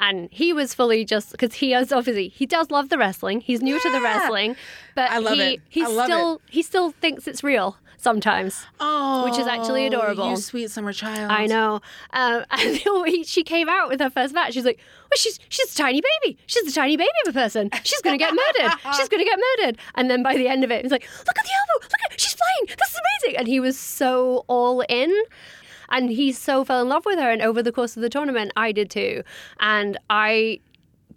And 0.00 0.28
he 0.32 0.52
was 0.52 0.74
fully 0.74 1.04
just 1.04 1.30
because 1.30 1.54
he 1.54 1.72
is 1.72 1.92
obviously 1.92 2.28
he 2.28 2.46
does 2.46 2.70
love 2.72 2.88
the 2.88 2.98
wrestling. 2.98 3.40
He's 3.40 3.62
new 3.62 3.80
to 3.80 3.90
the 3.92 4.00
wrestling, 4.00 4.56
but 4.96 5.08
I 5.10 5.18
love 5.18 5.34
he 5.34 5.54
it. 5.54 5.60
he 5.68 5.84
I 5.84 6.04
still 6.04 6.40
he 6.50 6.62
still 6.62 6.90
thinks 6.90 7.28
it's 7.28 7.44
real 7.44 7.76
sometimes. 8.04 8.64
Oh, 8.78 9.24
Which 9.24 9.38
is 9.40 9.48
actually 9.48 9.86
adorable. 9.86 10.30
You 10.30 10.36
sweet 10.36 10.70
summer 10.70 10.92
child. 10.92 11.32
I 11.32 11.46
know. 11.46 11.80
Um, 12.12 12.44
and 12.52 12.76
he- 13.06 13.24
she 13.24 13.42
came 13.42 13.68
out 13.68 13.88
with 13.88 13.98
her 14.00 14.10
first 14.10 14.32
match. 14.32 14.52
She's 14.54 14.64
like, 14.64 14.78
"Well, 14.78 15.16
she's 15.16 15.40
she's 15.48 15.72
a 15.72 15.76
tiny 15.76 16.00
baby. 16.22 16.38
She's 16.46 16.70
a 16.70 16.72
tiny 16.72 16.96
baby 16.96 17.10
of 17.26 17.30
a 17.30 17.32
person. 17.32 17.70
She's 17.82 18.00
gonna 18.02 18.18
get 18.18 18.32
murdered. 18.32 18.72
She's 18.96 19.08
gonna 19.08 19.24
get 19.24 19.40
murdered." 19.58 19.78
And 19.96 20.08
then 20.08 20.22
by 20.22 20.36
the 20.36 20.46
end 20.46 20.62
of 20.62 20.70
it, 20.70 20.82
he's 20.82 20.92
like, 20.92 21.02
"Look 21.26 21.36
at 21.38 21.44
the 21.44 21.50
elbow. 21.60 21.84
Look 21.86 22.12
at 22.12 22.20
she's 22.20 22.34
flying. 22.34 22.66
This 22.78 22.90
is 22.90 23.00
amazing." 23.24 23.38
And 23.40 23.48
he 23.48 23.58
was 23.58 23.76
so 23.78 24.44
all 24.46 24.82
in. 24.82 25.12
And 25.90 26.10
he 26.10 26.32
so 26.32 26.64
fell 26.64 26.80
in 26.82 26.88
love 26.88 27.04
with 27.04 27.18
her. 27.18 27.30
And 27.30 27.42
over 27.42 27.62
the 27.62 27.70
course 27.72 27.94
of 27.96 28.02
the 28.02 28.08
tournament, 28.08 28.52
I 28.56 28.72
did 28.72 28.90
too. 28.90 29.22
And 29.60 29.98
I 30.10 30.60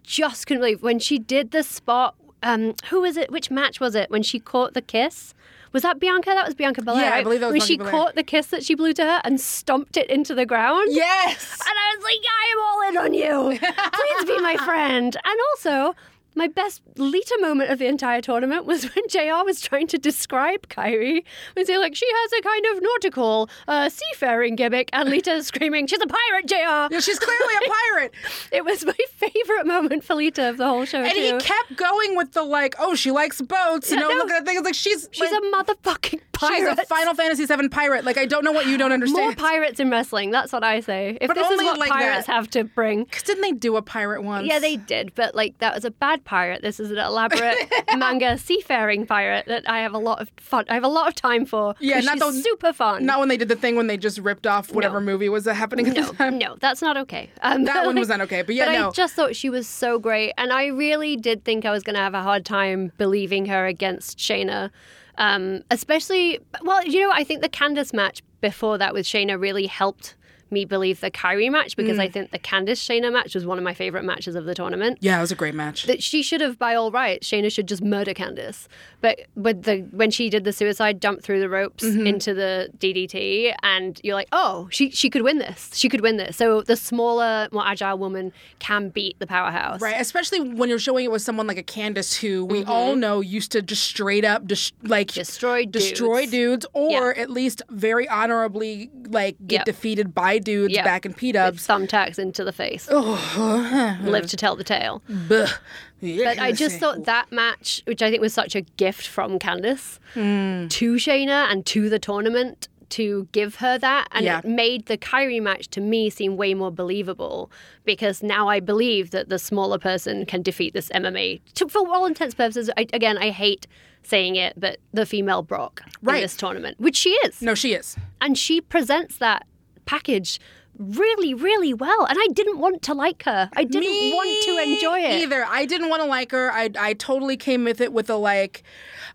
just 0.02 0.46
couldn't 0.46 0.60
believe 0.62 0.82
when 0.82 0.98
she 0.98 1.18
did 1.18 1.50
the 1.50 1.62
spot. 1.62 2.14
Um, 2.42 2.74
who 2.90 3.00
was 3.00 3.16
it? 3.16 3.32
Which 3.32 3.50
match 3.50 3.80
was 3.80 3.94
it? 3.94 4.10
When 4.10 4.22
she 4.22 4.38
caught 4.38 4.74
the 4.74 4.82
kiss. 4.82 5.34
Was 5.78 5.84
that 5.84 6.00
Bianca? 6.00 6.30
That 6.30 6.44
was 6.44 6.56
Bianca 6.56 6.82
Belair. 6.82 7.04
Yeah, 7.04 7.14
I 7.14 7.22
believe 7.22 7.38
that 7.38 7.52
was 7.52 7.52
when 7.52 7.58
Bianca 7.60 7.66
she 7.68 7.76
Belair. 7.76 7.92
caught 7.92 8.14
the 8.16 8.24
kiss 8.24 8.48
that 8.48 8.64
she 8.64 8.74
blew 8.74 8.92
to 8.94 9.04
her 9.04 9.20
and 9.22 9.40
stomped 9.40 9.96
it 9.96 10.10
into 10.10 10.34
the 10.34 10.44
ground. 10.44 10.88
Yes. 10.90 11.52
And 11.60 11.78
I 11.78 11.94
was 11.94 12.02
like, 12.02 12.20
I 12.28 12.44
am 12.52 12.60
all 12.66 12.88
in 12.88 12.96
on 13.06 13.14
you. 13.14 13.58
Please 13.92 14.24
be 14.24 14.42
my 14.42 14.56
friend. 14.56 15.16
And 15.24 15.38
also, 15.54 15.94
my 16.38 16.48
best 16.48 16.80
Lita 16.96 17.36
moment 17.40 17.70
of 17.70 17.78
the 17.78 17.86
entire 17.86 18.20
tournament 18.22 18.64
was 18.64 18.84
when 18.94 19.04
JR 19.08 19.44
was 19.44 19.60
trying 19.60 19.86
to 19.88 19.98
describe 19.98 20.68
Kairi. 20.68 21.24
When 21.54 21.66
he's 21.66 21.76
like, 21.78 21.94
she 21.94 22.06
has 22.10 22.32
a 22.32 22.42
kind 22.42 22.66
of 22.72 22.82
nautical, 22.82 23.50
uh, 23.66 23.88
seafaring 23.90 24.56
gimmick, 24.56 24.88
and 24.92 25.10
Lita 25.10 25.42
screaming, 25.42 25.86
she's 25.86 26.00
a 26.00 26.06
pirate, 26.06 26.46
JR. 26.46 26.54
Yeah, 26.94 27.00
she's 27.00 27.18
clearly 27.18 27.54
a 27.66 27.68
pirate. 27.68 28.14
It 28.52 28.64
was 28.64 28.84
my 28.84 28.94
favorite 29.16 29.66
moment 29.66 30.04
for 30.04 30.14
Lita 30.14 30.48
of 30.48 30.56
the 30.56 30.66
whole 30.66 30.84
show, 30.86 30.98
And 31.02 31.12
too. 31.12 31.20
he 31.20 31.38
kept 31.38 31.76
going 31.76 32.16
with 32.16 32.32
the 32.32 32.42
like, 32.42 32.74
oh, 32.78 32.94
she 32.94 33.10
likes 33.10 33.40
boats. 33.42 33.90
and 33.90 34.00
Yeah, 34.00 34.06
oh, 34.06 34.10
no. 34.10 34.16
look 34.16 34.30
at 34.30 34.38
that 34.38 34.46
thing. 34.46 34.56
It's 34.56 34.64
like 34.64 34.74
she's 34.74 35.08
She's 35.12 35.30
like, 35.30 35.42
a 35.42 35.46
motherfucking 35.56 36.20
pirate. 36.32 36.70
she's 36.70 36.78
a 36.78 36.86
Final 36.86 37.14
Fantasy 37.14 37.44
VII 37.46 37.68
pirate. 37.68 38.04
Like 38.04 38.16
I 38.16 38.26
don't 38.26 38.44
know 38.44 38.52
what 38.52 38.66
you 38.66 38.76
don't 38.78 38.92
understand. 38.92 39.24
More 39.26 39.34
pirates 39.34 39.80
in 39.80 39.90
wrestling. 39.90 40.30
That's 40.30 40.52
what 40.52 40.62
I 40.64 40.80
say. 40.80 41.18
If 41.20 41.28
But 41.28 41.34
this 41.34 41.50
is 41.50 41.58
what 41.62 41.78
like 41.78 41.90
pirates 41.90 42.26
that. 42.26 42.32
have 42.32 42.48
to 42.50 42.64
bring. 42.64 43.04
Because 43.04 43.22
didn't 43.24 43.42
they 43.42 43.52
do 43.52 43.76
a 43.76 43.82
pirate 43.82 44.22
once? 44.22 44.46
Yeah, 44.46 44.58
they 44.60 44.76
did, 44.76 45.14
but 45.14 45.34
like 45.34 45.58
that 45.58 45.74
was 45.74 45.84
a 45.84 45.90
bad 45.90 46.24
pirate. 46.28 46.60
This 46.60 46.78
is 46.78 46.90
an 46.90 46.98
elaborate 46.98 47.56
manga 47.96 48.36
seafaring 48.36 49.06
pirate 49.06 49.46
that 49.46 49.68
I 49.68 49.80
have 49.80 49.94
a 49.94 49.98
lot 49.98 50.20
of 50.20 50.30
fun. 50.36 50.66
I 50.68 50.74
have 50.74 50.84
a 50.84 50.88
lot 50.88 51.08
of 51.08 51.14
time 51.14 51.46
for. 51.46 51.74
Yeah, 51.80 52.00
not 52.00 52.18
she's 52.18 52.34
the- 52.34 52.42
super 52.42 52.72
fun. 52.72 53.06
Not 53.06 53.18
when 53.18 53.28
they 53.28 53.38
did 53.38 53.48
the 53.48 53.56
thing 53.56 53.74
when 53.76 53.86
they 53.86 53.96
just 53.96 54.18
ripped 54.18 54.46
off 54.46 54.72
whatever 54.72 55.00
movie 55.00 55.30
was 55.30 55.46
happening 55.46 55.88
at 55.88 55.96
no, 55.96 56.02
the 56.06 56.12
time. 56.16 56.38
no, 56.38 56.56
that's 56.60 56.82
not 56.82 56.96
okay. 56.98 57.30
Um, 57.40 57.64
That 57.64 57.86
one 57.86 57.98
was 57.98 58.08
not 58.08 58.20
okay. 58.20 58.42
But 58.42 58.54
yeah, 58.54 58.66
but 58.66 58.72
no. 58.72 58.88
I 58.88 58.90
just 58.92 59.14
thought 59.14 59.34
she 59.34 59.48
was 59.48 59.66
so 59.66 59.98
great, 59.98 60.34
and 60.36 60.52
I 60.52 60.66
really 60.66 61.16
did 61.16 61.44
think 61.44 61.64
I 61.64 61.70
was 61.70 61.82
going 61.82 61.96
to 61.96 62.02
have 62.02 62.14
a 62.14 62.22
hard 62.22 62.44
time 62.44 62.92
believing 62.98 63.46
her 63.46 63.66
against 63.66 64.18
Shayna. 64.18 64.70
Um, 65.16 65.62
especially, 65.70 66.38
well, 66.62 66.84
you 66.86 67.00
know, 67.00 67.10
I 67.10 67.24
think 67.24 67.40
the 67.42 67.48
Candice 67.48 67.92
match 67.92 68.22
before 68.40 68.78
that 68.78 68.94
with 68.94 69.04
Shayna 69.04 69.40
really 69.40 69.66
helped 69.66 70.14
me 70.50 70.64
believe 70.64 71.00
the 71.00 71.10
Kairi 71.10 71.50
match 71.50 71.76
because 71.76 71.98
Mm. 71.98 72.02
I 72.02 72.08
think 72.08 72.30
the 72.30 72.38
Candice 72.38 72.80
Shayna 72.86 73.12
match 73.12 73.34
was 73.34 73.44
one 73.46 73.58
of 73.58 73.64
my 73.64 73.74
favorite 73.74 74.04
matches 74.04 74.34
of 74.34 74.44
the 74.44 74.54
tournament. 74.54 74.98
Yeah, 75.00 75.18
it 75.18 75.20
was 75.20 75.32
a 75.32 75.34
great 75.36 75.54
match. 75.54 75.84
That 75.84 76.02
she 76.02 76.22
should 76.22 76.40
have, 76.40 76.58
by 76.58 76.74
all 76.74 76.90
rights, 76.90 77.28
Shayna 77.28 77.50
should 77.52 77.66
just 77.68 77.82
murder 77.82 78.14
Candice. 78.14 78.66
But 79.00 79.20
with 79.34 79.62
the 79.64 79.80
when 79.92 80.10
she 80.10 80.28
did 80.30 80.44
the 80.44 80.52
suicide 80.52 81.00
jump 81.00 81.22
through 81.22 81.40
the 81.40 81.48
ropes 81.48 81.84
Mm-hmm. 81.84 82.06
into 82.06 82.34
the 82.34 82.68
DDT, 82.78 83.54
and 83.62 84.00
you're 84.02 84.14
like, 84.14 84.28
oh, 84.32 84.68
she 84.70 84.90
she 84.90 85.08
could 85.10 85.22
win 85.22 85.38
this. 85.38 85.70
She 85.74 85.88
could 85.88 86.00
win 86.00 86.16
this. 86.16 86.36
So 86.36 86.62
the 86.62 86.76
smaller, 86.76 87.48
more 87.52 87.66
agile 87.66 87.98
woman 87.98 88.32
can 88.58 88.88
beat 88.90 89.18
the 89.18 89.26
powerhouse. 89.26 89.80
Right, 89.80 89.96
especially 90.00 90.40
when 90.40 90.68
you're 90.68 90.78
showing 90.78 91.04
it 91.04 91.10
with 91.12 91.22
someone 91.22 91.46
like 91.46 91.58
a 91.58 91.62
Candace, 91.62 92.16
who 92.16 92.44
we 92.44 92.64
all 92.64 92.96
know 92.96 93.20
used 93.20 93.52
to 93.52 93.62
just 93.62 93.84
straight 93.84 94.24
up, 94.24 94.44
just 94.46 94.74
like 94.82 95.08
Mm-hmm. 95.08 95.18
Destroy 95.20 95.64
dudes. 95.64 95.90
destroy 95.90 96.26
dudes, 96.26 96.66
or 96.72 96.90
Yeah. 97.14 97.22
at 97.22 97.30
least 97.30 97.62
very 97.70 98.08
honorably 98.08 98.90
like 99.08 99.36
get 99.46 99.58
Yep. 99.60 99.64
defeated 99.66 100.14
by 100.14 100.37
dudes 100.40 100.74
Yep. 100.74 100.84
back 100.84 101.06
in 101.06 101.14
P 101.14 101.32
Dubs. 101.32 101.66
thumbtacks 101.66 102.18
into 102.18 102.44
the 102.44 102.52
face. 102.52 102.88
Live 102.90 104.26
to 104.26 104.36
tell 104.36 104.56
the 104.56 104.64
tale. 104.64 105.02
But 105.28 105.58
I 106.02 106.52
just 106.52 106.78
thought 106.78 107.04
that 107.04 107.30
match, 107.32 107.82
which 107.86 108.02
I 108.02 108.10
think 108.10 108.20
was 108.20 108.34
such 108.34 108.54
a 108.54 108.60
gift 108.62 109.06
from 109.06 109.38
Candice 109.38 109.98
Hmm. 110.14 110.68
to 110.68 110.94
Shayna 110.94 111.50
and 111.50 111.64
to 111.66 111.88
the 111.88 111.98
tournament 111.98 112.68
to 112.90 113.28
give 113.32 113.56
her 113.56 113.76
that. 113.78 114.08
And 114.12 114.24
Yeah. 114.24 114.38
it 114.38 114.44
made 114.46 114.86
the 114.86 114.96
Kairi 114.96 115.42
match 115.42 115.68
to 115.70 115.80
me 115.80 116.08
seem 116.08 116.36
way 116.38 116.54
more 116.54 116.70
believable 116.70 117.50
because 117.84 118.22
now 118.22 118.48
I 118.48 118.60
believe 118.60 119.10
that 119.10 119.28
the 119.28 119.38
smaller 119.38 119.78
person 119.78 120.24
can 120.24 120.40
defeat 120.42 120.72
this 120.72 120.88
MMA. 120.94 121.40
To, 121.56 121.68
for 121.68 121.86
all 121.86 122.06
intents 122.06 122.32
and 122.32 122.38
purposes, 122.38 122.70
I, 122.78 122.86
again, 122.94 123.18
I 123.18 123.28
hate 123.30 123.66
saying 124.02 124.36
it, 124.36 124.54
but 124.56 124.78
the 124.94 125.04
female 125.04 125.42
Brock 125.42 125.82
Right. 126.00 126.16
in 126.16 126.22
this 126.22 126.34
tournament, 126.36 126.80
which 126.80 126.96
she 126.96 127.10
is. 127.26 127.42
no, 127.42 127.54
she 127.54 127.74
is. 127.74 127.94
And 128.22 128.38
she 128.38 128.60
presents 128.62 129.18
that 129.18 129.46
package 129.88 130.38
really, 130.78 131.34
really 131.34 131.74
well. 131.74 132.04
And 132.06 132.18
I 132.20 132.26
didn't 132.32 132.58
want 132.58 132.82
to 132.82 132.94
like 132.94 133.24
her. 133.24 133.50
I 133.56 133.64
didn't 133.64 133.90
Me 133.90 134.12
want 134.14 134.44
to 134.44 134.58
enjoy 134.58 134.98
it. 135.00 135.22
either. 135.22 135.44
I 135.48 135.66
didn't 135.66 135.88
want 135.88 136.02
to 136.02 136.08
like 136.08 136.30
her. 136.32 136.50
I 136.52 136.70
I 136.78 136.94
totally 136.94 137.36
came 137.36 137.64
with 137.64 137.80
it 137.80 137.92
with 137.92 138.08
a 138.10 138.16
like, 138.16 138.62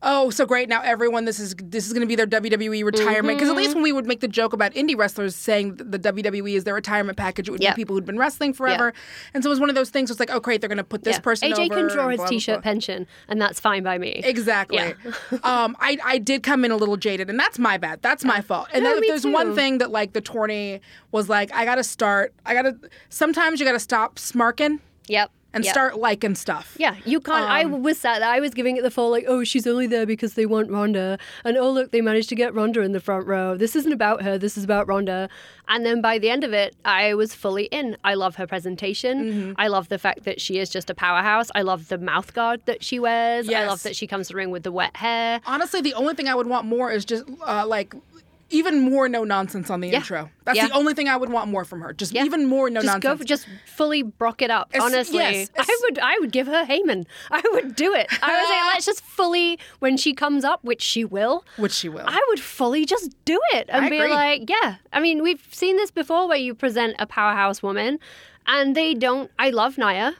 oh, 0.01 0.29
so 0.29 0.45
great 0.45 0.67
now 0.69 0.81
everyone 0.81 1.25
this 1.25 1.39
is 1.39 1.55
this 1.63 1.87
is 1.87 1.93
going 1.93 2.01
to 2.01 2.07
be 2.07 2.15
their 2.15 2.27
WWE 2.27 2.83
retirement 2.83 3.37
because 3.37 3.49
at 3.49 3.53
Mm-hmm. 3.53 3.57
least 3.63 3.75
when 3.75 3.83
we 3.83 3.91
would 3.91 4.05
make 4.07 4.19
the 4.19 4.27
joke 4.27 4.51
about 4.53 4.73
indie 4.73 4.97
wrestlers 4.97 5.35
saying 5.35 5.75
the 5.77 5.99
WWE 5.99 6.55
is 6.55 6.63
their 6.63 6.73
retirement 6.73 7.17
package, 7.17 7.47
it 7.47 7.51
would 7.51 7.61
Yep. 7.61 7.75
be 7.75 7.81
people 7.81 7.95
who'd 7.95 8.05
been 8.05 8.17
wrestling 8.17 8.51
forever, 8.53 8.93
and 9.33 9.43
so 9.43 9.49
it 9.49 9.51
was 9.51 9.59
one 9.59 9.69
of 9.69 9.75
those 9.75 9.89
things. 9.89 10.09
It's 10.11 10.19
like, 10.19 10.31
oh 10.33 10.39
great, 10.39 10.59
they're 10.61 10.67
going 10.67 10.77
to 10.77 10.83
put 10.83 11.03
this 11.03 11.17
Yeah. 11.17 11.21
person 11.21 11.51
AJ 11.51 11.65
over. 11.71 11.75
can 11.75 11.87
draw 11.87 12.09
his 12.09 12.17
blah, 12.17 12.27
t-shirt 12.27 12.55
blah. 12.55 12.61
pension, 12.61 13.07
and 13.27 13.41
that's 13.41 13.59
fine 13.59 13.83
by 13.83 13.97
me. 13.97 14.21
Exactly. 14.23 14.77
Yeah. 14.77 14.93
um, 15.43 15.77
I, 15.79 15.97
I 16.03 16.17
did 16.17 16.43
come 16.43 16.65
in 16.65 16.71
a 16.71 16.77
little 16.77 16.97
jaded, 16.97 17.29
and 17.29 17.39
that's 17.39 17.57
my 17.59 17.77
bad. 17.77 18.01
That's 18.01 18.25
my 18.25 18.41
fault. 18.41 18.67
And 18.73 18.83
No, 18.83 18.89
then 18.95 19.03
if 19.03 19.07
there's 19.09 19.27
one 19.31 19.55
thing 19.55 19.77
that 19.77 19.91
like 19.91 20.13
the 20.13 20.21
tourney 20.21 20.81
was 21.11 21.29
like, 21.29 21.52
I 21.53 21.65
got 21.65 21.75
to 21.75 21.83
start. 21.83 22.33
I 22.45 22.53
got 22.53 22.63
to. 22.63 22.77
Sometimes 23.09 23.59
you 23.59 23.65
got 23.65 23.73
to 23.73 23.79
stop 23.79 24.15
smarking 24.15 24.79
Yep. 25.07 25.31
and 25.53 25.63
yep. 25.63 25.73
start 25.73 25.99
liking 25.99 26.33
stuff. 26.33 26.75
Yeah, 26.79 26.95
you 27.05 27.19
can't. 27.19 27.43
I 27.49 27.63
Um, 27.63 27.83
was 27.83 27.97
sad. 27.99 28.21
I 28.23 28.39
was 28.39 28.53
giving 28.53 28.77
it 28.77 28.83
the 28.83 28.89
full 28.91 29.09
like, 29.11 29.25
oh, 29.27 29.43
she's 29.43 29.67
only 29.67 29.85
there 29.87 30.05
because 30.05 30.33
they 30.33 30.45
want 30.45 30.71
Ronda, 30.71 31.17
and 31.45 31.57
oh 31.57 31.69
look, 31.69 31.91
they 31.91 32.01
managed 32.01 32.29
to 32.29 32.35
get 32.35 32.53
Ronda 32.55 32.81
in 32.81 32.91
the 32.93 32.99
front 32.99 33.27
row. 33.27 33.55
This 33.57 33.75
isn't 33.75 33.91
about 33.91 34.21
her. 34.23 34.37
This 34.37 34.57
is 34.57 34.63
about 34.63 34.87
Ronda. 34.87 35.29
And 35.67 35.85
then 35.85 36.01
by 36.01 36.19
the 36.19 36.29
end 36.29 36.43
of 36.43 36.51
it, 36.53 36.75
I 36.83 37.13
was 37.13 37.33
fully 37.35 37.65
in. 37.65 37.95
I 38.03 38.15
love 38.15 38.35
her 38.35 38.47
presentation. 38.47 39.15
Mm-hmm. 39.23 39.51
I 39.57 39.67
love 39.67 39.87
the 39.89 39.97
fact 39.99 40.23
that 40.23 40.41
she 40.41 40.57
is 40.57 40.69
just 40.69 40.89
a 40.89 40.95
powerhouse. 40.95 41.49
I 41.55 41.61
love 41.61 41.87
the 41.87 41.97
mouth 41.97 42.33
guard 42.33 42.61
that 42.65 42.83
she 42.83 42.99
wears. 42.99 43.47
I 43.49 43.65
love 43.65 43.83
that 43.83 43.95
she 43.95 44.05
comes 44.07 44.27
to 44.27 44.33
the 44.33 44.37
ring 44.37 44.49
with 44.51 44.63
the 44.63 44.71
wet 44.73 44.97
hair. 44.97 45.39
Honestly, 45.45 45.79
the 45.81 45.93
only 45.93 46.15
thing 46.15 46.27
I 46.27 46.35
would 46.35 46.47
want 46.47 46.65
more 46.65 46.91
is 46.91 47.05
just 47.05 47.23
uh, 47.45 47.65
like 47.67 47.93
even 48.53 48.79
more 48.79 49.09
no 49.09 49.23
nonsense 49.23 49.69
on 49.69 49.81
the 49.81 49.89
Yeah. 49.89 49.97
intro. 49.97 50.29
That's 50.45 50.57
Yeah. 50.57 50.67
the 50.67 50.73
only 50.75 50.93
thing 50.93 51.09
I 51.09 51.17
would 51.17 51.29
want 51.29 51.49
more 51.49 51.65
from 51.65 51.81
her. 51.81 51.91
Just 51.93 52.13
Yeah. 52.13 52.23
even 52.23 52.45
more 52.45 52.69
no 52.69 52.81
nonsense. 52.81 52.93
just 52.93 53.03
nonsense. 53.03 53.19
go 53.19 53.25
just 53.25 53.47
fully 53.65 54.03
brock 54.03 54.41
it 54.41 54.51
up. 54.51 54.69
It's- 54.73 54.83
honestly, 54.85 55.19
yes, 55.19 55.49
I 55.57 55.77
would 55.83 55.99
I 55.99 56.17
would 56.19 56.31
give 56.31 56.47
her 56.47 56.65
Heyman. 56.65 57.05
I 57.31 57.41
would 57.53 57.75
do 57.75 57.93
it. 57.93 58.07
I 58.21 58.31
would 58.39 58.47
say 58.47 58.61
let's 58.73 58.85
just 58.85 59.01
fully 59.03 59.59
when 59.79 59.97
she 59.97 60.13
comes 60.13 60.43
up, 60.45 60.63
which 60.63 60.81
she 60.81 61.03
will. 61.03 61.43
which 61.57 61.73
she 61.73 61.89
will. 61.89 62.05
I 62.07 62.21
would 62.29 62.39
fully 62.39 62.85
just 62.85 63.11
do 63.25 63.39
it 63.53 63.65
and 63.69 63.85
I 63.85 63.89
be 63.89 63.97
agree. 63.97 64.09
like, 64.11 64.49
yeah. 64.49 64.75
I 64.91 64.99
mean, 64.99 65.23
we've 65.23 65.45
seen 65.51 65.75
this 65.77 65.91
before 65.91 66.27
where 66.27 66.37
you 66.37 66.53
present 66.53 66.95
a 66.99 67.05
powerhouse 67.05 67.63
woman, 67.63 67.99
and 68.45 68.75
they 68.75 68.93
don't. 68.93 69.31
I 69.39 69.49
love 69.49 69.77
Nia. 69.77 70.15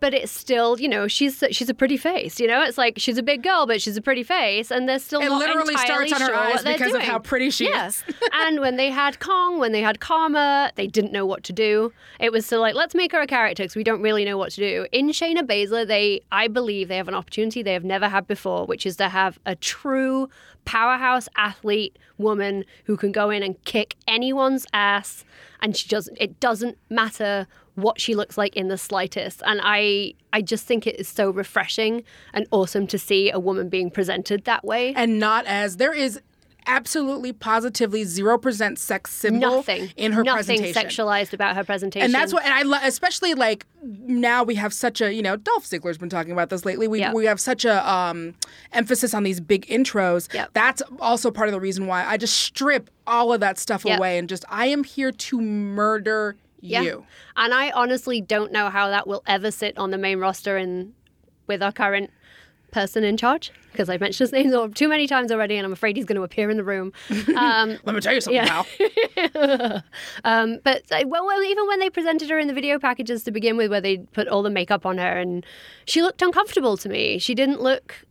But 0.00 0.14
it's 0.14 0.32
still, 0.32 0.80
you 0.80 0.88
know, 0.88 1.08
she's 1.08 1.44
she's 1.50 1.68
a 1.68 1.74
pretty 1.74 1.96
face. 1.96 2.40
You 2.40 2.46
know, 2.46 2.62
it's 2.62 2.78
like 2.78 2.94
she's 2.98 3.18
a 3.18 3.22
big 3.22 3.42
girl, 3.42 3.66
but 3.66 3.82
she's 3.82 3.96
a 3.96 4.02
pretty 4.02 4.22
face, 4.22 4.70
and 4.70 4.88
they're 4.88 4.98
still 4.98 5.20
It 5.20 5.28
not 5.28 5.38
literally 5.38 5.74
entirely 5.74 6.08
starts 6.08 6.12
on 6.12 6.20
her 6.20 6.34
sure 6.34 6.36
eyes 6.36 6.62
because 6.64 6.88
of 6.88 6.92
doing. 6.92 7.04
how 7.04 7.18
pretty 7.18 7.50
she 7.50 7.68
yeah. 7.68 7.86
is. 7.88 8.02
and 8.32 8.60
when 8.60 8.76
they 8.76 8.90
had 8.90 9.20
Kong, 9.20 9.58
when 9.58 9.72
they 9.72 9.82
had 9.82 10.00
Karma, 10.00 10.72
they 10.76 10.86
didn't 10.86 11.12
know 11.12 11.26
what 11.26 11.44
to 11.44 11.52
do. 11.52 11.92
It 12.18 12.32
was 12.32 12.46
so 12.46 12.60
like, 12.60 12.74
let's 12.74 12.94
make 12.94 13.12
her 13.12 13.20
a 13.20 13.26
character 13.26 13.62
because 13.62 13.76
we 13.76 13.84
don't 13.84 14.02
really 14.02 14.24
know 14.24 14.38
what 14.38 14.52
to 14.52 14.60
do. 14.60 14.86
In 14.92 15.08
Shayna 15.10 15.42
Baszler, 15.42 15.86
they, 15.86 16.22
I 16.32 16.48
believe, 16.48 16.88
they 16.88 16.96
have 16.96 17.08
an 17.08 17.14
opportunity 17.14 17.62
they 17.62 17.74
have 17.74 17.84
never 17.84 18.08
had 18.08 18.26
before, 18.26 18.66
which 18.66 18.86
is 18.86 18.96
to 18.96 19.08
have 19.08 19.38
a 19.44 19.54
true 19.54 20.28
powerhouse 20.64 21.28
athlete 21.36 21.98
woman 22.18 22.64
who 22.84 22.96
can 22.96 23.12
go 23.12 23.30
in 23.30 23.42
and 23.42 23.62
kick 23.64 23.96
anyone's 24.06 24.66
ass, 24.72 25.24
and 25.60 25.76
she 25.76 25.88
doesn't. 25.88 26.16
It 26.20 26.40
doesn't 26.40 26.78
matter 26.88 27.46
what 27.74 28.00
she 28.00 28.14
looks 28.14 28.36
like 28.38 28.56
in 28.56 28.68
the 28.68 28.78
slightest. 28.78 29.42
And 29.46 29.60
I, 29.62 30.14
I 30.32 30.42
just 30.42 30.66
think 30.66 30.86
it 30.86 30.98
is 30.98 31.08
so 31.08 31.30
refreshing 31.30 32.02
and 32.32 32.46
awesome 32.50 32.86
to 32.88 32.98
see 32.98 33.30
a 33.30 33.38
woman 33.38 33.68
being 33.68 33.90
presented 33.90 34.44
that 34.44 34.64
way. 34.64 34.92
and 34.94 35.18
not 35.18 35.46
as 35.46 35.76
there 35.78 35.94
is 35.94 36.20
absolutely 36.66 37.32
positively 37.32 38.02
0% 38.04 38.76
sex 38.78 39.10
symbol 39.12 39.56
Nothing 39.56 39.90
in 39.96 40.12
her 40.12 40.22
Nothing 40.22 40.58
presentation. 40.58 40.74
Nothing 40.74 40.90
sexualized 41.06 41.32
about 41.32 41.56
her 41.56 41.64
presentation. 41.64 42.04
and 42.04 42.14
that's 42.14 42.34
what 42.34 42.44
and 42.44 42.52
I 42.52 42.62
lo- 42.62 42.78
especially 42.82 43.32
like 43.32 43.64
now 43.82 44.44
we 44.44 44.56
have 44.56 44.74
such 44.74 45.00
a 45.00 45.12
you 45.12 45.22
know 45.22 45.36
Dolph 45.36 45.64
Ziggler's 45.64 45.96
been 45.96 46.10
talking 46.10 46.32
about 46.32 46.50
this 46.50 46.66
lately. 46.66 46.86
We 46.86 47.00
Yeah. 47.00 47.14
we 47.14 47.24
have 47.24 47.40
such 47.40 47.64
a 47.64 47.90
um, 47.90 48.34
emphasis 48.72 49.14
on 49.14 49.22
these 49.22 49.40
big 49.40 49.66
intros. 49.68 50.32
Yep. 50.34 50.50
That's 50.52 50.82
also 51.00 51.30
part 51.30 51.48
of 51.48 51.52
the 51.52 51.60
reason 51.60 51.86
why 51.86 52.04
I 52.04 52.18
just 52.18 52.36
strip 52.38 52.90
all 53.06 53.32
of 53.32 53.40
that 53.40 53.58
stuff 53.58 53.82
Yep. 53.86 53.98
away 53.98 54.18
and 54.18 54.28
just 54.28 54.44
I 54.50 54.66
am 54.66 54.84
here 54.84 55.12
to 55.12 55.40
murder 55.40 56.36
Yeah. 56.60 56.82
you. 56.82 57.04
And 57.36 57.52
I 57.54 57.70
honestly 57.70 58.20
don't 58.20 58.52
know 58.52 58.70
how 58.70 58.88
that 58.88 59.06
will 59.06 59.22
ever 59.26 59.50
sit 59.50 59.76
on 59.78 59.90
the 59.90 59.98
main 59.98 60.18
roster 60.18 60.56
and 60.56 60.92
with 61.46 61.62
our 61.62 61.72
current 61.72 62.10
person 62.70 63.02
in 63.02 63.16
charge 63.16 63.50
because 63.72 63.88
I've 63.88 64.00
mentioned 64.00 64.30
his 64.30 64.32
name 64.52 64.72
too 64.74 64.88
many 64.88 65.06
times 65.06 65.32
already, 65.32 65.56
and 65.56 65.64
I'm 65.64 65.72
afraid 65.72 65.96
he's 65.96 66.04
going 66.04 66.16
to 66.16 66.22
appear 66.22 66.50
in 66.50 66.56
the 66.56 66.64
room. 66.64 66.92
Um, 67.36 67.78
Let 67.84 67.94
me 67.94 68.00
tell 68.00 68.12
you 68.14 68.20
something, 68.20 68.42
Yeah. 68.42 68.62
pal. 69.34 69.82
um, 70.24 70.58
but 70.64 70.82
well, 71.06 71.24
well, 71.26 71.42
even 71.42 71.66
when 71.66 71.80
they 71.80 71.90
presented 71.90 72.28
her 72.30 72.38
in 72.38 72.48
the 72.48 72.52
video 72.54 72.78
packages 72.78 73.24
to 73.24 73.30
begin 73.30 73.56
with, 73.56 73.70
where 73.70 73.80
they 73.80 73.98
put 73.98 74.28
all 74.28 74.42
the 74.42 74.50
makeup 74.50 74.84
on 74.84 74.98
her, 74.98 75.18
and 75.18 75.44
she 75.84 76.02
looked 76.02 76.22
uncomfortable 76.22 76.76
to 76.78 76.88
me. 76.88 77.18
She 77.18 77.34
didn't 77.34 77.60
look 77.60 78.04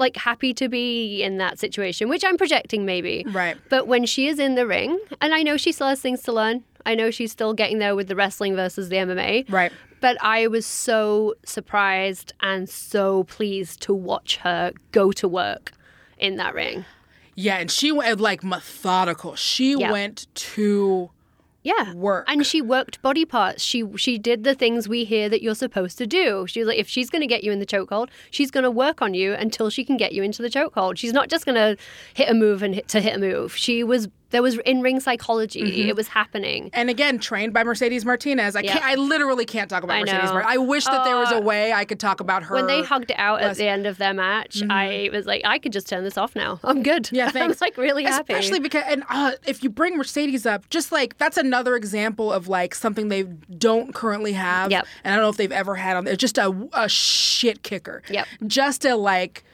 like 0.00 0.16
happy 0.16 0.52
to 0.54 0.68
be 0.68 1.22
in 1.22 1.36
that 1.38 1.58
situation, 1.58 2.08
which 2.08 2.24
I'm 2.24 2.36
projecting 2.36 2.84
maybe. 2.84 3.24
Right. 3.28 3.56
But 3.68 3.86
when 3.86 4.04
she 4.06 4.26
is 4.26 4.38
in 4.38 4.54
the 4.56 4.66
ring, 4.66 4.98
and 5.20 5.32
I 5.34 5.42
know 5.42 5.56
she 5.56 5.70
still 5.70 5.88
has 5.88 6.00
things 6.00 6.22
to 6.22 6.32
learn. 6.32 6.64
I 6.86 6.94
know 6.94 7.10
she's 7.10 7.30
still 7.30 7.52
getting 7.52 7.78
there 7.78 7.94
with 7.94 8.08
the 8.08 8.16
wrestling 8.16 8.56
versus 8.56 8.88
the 8.88 8.96
MMA. 8.96 9.52
Right. 9.52 9.70
But 10.00 10.16
I 10.22 10.46
was 10.46 10.64
so 10.64 11.34
surprised 11.44 12.32
and 12.40 12.68
so 12.68 13.24
pleased 13.24 13.82
to 13.82 13.92
watch 13.94 14.36
her 14.38 14.72
go 14.92 15.12
to 15.12 15.28
work 15.28 15.72
in 16.18 16.36
that 16.36 16.54
ring. 16.54 16.86
Yeah, 17.34 17.58
and 17.58 17.70
she 17.70 17.92
went 17.92 18.18
like 18.18 18.42
methodical. 18.42 19.34
She 19.36 19.74
Yeah. 19.78 19.92
went 19.92 20.26
to 20.34 21.10
Yeah. 21.62 21.92
Work. 21.92 22.24
And 22.28 22.46
she 22.46 22.62
worked 22.62 23.02
body 23.02 23.24
parts. 23.24 23.62
She 23.62 23.84
she 23.96 24.18
did 24.18 24.44
the 24.44 24.54
things 24.54 24.88
we 24.88 25.04
hear 25.04 25.28
that 25.28 25.42
you're 25.42 25.54
supposed 25.54 25.98
to 25.98 26.06
do. 26.06 26.46
She 26.46 26.60
was 26.60 26.68
like, 26.68 26.78
if 26.78 26.88
she's 26.88 27.10
going 27.10 27.20
to 27.20 27.26
get 27.26 27.44
you 27.44 27.52
in 27.52 27.58
the 27.58 27.66
chokehold, 27.66 28.08
she's 28.30 28.50
going 28.50 28.64
to 28.64 28.70
work 28.70 29.02
on 29.02 29.12
you 29.14 29.34
until 29.34 29.68
she 29.68 29.84
can 29.84 29.96
get 29.96 30.12
you 30.12 30.22
into 30.22 30.40
the 30.42 30.48
chokehold. 30.48 30.96
She's 30.96 31.12
not 31.12 31.28
just 31.28 31.44
going 31.44 31.56
to 31.56 31.76
hit 32.14 32.30
a 32.30 32.34
move 32.34 32.62
and 32.62 32.74
hit 32.74 32.88
to 32.88 33.00
hit 33.00 33.16
a 33.16 33.18
move. 33.18 33.54
She 33.56 33.84
was 33.84 34.08
there 34.30 34.42
was 34.42 34.56
in 34.58 34.80
ring 34.82 35.00
psychology. 35.00 35.62
Mm-hmm. 35.62 35.88
It 35.90 35.96
was 35.96 36.08
happening. 36.08 36.70
and 36.72 36.88
again 36.90 37.18
trained 37.18 37.52
by 37.52 37.64
Mercedes 37.64 38.04
Martinez. 38.04 38.56
I 38.56 38.60
Yeah. 38.60 38.72
can't. 38.74 38.84
I 38.84 38.94
literally 38.94 39.44
can't 39.44 39.68
talk 39.68 39.82
about 39.82 39.96
I 39.96 40.00
Mercedes. 40.00 40.30
Mar- 40.30 40.44
I 40.46 40.56
wish 40.56 40.84
that 40.84 41.04
there 41.04 41.16
was 41.16 41.30
a 41.32 41.36
Uh, 41.38 41.40
way 41.40 41.72
I 41.72 41.84
could 41.84 41.98
talk 42.00 42.20
about 42.20 42.44
her. 42.44 42.54
When 42.54 42.66
they 42.66 42.82
hugged 42.82 43.10
it 43.10 43.18
out 43.18 43.40
at 43.42 43.56
the 43.56 43.66
end 43.66 43.86
of 43.86 43.98
their 43.98 44.14
match, 44.14 44.62
I 44.70 45.10
was 45.12 45.26
like, 45.26 45.42
I 45.44 45.58
could 45.58 45.72
just 45.72 45.88
turn 45.88 46.04
this 46.04 46.16
off 46.18 46.34
now. 46.36 46.60
I'm 46.64 46.82
good. 46.82 47.04
Mm-hmm. 47.04 47.16
Yeah, 47.16 47.30
thanks. 47.38 47.60
like 47.60 47.76
really 47.76 48.04
happy. 48.04 48.32
Especially 48.32 48.60
because, 48.60 48.84
and 48.86 49.02
uh, 49.08 49.32
if 49.46 49.62
you 49.64 49.70
bring 49.70 49.96
Mercedes 49.96 50.46
up, 50.46 50.68
just 50.70 50.92
like 50.92 51.18
that's 51.18 51.36
another 51.36 51.76
example 51.76 52.32
of 52.32 52.48
like 52.48 52.74
something 52.74 53.08
they 53.08 53.22
don't 53.24 53.94
currently 53.94 54.32
have. 54.34 54.70
Yep. 54.70 54.86
And 55.04 55.12
I 55.12 55.16
don't 55.16 55.24
know 55.24 55.30
if 55.30 55.36
they've 55.36 55.50
ever 55.52 55.74
had 55.76 55.96
on 55.96 56.04
there. 56.04 56.16
Just 56.16 56.38
a, 56.38 56.68
a 56.72 56.88
shit 56.88 57.62
kicker. 57.62 58.02
Yep. 58.10 58.26
Just 58.46 58.84
a 58.84 58.94
like 58.96 59.44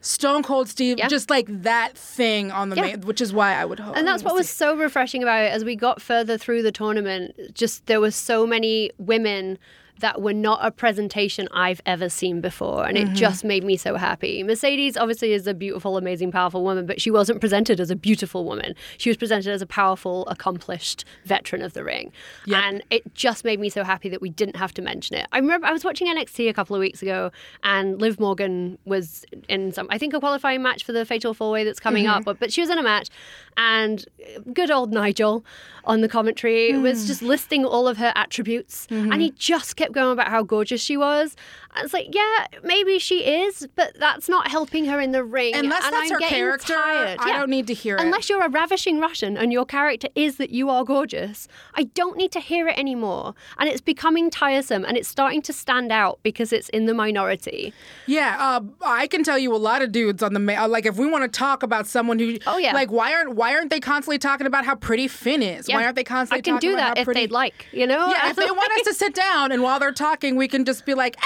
Stone 0.00 0.42
Cold 0.44 0.68
Steve, 0.68 0.98
Yeah. 0.98 1.08
just 1.08 1.28
like 1.28 1.46
that 1.62 1.96
thing 1.98 2.50
on 2.52 2.68
the 2.68 2.76
Yeah. 2.76 2.82
main, 2.82 3.00
which 3.00 3.20
is 3.20 3.32
why 3.32 3.54
I 3.54 3.64
would 3.64 3.80
hope. 3.80 3.96
And 3.96 4.06
that's 4.06 4.22
what 4.22 4.34
was 4.34 4.48
so 4.48 4.76
refreshing 4.76 5.22
about 5.22 5.42
it 5.42 5.52
as 5.52 5.64
we 5.64 5.74
got 5.76 6.00
further 6.00 6.38
through 6.38 6.62
the 6.62 6.72
tournament. 6.72 7.34
Just 7.52 7.86
there 7.86 8.00
were 8.00 8.12
so 8.12 8.46
many 8.46 8.90
women 8.98 9.58
that 10.00 10.20
were 10.20 10.32
not 10.32 10.60
a 10.62 10.70
presentation 10.70 11.48
I've 11.52 11.80
ever 11.86 12.08
seen 12.08 12.40
before. 12.40 12.86
And 12.86 12.96
it 12.96 13.06
mm-hmm. 13.06 13.14
just 13.14 13.44
made 13.44 13.64
me 13.64 13.76
so 13.76 13.96
happy. 13.96 14.42
Mercedes 14.42 14.96
obviously 14.96 15.32
is 15.32 15.46
a 15.46 15.54
beautiful, 15.54 15.96
amazing, 15.96 16.32
powerful 16.32 16.62
woman, 16.62 16.86
but 16.86 17.00
she 17.00 17.10
wasn't 17.10 17.40
presented 17.40 17.80
as 17.80 17.90
a 17.90 17.96
beautiful 17.96 18.44
woman. 18.44 18.74
She 18.96 19.10
was 19.10 19.16
presented 19.16 19.52
as 19.52 19.62
a 19.62 19.66
powerful, 19.66 20.26
accomplished 20.28 21.04
veteran 21.24 21.62
of 21.62 21.72
the 21.72 21.84
ring. 21.84 22.12
And 22.52 22.82
it 22.90 23.14
just 23.14 23.44
made 23.44 23.60
me 23.60 23.68
so 23.68 23.84
happy 23.84 24.08
that 24.08 24.20
we 24.20 24.30
didn't 24.30 24.56
have 24.56 24.72
to 24.74 24.82
mention 24.82 25.16
it. 25.16 25.26
I 25.32 25.38
remember 25.38 25.66
I 25.66 25.72
was 25.72 25.84
watching 25.84 26.06
NXT 26.06 26.48
a 26.48 26.52
couple 26.52 26.74
of 26.76 26.80
weeks 26.80 27.02
ago 27.02 27.30
and 27.62 28.00
Liv 28.00 28.20
Morgan 28.20 28.78
was 28.84 29.24
in 29.48 29.72
some, 29.72 29.86
I 29.90 29.98
think, 29.98 30.14
a 30.14 30.20
qualifying 30.20 30.62
match 30.62 30.84
for 30.84 30.92
the 30.92 31.04
Fatal 31.04 31.34
Four 31.34 31.50
Way 31.50 31.64
that's 31.64 31.80
coming 31.80 32.04
mm-hmm. 32.04 32.18
up, 32.18 32.24
but, 32.24 32.38
but 32.38 32.52
she 32.52 32.60
was 32.60 32.70
in 32.70 32.78
a 32.78 32.82
match. 32.82 33.08
And 33.56 34.04
good 34.52 34.70
old 34.70 34.92
Nigel 34.92 35.44
on 35.84 36.00
the 36.00 36.08
commentary 36.08 36.72
mm. 36.72 36.82
was 36.82 37.06
just 37.06 37.22
listing 37.22 37.64
all 37.64 37.88
of 37.88 37.96
her 37.96 38.12
attributes. 38.14 38.86
And 38.90 39.14
he 39.14 39.30
mm-hmm. 39.30 39.36
just 39.36 39.76
kept 39.76 39.87
going 39.92 40.12
about 40.12 40.28
how 40.28 40.42
gorgeous 40.42 40.80
she 40.80 40.96
was. 40.96 41.36
I 41.78 41.82
was 41.82 41.92
like, 41.92 42.08
yeah, 42.12 42.46
maybe 42.62 42.98
she 42.98 43.20
is, 43.24 43.68
but 43.76 43.96
that's 43.98 44.28
not 44.28 44.48
helping 44.48 44.86
her 44.86 45.00
in 45.00 45.12
the 45.12 45.22
ring. 45.24 45.54
Unless 45.54 45.84
and 45.84 45.94
that's 45.94 46.10
I'm 46.10 46.20
her 46.20 46.28
character, 46.28 46.74
tired. 46.74 47.18
I 47.20 47.28
Yeah. 47.28 47.38
don't 47.38 47.50
need 47.50 47.66
to 47.68 47.74
hear 47.74 47.96
it. 47.96 48.00
Unless 48.02 48.28
you're 48.28 48.42
a 48.44 48.48
ravishing 48.48 48.98
Russian 49.00 49.36
and 49.36 49.52
your 49.52 49.64
character 49.64 50.08
is 50.14 50.36
that 50.36 50.50
you 50.50 50.68
are 50.70 50.84
gorgeous, 50.84 51.46
I 51.74 51.84
don't 51.84 52.16
need 52.16 52.32
to 52.32 52.40
hear 52.40 52.68
it 52.68 52.76
anymore. 52.78 53.34
And 53.58 53.68
it's 53.68 53.80
becoming 53.80 54.30
tiresome 54.30 54.84
and 54.84 54.96
it's 54.96 55.08
starting 55.08 55.40
to 55.42 55.52
stand 55.52 55.92
out 55.92 56.18
because 56.22 56.52
it's 56.52 56.68
in 56.70 56.86
the 56.86 56.94
minority. 56.94 57.72
Yeah, 58.06 58.36
uh, 58.38 58.60
I 58.84 59.06
can 59.06 59.22
tell 59.22 59.38
you 59.38 59.54
a 59.54 59.56
lot 59.56 59.82
of 59.82 59.92
dudes 59.92 60.22
on 60.22 60.34
the 60.34 60.40
ma- 60.40 60.64
like 60.66 60.86
if 60.86 60.96
we 60.96 61.06
want 61.08 61.30
to 61.30 61.38
talk 61.38 61.62
about 61.62 61.86
someone 61.86 62.18
who 62.18 62.38
Oh, 62.46 62.58
yeah. 62.58 62.72
like 62.72 62.90
why 62.90 63.14
aren't 63.14 63.34
why 63.34 63.54
aren't 63.54 63.70
they 63.70 63.80
constantly 63.80 64.18
talking 64.18 64.46
about 64.46 64.64
how 64.64 64.74
pretty 64.74 65.08
Finn 65.08 65.42
is? 65.42 65.68
Why 65.68 65.84
aren't 65.84 65.96
they 65.96 66.04
constantly 66.04 66.38
I 66.38 66.42
can 66.42 66.54
talking 66.54 66.70
do 66.70 66.76
that 66.76 66.98
if 66.98 67.04
pretty 67.04 67.20
they'd 67.20 67.30
like, 67.30 67.66
you 67.72 67.86
know? 67.86 68.08
Yeah, 68.10 68.30
if 68.30 68.36
they 68.36 68.50
want 68.50 68.72
us 68.78 68.82
to 68.86 68.94
sit 68.94 69.14
down 69.14 69.52
and 69.52 69.62
while 69.62 69.78
they're 69.78 69.92
talking, 69.92 70.36
we 70.36 70.48
can 70.48 70.64
just 70.64 70.84
be 70.86 70.94
like 70.94 71.16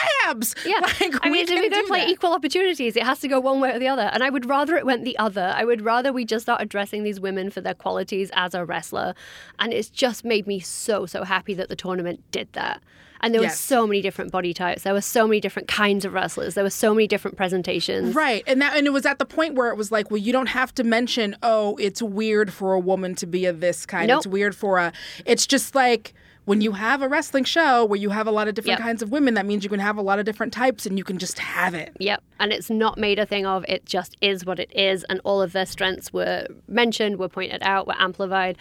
abs. 0.43 0.55
Yeah, 0.66 0.78
like, 0.80 1.24
I 1.24 1.28
we 1.28 1.30
mean, 1.30 1.43
if 1.45 1.51
we're 1.51 1.70
going 1.70 1.84
to 1.84 1.88
play 1.88 2.01
that. 2.01 2.09
equal 2.09 2.32
opportunities, 2.32 2.97
it 2.97 3.03
has 3.03 3.20
to 3.20 3.28
go 3.28 3.40
one 3.40 3.61
way 3.61 3.74
or 3.74 3.78
the 3.78 3.88
other. 3.88 4.11
And 4.12 4.22
I 4.22 4.30
would 4.30 4.47
rather 4.47 4.76
it 4.76 4.84
went 4.84 5.05
the 5.05 5.18
other. 5.18 5.53
I 5.57 5.64
would 5.64 5.80
rather 5.82 6.12
we 6.12 6.24
just 6.24 6.45
start 6.45 6.61
addressing 6.61 7.05
these 7.05 7.20
women 7.20 7.51
for 7.51 7.61
their 7.61 7.74
qualities 7.74 8.30
as 8.34 8.55
a 8.55 8.64
wrestler. 8.64 9.14
And 9.59 9.72
it's 9.72 9.88
just 9.88 10.24
made 10.24 10.47
me 10.47 10.61
so, 10.61 11.07
so 11.07 11.24
happy 11.24 11.55
that 11.55 11.68
the 11.68 11.76
tournament 11.76 12.22
did 12.30 12.53
that. 12.53 12.82
And 13.23 13.33
there 13.33 13.41
were 13.41 13.47
Yes. 13.47 13.61
so 13.61 13.87
many 13.87 14.03
different 14.03 14.33
body 14.33 14.53
types. 14.53 14.83
There 14.83 14.93
were 14.95 15.01
so 15.01 15.27
many 15.29 15.41
different 15.41 15.68
kinds 15.68 16.05
of 16.05 16.12
wrestlers. 16.12 16.55
There 16.55 16.64
were 16.64 16.70
so 16.70 16.93
many 16.95 17.07
different 17.07 17.37
presentations. 17.37 18.14
Right, 18.14 18.43
and 18.47 18.61
that 18.61 18.77
and 18.77 18.87
it 18.87 18.91
was 18.93 19.07
at 19.07 19.18
the 19.18 19.25
point 19.27 19.55
where 19.55 19.68
it 19.70 19.77
was 19.77 19.93
like, 19.93 20.11
well, 20.11 20.18
you 20.18 20.33
don't 20.33 20.49
have 20.49 20.75
to 20.75 20.85
mention, 20.85 21.37
oh, 21.43 21.77
it's 21.77 22.03
weird 22.03 22.53
for 22.53 22.73
a 22.75 22.81
woman 22.81 23.14
to 23.16 23.27
be 23.27 23.47
of 23.47 23.61
this 23.61 23.87
kind. 23.87 24.09
Nope. 24.09 24.18
It's 24.18 24.27
weird 24.27 24.55
for 24.57 24.79
a. 24.79 24.93
It's 25.25 25.47
just 25.47 25.75
like 25.75 26.14
when 26.45 26.61
you 26.61 26.73
have 26.73 27.03
a 27.03 27.09
wrestling 27.09 27.45
show 27.45 27.85
where 27.85 28.01
you 28.01 28.11
have 28.11 28.27
a 28.27 28.33
lot 28.33 28.49
of 28.49 28.55
different 28.57 28.81
Yep. 28.81 28.85
kinds 28.87 29.03
of 29.03 29.12
women. 29.12 29.35
That 29.35 29.47
means 29.47 29.62
you 29.62 29.70
can 29.70 29.79
have 29.79 29.97
a 29.97 30.03
lot 30.03 30.18
of 30.18 30.25
different 30.25 30.53
types, 30.53 30.85
and 30.87 30.99
you 30.99 31.05
can 31.05 31.18
just 31.18 31.39
have 31.39 31.73
it. 31.75 31.93
Yep. 32.01 32.20
And 32.41 32.53
it's 32.53 32.68
not 32.68 32.99
made 32.99 33.20
a 33.20 33.27
thing 33.27 33.47
of, 33.47 33.64
it 33.68 33.87
just 33.87 34.16
is 34.20 34.45
what 34.45 34.59
it 34.59 34.73
is. 34.75 35.05
And 35.05 35.20
all 35.23 35.41
of 35.41 35.53
their 35.53 35.66
strengths 35.66 36.12
were 36.12 36.49
mentioned, 36.66 37.20
were 37.20 37.29
pointed 37.29 37.62
out, 37.62 37.87
were 37.87 37.95
amplified. 37.97 38.59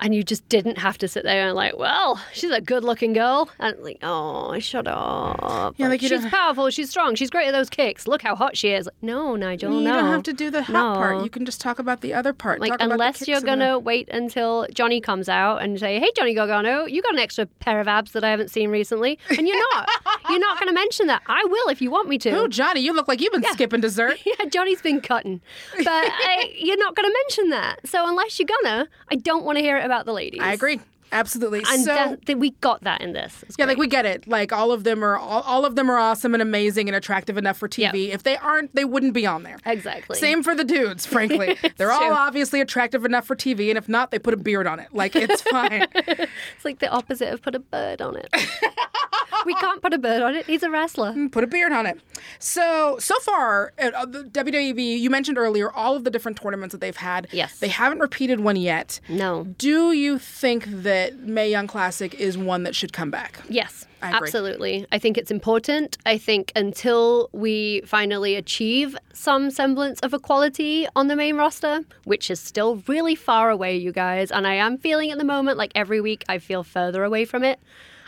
And 0.00 0.14
you 0.14 0.22
just 0.22 0.48
didn't 0.48 0.78
have 0.78 0.96
to 0.98 1.08
sit 1.08 1.24
there 1.24 1.46
and 1.48 1.54
like, 1.56 1.76
well, 1.76 2.20
she's 2.32 2.50
a 2.50 2.60
good-looking 2.60 3.12
girl, 3.14 3.48
and 3.58 3.76
like, 3.80 3.98
oh, 4.02 4.58
shut 4.60 4.86
up. 4.86 5.74
Yeah, 5.76 5.88
like 5.88 6.02
you 6.02 6.08
she's 6.08 6.20
don't- 6.20 6.30
powerful, 6.30 6.70
she's 6.70 6.90
strong, 6.90 7.14
she's 7.14 7.30
great 7.30 7.48
at 7.48 7.52
those 7.52 7.68
kicks. 7.68 8.06
Look 8.06 8.22
how 8.22 8.36
hot 8.36 8.56
she 8.56 8.68
is. 8.70 8.86
Like, 8.86 8.94
no, 9.02 9.34
Nigel, 9.36 9.70
no. 9.70 9.78
You 9.78 9.84
no. 9.84 9.94
don't 9.94 10.10
have 10.12 10.22
to 10.24 10.32
do 10.32 10.50
the 10.50 10.62
hot 10.62 10.94
part. 10.96 11.24
You 11.24 11.30
can 11.30 11.44
just 11.44 11.60
talk 11.60 11.78
about 11.78 12.00
the 12.00 12.14
other 12.14 12.32
part. 12.32 12.60
Like 12.60 12.74
unless 12.80 13.26
you're 13.26 13.40
gonna 13.40 13.78
wait 13.78 14.08
until 14.10 14.66
Johnny 14.72 15.00
comes 15.00 15.28
out 15.28 15.62
and 15.62 15.78
say, 15.78 15.98
"Hey, 15.98 16.10
Johnny 16.16 16.34
Gargano, 16.34 16.84
you 16.86 17.02
got 17.02 17.14
an 17.14 17.18
extra 17.20 17.46
pair 17.46 17.80
of 17.80 17.88
abs 17.88 18.12
that 18.12 18.22
I 18.24 18.30
haven't 18.30 18.50
seen 18.50 18.70
recently," 18.70 19.18
and 19.30 19.46
you're 19.48 19.58
not, 19.74 19.88
you're 20.30 20.38
not 20.38 20.58
gonna 20.58 20.72
mention 20.72 21.06
that. 21.08 21.22
I 21.26 21.44
will 21.46 21.68
if 21.70 21.80
you 21.82 21.90
want 21.90 22.08
me 22.08 22.18
to. 22.18 22.30
Oh, 22.38 22.48
Johnny, 22.48 22.80
you 22.80 22.92
look 22.92 23.08
like 23.08 23.20
you've 23.20 23.32
been 23.32 23.44
skipping 23.52 23.80
dessert. 23.80 24.16
Yeah, 24.28 24.44
Johnny's 24.50 24.82
been 24.82 25.00
cutting, 25.00 25.40
but 25.76 25.86
I, 25.88 26.44
uh, 26.44 26.48
you're 26.54 26.76
not 26.76 26.94
going 26.94 27.08
to 27.08 27.14
mention 27.24 27.48
that. 27.50 27.86
So 27.88 28.06
unless 28.06 28.38
you're 28.38 28.48
gonna, 28.62 28.86
I 29.10 29.16
don't 29.16 29.42
want 29.44 29.56
to 29.56 29.62
hear 29.62 29.78
it 29.78 29.84
about 29.88 30.06
the 30.06 30.12
ladies. 30.12 30.40
I 30.42 30.52
agree. 30.52 30.80
Absolutely. 31.12 31.60
And 31.68 31.84
so 31.84 31.94
that- 31.94 32.26
that 32.26 32.38
we 32.38 32.50
got 32.60 32.82
that 32.84 33.00
in 33.00 33.12
this. 33.12 33.44
Yeah, 33.48 33.64
great. 33.64 33.68
like 33.68 33.78
we 33.78 33.86
get 33.86 34.04
it. 34.06 34.26
Like 34.28 34.52
all 34.52 34.72
of 34.72 34.84
them 34.84 35.02
are 35.04 35.16
all, 35.16 35.42
all 35.42 35.64
of 35.64 35.74
them 35.76 35.90
are 35.90 35.98
awesome 35.98 36.34
and 36.34 36.42
amazing 36.42 36.88
and 36.88 36.96
attractive 36.96 37.36
enough 37.38 37.56
for 37.58 37.68
TV. 37.68 38.08
Yeah. 38.08 38.14
If 38.14 38.22
they 38.22 38.36
aren't, 38.36 38.74
they 38.74 38.84
wouldn't 38.84 39.14
be 39.14 39.26
on 39.26 39.42
there. 39.42 39.58
exactly. 39.66 40.18
Same 40.18 40.42
for 40.42 40.54
the 40.54 40.64
dudes, 40.64 41.06
frankly. 41.14 41.56
They're 41.76 41.92
all 41.92 41.98
true. 42.08 42.10
obviously 42.16 42.60
attractive 42.60 43.04
enough 43.04 43.26
for 43.26 43.36
TV, 43.36 43.68
and 43.70 43.78
if 43.78 43.88
not, 43.88 44.10
they 44.10 44.18
put 44.18 44.34
a 44.34 44.36
beard 44.36 44.66
on 44.66 44.80
it. 44.80 44.88
Like 44.92 45.16
it's 45.16 45.42
fine. 45.50 45.86
It's 45.94 46.64
like 46.64 46.78
the 46.80 46.88
opposite 46.90 47.32
of 47.32 47.42
put 47.42 47.54
a 47.54 47.60
bird 47.60 48.02
on 48.02 48.16
it. 48.16 48.28
we 49.46 49.54
can't 49.54 49.80
put 49.80 49.94
a 49.94 49.98
bird 49.98 50.22
on 50.22 50.34
it. 50.34 50.46
He's 50.46 50.62
a 50.62 50.70
wrestler. 50.70 51.14
put 51.30 51.44
a 51.44 51.46
beard 51.46 51.72
on 51.72 51.86
it. 51.86 52.00
So 52.38 52.96
so 52.98 53.18
far, 53.20 53.72
at 53.78 53.94
uh, 53.94 54.04
the 54.06 54.24
WWE, 54.24 54.98
you 54.98 55.10
mentioned 55.10 55.38
earlier 55.38 55.70
all 55.72 55.96
of 55.96 56.04
the 56.04 56.10
different 56.10 56.40
tournaments 56.40 56.72
that 56.72 56.80
they've 56.80 56.96
had. 56.96 57.28
Yes. 57.32 57.58
They 57.58 57.68
haven't 57.68 58.00
repeated 58.00 58.40
one 58.40 58.56
yet. 58.56 59.00
No. 59.08 59.44
Do 59.58 59.92
you 59.92 60.18
think 60.18 60.64
that 60.66 60.97
Mae 61.20 61.50
Young 61.50 61.66
Classic 61.66 62.14
is 62.14 62.36
one 62.36 62.62
that 62.62 62.74
should 62.74 62.92
come 62.92 63.10
back? 63.10 63.40
Yes, 63.48 63.86
I 64.02 64.12
absolutely. 64.12 64.86
I 64.92 64.98
think 64.98 65.18
it's 65.18 65.30
important. 65.30 65.98
I 66.06 66.18
think 66.18 66.52
until 66.54 67.28
we 67.32 67.82
finally 67.82 68.36
achieve 68.36 68.96
some 69.12 69.50
semblance 69.50 70.00
of 70.00 70.14
equality 70.14 70.86
on 70.94 71.08
the 71.08 71.16
main 71.16 71.36
roster, 71.36 71.84
which 72.04 72.30
is 72.30 72.40
still 72.40 72.82
really 72.86 73.14
far 73.14 73.50
away, 73.50 73.76
you 73.76 73.92
guys, 73.92 74.30
and 74.30 74.46
I 74.46 74.54
am 74.54 74.78
feeling 74.78 75.10
at 75.10 75.18
the 75.18 75.24
moment 75.24 75.58
like 75.58 75.72
every 75.74 76.00
week 76.00 76.24
I 76.28 76.38
feel 76.38 76.62
further 76.62 77.04
away 77.04 77.24
from 77.24 77.44
it. 77.44 77.58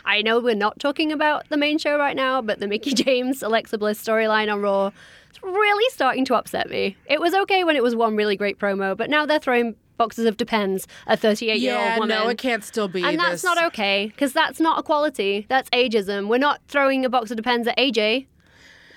I 0.05 0.21
know 0.21 0.39
we're 0.39 0.55
not 0.55 0.79
talking 0.79 1.11
about 1.11 1.47
the 1.49 1.57
main 1.57 1.77
show 1.77 1.97
right 1.97 2.15
now, 2.15 2.41
but 2.41 2.59
the 2.59 2.67
Mickie 2.67 2.93
James 2.95 3.43
Alexa 3.43 3.77
Bliss 3.77 4.01
storyline 4.03 4.51
on 4.51 4.61
Raw 4.61 4.87
is 5.31 5.41
really 5.43 5.89
starting 5.91 6.25
to 6.25 6.35
upset 6.35 6.69
me. 6.69 6.97
It 7.05 7.19
was 7.19 7.33
okay 7.33 7.63
when 7.63 7.75
it 7.75 7.83
was 7.83 7.95
one 7.95 8.15
really 8.15 8.35
great 8.35 8.59
promo, 8.59 8.95
but 8.95 9.09
now 9.09 9.25
they're 9.25 9.39
throwing 9.39 9.75
boxes 10.01 10.25
of 10.25 10.35
Depends, 10.37 10.87
a 11.07 11.15
38 11.15 11.59
year 11.59 11.77
old 11.77 11.99
woman. 11.99 12.09
no, 12.09 12.27
it 12.29 12.37
can't 12.37 12.63
still 12.63 12.87
be. 12.87 13.03
And 13.03 13.19
that's 13.19 13.41
this. 13.41 13.43
not 13.43 13.57
okay 13.69 14.07
because 14.07 14.31
that's 14.33 14.59
not 14.59 14.79
equality. 14.79 15.45
That's 15.53 15.69
ageism. 15.71 16.27
We're 16.31 16.37
not 16.49 16.57
throwing 16.67 17.05
a 17.05 17.09
box 17.09 17.31
of 17.31 17.37
depends 17.37 17.67
at 17.67 17.77
AJ. 17.77 18.27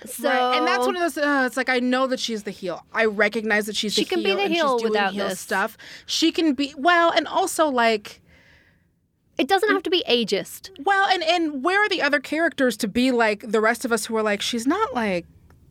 So 0.05 0.29
Right. 0.29 0.57
And 0.57 0.67
that's 0.67 0.85
one 0.85 0.95
of 0.95 1.01
those. 1.01 1.17
Uh, 1.17 1.43
it's 1.47 1.57
like 1.57 1.69
I 1.69 1.79
know 1.79 2.05
that 2.07 2.19
she's 2.19 2.43
the 2.43 2.51
heel. 2.51 2.77
I 2.93 3.05
recognize 3.05 3.65
that 3.65 3.75
she's 3.75 3.93
She 3.93 4.03
the 4.03 4.09
can 4.11 4.21
be 4.23 4.33
the 4.35 4.47
heel 4.47 4.79
without 4.83 5.13
heel 5.13 5.29
this. 5.29 5.39
stuff. 5.39 5.77
She 6.05 6.31
can 6.31 6.53
be 6.53 6.73
well, 6.77 7.09
and 7.11 7.27
also 7.27 7.67
like 7.67 8.21
it 9.37 9.47
doesn't 9.47 9.69
have 9.69 9.83
to 9.83 9.89
be 9.89 10.03
ageist. 10.09 10.69
well, 10.89 11.05
and 11.11 11.21
and 11.23 11.63
where 11.63 11.79
are 11.83 11.89
the 11.89 12.01
other 12.01 12.19
characters 12.19 12.77
to 12.77 12.87
be 12.87 13.11
like 13.11 13.39
the 13.55 13.59
rest 13.69 13.83
of 13.85 13.91
us 13.91 14.05
who 14.05 14.15
are 14.15 14.23
like 14.23 14.41
she's 14.41 14.67
not 14.67 14.93
like 14.93 15.25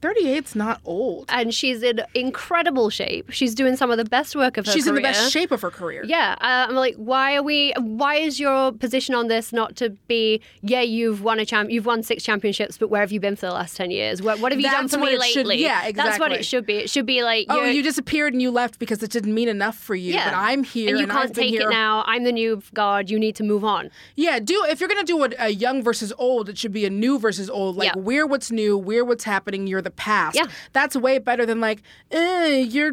38's 0.05 0.55
not 0.55 0.81
old. 0.85 1.27
And 1.31 1.55
she's 1.55 1.83
in 1.83 2.01
incredible 2.15 2.91
shape. 2.91 3.31
She's 3.31 3.55
doing 3.55 3.77
some 3.77 3.91
of 3.91 3.97
the 3.99 4.05
best 4.05 4.37
work 4.37 4.57
of 4.57 4.67
her 4.67 4.73
She's 4.73 4.87
in 4.87 4.95
the 4.95 5.01
career. 5.01 5.13
best 5.13 5.33
shape 5.33 5.51
of 5.51 5.63
her 5.63 5.71
career. 5.71 6.03
Yeah, 6.07 6.37
uh, 6.41 6.67
I'm 6.69 6.75
like, 6.75 6.95
why 6.97 7.37
are 7.37 7.43
we? 7.43 7.73
Why 7.79 8.17
is 8.17 8.39
your 8.39 8.73
position 8.73 9.15
on 9.15 9.29
this 9.29 9.53
not 9.53 9.77
to 9.77 9.91
be? 10.09 10.41
Yeah, 10.63 10.83
you've 10.83 11.23
won 11.23 11.39
a 11.39 11.47
champ, 11.47 11.71
you've 11.71 11.87
won 11.87 12.03
six 12.03 12.23
championships, 12.23 12.77
but 12.79 12.89
where 12.91 13.01
have 13.01 13.13
you 13.13 13.21
been 13.21 13.37
for 13.37 13.47
the 13.47 13.53
last 13.53 13.77
ten 13.77 13.91
years? 13.91 14.21
What, 14.23 14.41
what 14.41 14.53
have 14.53 14.61
you 14.61 14.71
done 14.71 14.89
for 14.89 14.99
me 14.99 15.15
it 15.15 15.23
should- 15.25 15.47
lately? 15.47 15.63
yeah, 15.63 15.87
exactly. 15.87 16.11
That's 16.11 16.21
what 16.21 16.33
it 16.33 16.45
should 16.45 16.67
be. 16.67 16.75
It 16.77 16.91
should 16.91 17.07
be 17.07 17.23
like, 17.23 17.47
Oh, 17.49 17.63
you're- 17.65 17.83
disappeared 17.85 18.33
and 18.33 18.41
you 18.41 18.51
left 18.51 18.79
because 18.79 19.03
it 19.03 19.11
didn't 19.11 19.35
mean 19.35 19.49
enough 19.49 19.77
for 19.77 19.95
you. 19.95 20.15
yeah, 20.15 20.31
But 20.31 20.37
I'm 20.37 20.65
here 20.65 20.89
and 20.89 20.99
you 20.99 21.05
and 21.05 21.13
can't 21.13 21.29
I've 21.31 21.35
take 21.37 21.53
it 21.55 21.69
now. 21.69 22.03
I'm 22.07 22.25
the 22.25 22.33
new 22.33 22.63
guard. 22.73 23.11
You 23.11 23.19
need 23.19 23.37
to 23.37 23.43
move 23.45 23.63
on. 23.65 23.91
Yeah, 24.17 24.39
do 24.39 24.65
if 24.69 24.81
you're 24.81 24.89
gonna 24.89 25.05
do 25.05 25.23
a, 25.25 25.29
a 25.39 25.49
young 25.51 25.83
versus 25.83 26.13
old, 26.19 26.49
it 26.49 26.57
should 26.59 26.73
be 26.73 26.85
a 26.87 26.91
new 26.91 27.19
versus 27.19 27.49
old. 27.51 27.77
Like 27.77 27.87
Yeah. 27.95 27.97
we're 27.97 28.27
what's 28.27 28.51
new, 28.51 28.77
we're 28.79 29.05
what's 29.05 29.25
happening. 29.25 29.67
You're 29.67 29.83
the 29.83 29.91
past. 29.97 30.37
Yeah. 30.37 30.47
that's 30.73 30.97
way 30.97 31.19
better 31.19 31.45
than 31.47 31.61
like, 31.61 31.83
eh, 32.11 32.57
you're 32.59 32.93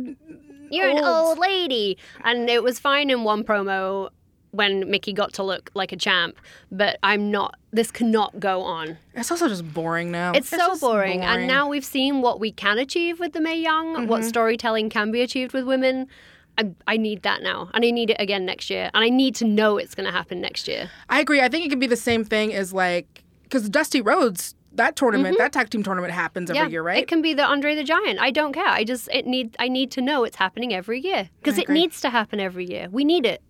You're 0.70 0.90
an 0.90 0.98
Old. 0.98 1.06
old 1.06 1.38
lady. 1.40 1.98
And 2.24 2.50
it 2.50 2.64
was 2.64 2.80
fine 2.80 3.10
in 3.10 3.24
one 3.24 3.44
promo 3.44 4.10
when 4.52 4.90
Mickie 4.90 5.14
got 5.14 5.32
to 5.34 5.44
look 5.44 5.70
like 5.74 5.94
a 5.94 5.96
champ, 5.96 6.36
but 6.72 6.98
I'm 7.04 7.32
not. 7.32 7.56
This 7.72 7.90
cannot 7.90 8.38
go 8.40 8.62
on. 8.64 8.98
It's 9.14 9.32
also 9.32 9.48
just 9.48 9.74
boring 9.74 10.12
now. 10.12 10.34
It's, 10.34 10.50
so 10.50 10.58
just 10.58 10.82
boring. 10.82 11.22
And 11.22 11.48
now 11.48 11.70
we've 11.70 11.86
seen 11.86 12.22
what 12.22 12.42
we 12.42 12.52
can 12.52 12.78
achieve 12.78 13.20
with 13.20 13.32
the 13.32 13.40
Mae 13.40 13.56
Young, 13.62 13.96
Mm-hmm. 13.96 14.08
what 14.08 14.26
storytelling 14.26 14.90
can 14.90 15.10
be 15.12 15.22
achieved 15.22 15.54
with 15.54 15.64
women. 15.66 16.08
I, 16.58 16.72
I 16.86 16.98
need 16.98 17.22
that 17.24 17.42
now. 17.42 17.70
And 17.74 17.86
I 17.86 17.92
need 17.92 18.10
it 18.10 18.18
again 18.20 18.46
next 18.46 18.70
year. 18.70 18.92
And 18.94 19.06
I 19.06 19.10
need 19.10 19.36
to 19.36 19.46
know 19.46 19.78
it's 19.78 19.96
going 19.96 20.06
to 20.06 20.12
happen 20.12 20.42
next 20.42 20.68
year. 20.68 20.90
I 21.10 21.22
agree. 21.22 21.40
I 21.40 21.48
think 21.48 21.66
it 21.66 21.70
can 21.70 21.80
be 21.80 21.88
the 21.88 21.96
same 21.96 22.26
thing 22.26 22.54
as 22.54 22.74
like 22.74 23.24
because 23.44 23.70
Dusty 23.70 24.02
Rhodes 24.02 24.54
that 24.74 24.96
tournament, 24.96 25.38
that 25.38 25.52
tag 25.52 25.70
team 25.70 25.84
tournament 25.84 26.14
happens 26.14 26.50
every 26.50 26.60
Mm-hmm. 26.62 26.68
yeah, 26.70 26.72
year, 26.72 26.84
right? 26.84 26.98
It 27.04 27.08
can 27.08 27.22
be 27.22 27.34
the 27.34 27.44
Andre 27.46 27.76
the 27.76 27.84
Giant. 27.84 28.20
I 28.20 28.32
don't 28.32 28.54
care. 28.54 28.68
I 28.68 28.84
just 28.84 29.10
it 29.12 29.26
need 29.28 29.56
I 29.60 29.68
need 29.68 29.92
to 29.92 30.02
know 30.02 30.24
it's 30.24 30.38
happening 30.38 30.74
every 30.74 31.00
year 31.02 31.30
because 31.42 31.58
it 31.58 31.70
needs 31.70 32.00
to 32.02 32.10
happen 32.10 32.40
every 32.40 32.66
year. 32.66 32.88
We 32.92 33.04
need 33.04 33.26
it. 33.26 33.42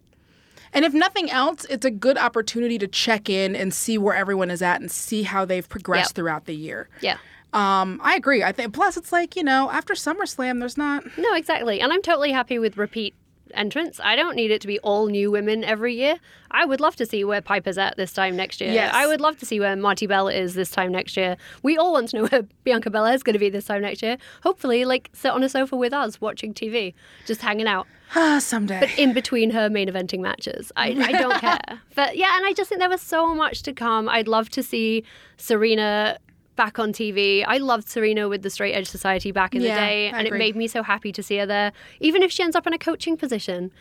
and 0.73 0.85
if 0.85 0.93
nothing 0.93 1.29
else, 1.29 1.65
it's 1.69 1.85
a 1.85 1.91
good 1.91 2.17
opportunity 2.17 2.77
to 2.79 2.87
check 2.87 3.29
in 3.29 3.55
and 3.55 3.73
see 3.73 3.97
where 3.97 4.15
everyone 4.15 4.49
is 4.49 4.61
at 4.61 4.79
and 4.81 4.89
see 4.89 5.23
how 5.23 5.43
they've 5.45 5.67
progressed 5.67 6.11
Yep. 6.11 6.15
throughout 6.15 6.45
the 6.45 6.55
year. 6.55 6.87
Yeah. 7.01 7.17
Um, 7.53 7.99
I 8.01 8.15
agree. 8.15 8.43
I 8.43 8.53
think 8.53 8.73
plus 8.73 8.95
it's 8.95 9.11
like 9.11 9.35
you 9.35 9.43
know 9.43 9.69
after 9.69 9.93
SummerSlam, 9.93 10.59
there's 10.59 10.77
not. 10.77 11.03
No, 11.17 11.33
exactly. 11.35 11.81
And 11.81 11.91
I'm 11.91 12.01
totally 12.01 12.31
happy 12.31 12.57
with 12.59 12.77
repeat 12.77 13.13
entrants. 13.53 13.99
I 14.03 14.15
don't 14.15 14.35
need 14.35 14.51
it 14.51 14.61
to 14.61 14.67
be 14.67 14.79
all 14.79 15.07
new 15.07 15.31
women 15.31 15.63
every 15.63 15.93
year. 15.95 16.17
I 16.51 16.65
would 16.65 16.79
love 16.79 16.95
to 16.97 17.05
see 17.05 17.23
where 17.23 17.41
Piper's 17.41 17.77
at 17.77 17.95
this 17.97 18.11
time 18.13 18.35
next 18.35 18.59
year. 18.61 18.71
Yes. 18.73 18.93
I 18.93 19.07
would 19.07 19.21
love 19.21 19.37
to 19.39 19.45
see 19.45 19.59
where 19.59 19.75
Marti 19.75 20.07
Belle 20.07 20.27
is 20.27 20.53
this 20.53 20.69
time 20.71 20.91
next 20.91 21.15
year. 21.15 21.37
We 21.63 21.77
all 21.77 21.93
want 21.93 22.09
to 22.09 22.17
know 22.17 22.25
where 22.31 22.43
Bianca 22.63 22.89
Belair 22.89 23.13
is 23.13 23.23
going 23.23 23.33
to 23.33 23.39
be 23.39 23.49
this 23.49 23.65
time 23.65 23.81
next 23.81 24.01
year. 24.01 24.17
Hopefully, 24.43 24.83
like 24.85 25.09
sit 25.13 25.31
on 25.31 25.43
a 25.43 25.49
sofa 25.49 25.75
with 25.75 25.93
us 25.93 26.19
watching 26.19 26.53
TV, 26.53 26.93
just 27.25 27.41
hanging 27.41 27.67
out 27.67 27.87
Ah, 28.15 28.39
someday. 28.41 28.79
But 28.81 28.99
in 28.99 29.13
between 29.13 29.51
her 29.51 29.69
main 29.69 29.87
eventing 29.87 30.19
matches. 30.19 30.71
I, 30.75 30.89
I 30.89 31.11
don't 31.13 31.39
care. 31.39 31.59
But 31.95 32.17
yeah, 32.17 32.35
and 32.35 32.45
I 32.45 32.53
just 32.53 32.67
think 32.69 32.79
there 32.79 32.89
was 32.89 33.01
so 33.01 33.33
much 33.33 33.63
to 33.63 33.73
come. 33.73 34.09
I'd 34.09 34.27
love 34.27 34.49
to 34.49 34.63
see 34.63 35.03
Serena 35.37 36.17
back 36.61 36.77
on 36.77 36.93
TV. 36.93 37.43
I 37.47 37.57
loved 37.57 37.89
Serena 37.89 38.29
with 38.29 38.43
the 38.43 38.49
Straight 38.51 38.73
Edge 38.73 38.87
Society 38.87 39.31
back 39.31 39.55
in 39.55 39.61
Yeah, 39.63 39.73
the 39.73 39.81
day, 39.81 40.11
I 40.11 40.17
and 40.19 40.27
agree. 40.27 40.37
it 40.37 40.39
made 40.45 40.55
me 40.55 40.67
so 40.67 40.83
happy 40.83 41.11
to 41.11 41.23
see 41.23 41.37
her 41.37 41.47
there, 41.47 41.71
even 41.99 42.21
if 42.21 42.31
she 42.31 42.43
ends 42.43 42.55
up 42.55 42.67
in 42.67 42.73
a 42.73 42.77
coaching 42.77 43.17
position. 43.17 43.71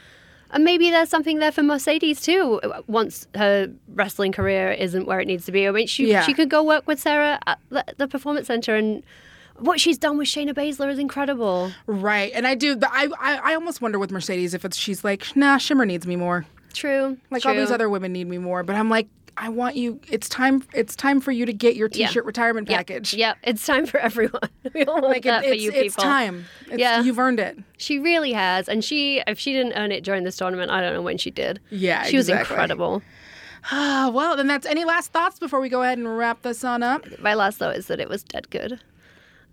And 0.51 0.65
maybe 0.65 0.89
there's 0.91 1.11
something 1.11 1.41
there 1.41 1.53
for 1.53 1.63
Mercedes 1.63 2.23
too. 2.23 2.59
Once 2.87 3.29
her 3.35 3.71
wrestling 3.95 4.33
career 4.33 4.73
isn't 4.73 5.07
where 5.07 5.21
it 5.21 5.27
needs 5.27 5.45
to 5.45 5.53
be, 5.53 5.69
I 5.69 5.71
mean, 5.73 5.87
she 5.87 6.11
Yeah. 6.11 6.23
she 6.23 6.33
could 6.33 6.49
go 6.49 6.63
work 6.63 6.87
with 6.87 6.99
Sarah 6.99 7.39
at 7.47 7.59
the, 7.69 7.85
the 7.99 8.09
Performance 8.09 8.47
Center, 8.47 8.75
and 8.75 9.03
what 9.59 9.79
she's 9.79 9.99
done 9.99 10.17
with 10.17 10.27
Shayna 10.29 10.55
Baszler 10.55 10.91
is 10.91 10.99
incredible. 10.99 11.71
right. 11.87 12.33
And 12.35 12.47
I 12.47 12.55
do, 12.55 12.77
but 12.77 12.89
I, 12.93 13.09
I, 13.21 13.51
I 13.51 13.55
almost 13.57 13.83
wonder 13.83 13.99
with 13.99 14.11
Mercedes 14.11 14.55
if 14.55 14.65
it's 14.65 14.79
she's 14.79 15.05
like, 15.05 15.37
nah, 15.37 15.59
Shimmer 15.59 15.85
needs 15.85 16.07
me 16.07 16.17
more. 16.17 16.47
True, 16.73 17.19
Like 17.31 17.45
all 17.45 17.55
these 17.55 17.71
other 17.73 17.91
women 17.91 18.13
need 18.13 18.27
me 18.29 18.39
more. 18.39 18.63
But 18.63 18.77
I'm 18.77 18.89
like, 18.89 19.09
I 19.43 19.49
want 19.49 19.75
you. 19.75 19.99
It's 20.09 20.29
time. 20.29 20.63
It's 20.75 20.95
time 20.95 21.19
for 21.21 21.33
you 21.33 21.47
to 21.47 21.53
get 21.55 21.75
your 21.75 21.89
T-shirt 21.89 22.27
retirement 22.27 22.69
Yep. 22.69 22.77
package. 22.77 23.15
Yep, 23.15 23.39
it's 23.43 23.65
time 23.65 23.87
for 23.87 23.99
everyone. 24.09 24.43
We 24.75 24.85
all 24.85 24.97
want 25.01 25.07
Like 25.07 25.19
it- 25.25 25.31
that 25.31 25.45
for 25.45 25.51
it's, 25.53 25.63
you 25.63 25.73
it's 25.73 25.95
time. 25.97 26.45
It's, 26.67 26.79
Yeah. 26.79 27.03
you've 27.03 27.19
earned 27.19 27.41
it. 27.41 27.57
She 27.79 27.99
really 27.99 28.33
has, 28.35 28.69
and 28.69 28.85
she 28.85 29.23
if 29.27 29.39
she 29.39 29.53
didn't 29.55 29.73
earn 29.73 29.93
it 29.93 30.05
during 30.05 30.25
this 30.25 30.37
tournament, 30.37 30.71
I 30.71 30.83
don't 30.83 30.93
know 30.93 31.01
when 31.03 31.17
she 31.17 31.31
did. 31.31 31.59
Yeah, 31.71 32.03
she 32.03 32.19
was 32.19 32.29
incredible. 32.29 33.03
Ah, 33.71 34.11
well, 34.15 34.37
then 34.37 34.47
that's 34.47 34.67
any 34.67 34.85
last 34.85 35.11
thoughts 35.13 35.39
before 35.39 35.61
we 35.61 35.71
go 35.71 35.83
ahead 35.83 35.97
and 35.97 36.19
wrap 36.19 36.43
this 36.43 36.63
on 36.63 36.83
up. 36.83 37.07
My 37.19 37.33
last 37.35 37.57
thought 37.59 37.77
is 37.77 37.87
that 37.87 37.99
it 37.99 38.09
was 38.11 38.23
dead 38.23 38.51
good. 38.51 38.79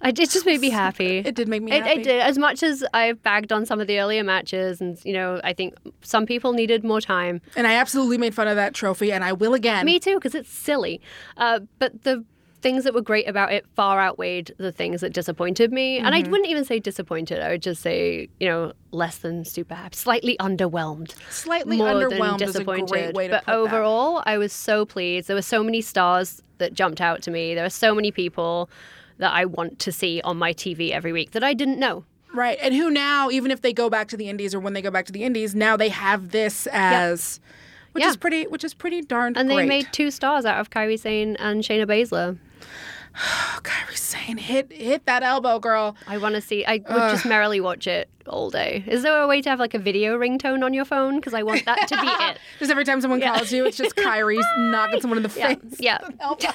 I, 0.02 0.10
it 0.10 0.16
just 0.30 0.46
made 0.46 0.62
me 0.62 0.70
happy. 0.70 1.20
It 1.20 1.34
did 1.36 1.48
make 1.48 1.62
me 1.64 1.72
It, 1.72 1.84
happy. 1.84 2.02
it 2.02 2.04
did. 2.04 2.22
As 2.22 2.38
much 2.38 2.62
as 2.64 2.84
I've 2.94 3.22
bagged 3.24 3.52
on 3.52 3.66
some 3.66 3.80
of 3.82 3.88
the 3.88 4.00
earlier 4.00 4.24
matches, 4.24 4.80
and 4.82 4.98
you 5.04 5.14
know, 5.14 5.42
I 5.44 5.54
think 5.54 5.74
some 6.02 6.26
people 6.26 6.54
needed 6.54 6.84
more 6.84 7.02
time. 7.02 7.42
And 7.56 7.66
I 7.68 7.74
absolutely 7.74 8.18
made 8.18 8.36
fun 8.36 8.48
of 8.48 8.56
that 8.56 8.74
trophy, 8.74 9.12
and 9.12 9.24
I 9.24 9.34
will 9.34 9.54
again. 9.54 9.86
Me 9.86 10.00
too, 10.00 10.16
because 10.16 10.36
it's 10.36 10.52
silly. 10.52 11.02
Uh, 11.38 11.62
but 11.80 12.04
the 12.04 12.24
things 12.60 12.84
that 12.84 12.94
were 12.94 13.02
great 13.02 13.28
about 13.30 13.54
it 13.54 13.66
far 13.76 14.00
outweighed 14.02 14.52
the 14.58 14.72
things 14.72 15.02
that 15.02 15.14
disappointed 15.14 15.72
me. 15.72 16.00
And 16.00 16.16
I 16.16 16.22
Mm-hmm. 16.22 16.32
wouldn't 16.32 16.50
even 16.50 16.66
say 16.66 16.80
disappointed. 16.80 17.40
I 17.40 17.50
would 17.50 17.62
just 17.62 17.84
say, 17.84 18.30
you 18.40 18.48
know, 18.48 18.74
less 18.92 19.20
than 19.20 19.46
super 19.46 19.76
happy, 19.76 19.96
slightly 19.96 20.36
underwhelmed. 20.40 21.14
Slightly 21.30 21.78
more 21.78 21.88
underwhelmed 21.90 22.40
than 22.40 22.50
is 22.50 22.56
a 22.56 22.60
disappointed. 22.60 22.90
great 22.90 23.14
way 23.14 23.28
to 23.28 23.34
but 23.36 23.46
put 23.46 23.52
that. 23.52 23.58
overall, 23.58 24.24
I 24.26 24.40
was 24.40 24.52
so 24.54 24.86
pleased. 24.86 25.28
There 25.28 25.36
were 25.36 25.42
so 25.44 25.64
many 25.64 25.82
stars 25.82 26.42
that 26.58 26.74
jumped 26.74 27.00
out 27.00 27.22
to 27.24 27.32
me. 27.32 27.54
There 27.54 27.64
were 27.64 27.70
so 27.70 27.94
many 27.94 28.12
people 28.12 28.72
that 29.18 29.34
I 29.34 29.46
want 29.46 29.80
to 29.80 29.92
see 29.92 30.22
on 30.24 30.38
my 30.38 30.54
TV 30.54 30.92
every 30.92 31.12
week 31.14 31.32
that 31.32 31.44
I 31.44 31.54
didn't 31.54 31.80
know. 31.80 32.04
Right. 32.34 32.58
And 32.62 32.74
who 32.76 32.90
now, 32.92 33.30
even 33.30 33.52
if 33.52 33.62
they 33.62 33.74
go 33.74 33.90
back 33.90 34.08
to 34.10 34.18
the 34.18 34.30
Indies 34.30 34.54
or 34.54 34.60
when 34.60 34.74
they 34.74 34.82
go 34.82 34.92
back 34.92 35.06
to 35.08 35.12
the 35.12 35.24
Indies, 35.24 35.56
now 35.56 35.76
they 35.78 35.90
have 35.90 36.30
this 36.32 36.68
as 36.72 37.40
which 37.94 38.04
Yeah. 38.04 38.10
is 38.10 38.18
pretty 38.18 38.46
which 38.48 38.64
is 38.64 38.74
pretty 38.74 39.02
darn 39.02 39.34
And 39.36 39.48
great. 39.50 39.64
they 39.64 39.68
made 39.68 39.88
two 39.92 40.12
stars 40.12 40.46
out 40.46 40.60
of 40.60 40.70
Kairi 40.70 41.00
Sane 41.00 41.36
and 41.38 41.64
Shayna 41.64 41.86
Baszler. 41.88 42.38
oh, 43.20 43.60
Kairi 43.64 43.98
Sane 43.98 44.38
hit 44.38 44.72
hit 44.72 45.06
that 45.06 45.24
elbow, 45.24 45.60
girl. 45.60 45.96
I 46.08 46.18
want 46.18 46.36
to 46.36 46.42
see. 46.42 46.66
I 46.66 46.74
would 46.74 46.86
just 47.12 47.26
merrily 47.26 47.60
watch 47.60 47.88
it 47.88 48.10
all 48.28 48.50
day. 48.50 48.84
Is 48.86 49.04
there 49.04 49.22
a 49.22 49.26
way 49.28 49.42
to 49.42 49.50
have 49.50 49.58
like 49.60 49.74
a 49.74 49.80
video 49.80 50.18
ringtone 50.20 50.62
on 50.64 50.74
your 50.74 50.84
phone? 50.84 51.16
Because 51.16 51.34
I 51.34 51.44
want 51.44 51.64
that 51.66 51.88
to 51.88 51.96
be 52.02 52.08
it. 52.26 52.38
Just 52.60 52.70
every 52.70 52.84
time 52.84 53.00
someone 53.00 53.22
calls 53.22 53.52
you, 53.54 53.66
it's 53.66 53.78
just 53.78 53.96
Kairi 53.98 54.38
knocking 54.70 55.00
someone 55.02 55.18
in 55.18 55.24
the 55.24 55.30
Yeah, 55.40 55.56
face. 55.56 55.80
yeah. 55.80 56.00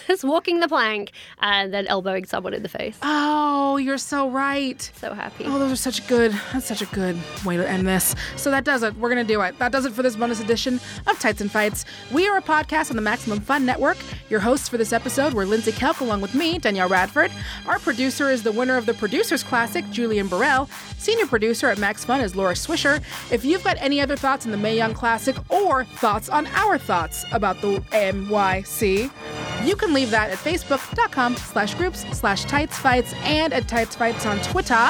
Just 0.07 0.23
walking 0.25 0.61
the 0.61 0.69
plank 0.69 1.13
and 1.41 1.73
then 1.73 1.87
elbowing 1.87 2.27
someone 2.27 2.53
in 2.53 2.63
the 2.63 2.69
face. 2.69 2.99
Oh, 3.03 3.79
you're 3.79 3.97
so 3.99 4.29
right. 4.29 4.81
So 4.97 5.15
happy. 5.15 5.45
Oh, 5.47 5.59
those 5.59 5.73
are 5.73 5.77
such 5.77 6.07
good. 6.09 6.33
That's 6.53 6.67
such 6.67 6.83
a 6.83 6.87
good 6.87 7.17
way 7.45 7.57
to 7.57 7.69
end 7.69 7.87
this. 7.89 8.15
So 8.37 8.51
that 8.51 8.65
does 8.65 8.83
it. 8.83 8.95
We're 8.99 9.09
gonna 9.09 9.25
do 9.25 9.41
it. 9.41 9.59
That 9.59 9.73
does 9.73 9.87
it 9.87 9.93
for 9.95 10.03
this 10.03 10.15
bonus 10.17 10.41
edition 10.41 10.79
of 11.07 11.19
Tights 11.19 11.41
and 11.41 11.51
Fights. 11.51 11.87
We 12.13 12.29
are 12.29 12.37
a 12.37 12.43
podcast 12.43 12.91
on 12.91 12.97
the 12.97 13.03
Maximum 13.03 13.41
Fun 13.41 13.65
Network. 13.65 13.97
Your 14.29 14.41
hosts 14.41 14.69
for 14.69 14.77
this 14.77 14.93
episode 14.93 15.33
were 15.33 15.47
Lindsey 15.47 15.73
Kelk, 15.73 16.01
along 16.01 16.21
with 16.21 16.35
me, 16.35 16.52
Danielle 16.59 16.89
Radford. 16.89 17.31
Our 17.67 17.79
producer 17.79 18.31
is 18.31 18.43
the 18.43 18.53
winner 18.53 18.77
of 18.77 18.87
the 18.87 18.95
Producers 18.95 19.43
Classic, 19.43 19.89
Julian 19.91 20.29
Burrell. 20.29 20.69
Senior 20.99 21.27
producer 21.27 21.69
at 21.69 21.79
Max 21.79 22.05
Fun 22.05 22.21
is 22.21 22.37
Laura 22.37 22.55
Swisher. 22.55 23.03
If 23.31 23.45
you've 23.45 23.65
got 23.65 23.77
any 23.81 24.01
other 24.01 24.17
thoughts 24.17 24.47
on 24.47 24.53
the 24.53 24.59
Mae 24.59 24.77
Young 24.77 24.95
Classic 24.95 25.37
or 25.51 25.85
thoughts 25.85 26.29
on 26.29 26.47
our 26.49 26.79
thoughts 26.79 27.25
about 27.33 27.61
the 27.61 27.79
MYC, 27.93 29.11
you 29.65 29.77
can 29.77 29.93
leave 29.93 30.11
that 30.11 30.31
at 30.31 30.39
facebook.com 30.39 31.37
slash 31.37 31.75
groups 31.75 32.05
slash 32.17 32.45
tights 32.45 32.79
fights 32.79 33.13
and 33.23 33.53
at 33.53 33.69
tights 33.69 33.97
fights 33.97 34.27
on 34.27 34.39
Twitter. 34.41 34.89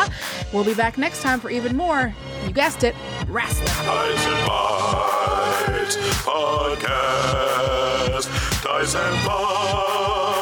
We'll 0.52 0.64
be 0.64 0.74
back 0.74 0.98
next 0.98 1.22
time 1.22 1.40
for 1.40 1.50
even 1.50 1.76
more, 1.76 2.14
you 2.46 2.52
guessed 2.52 2.84
it, 2.84 2.94
wrestling. 3.28 3.68
Tyson 3.68 4.32
Bites 4.46 5.96
Podcast. 6.24 8.28
Tights 8.62 8.94
and 8.94 9.16
Fights. 9.26 10.41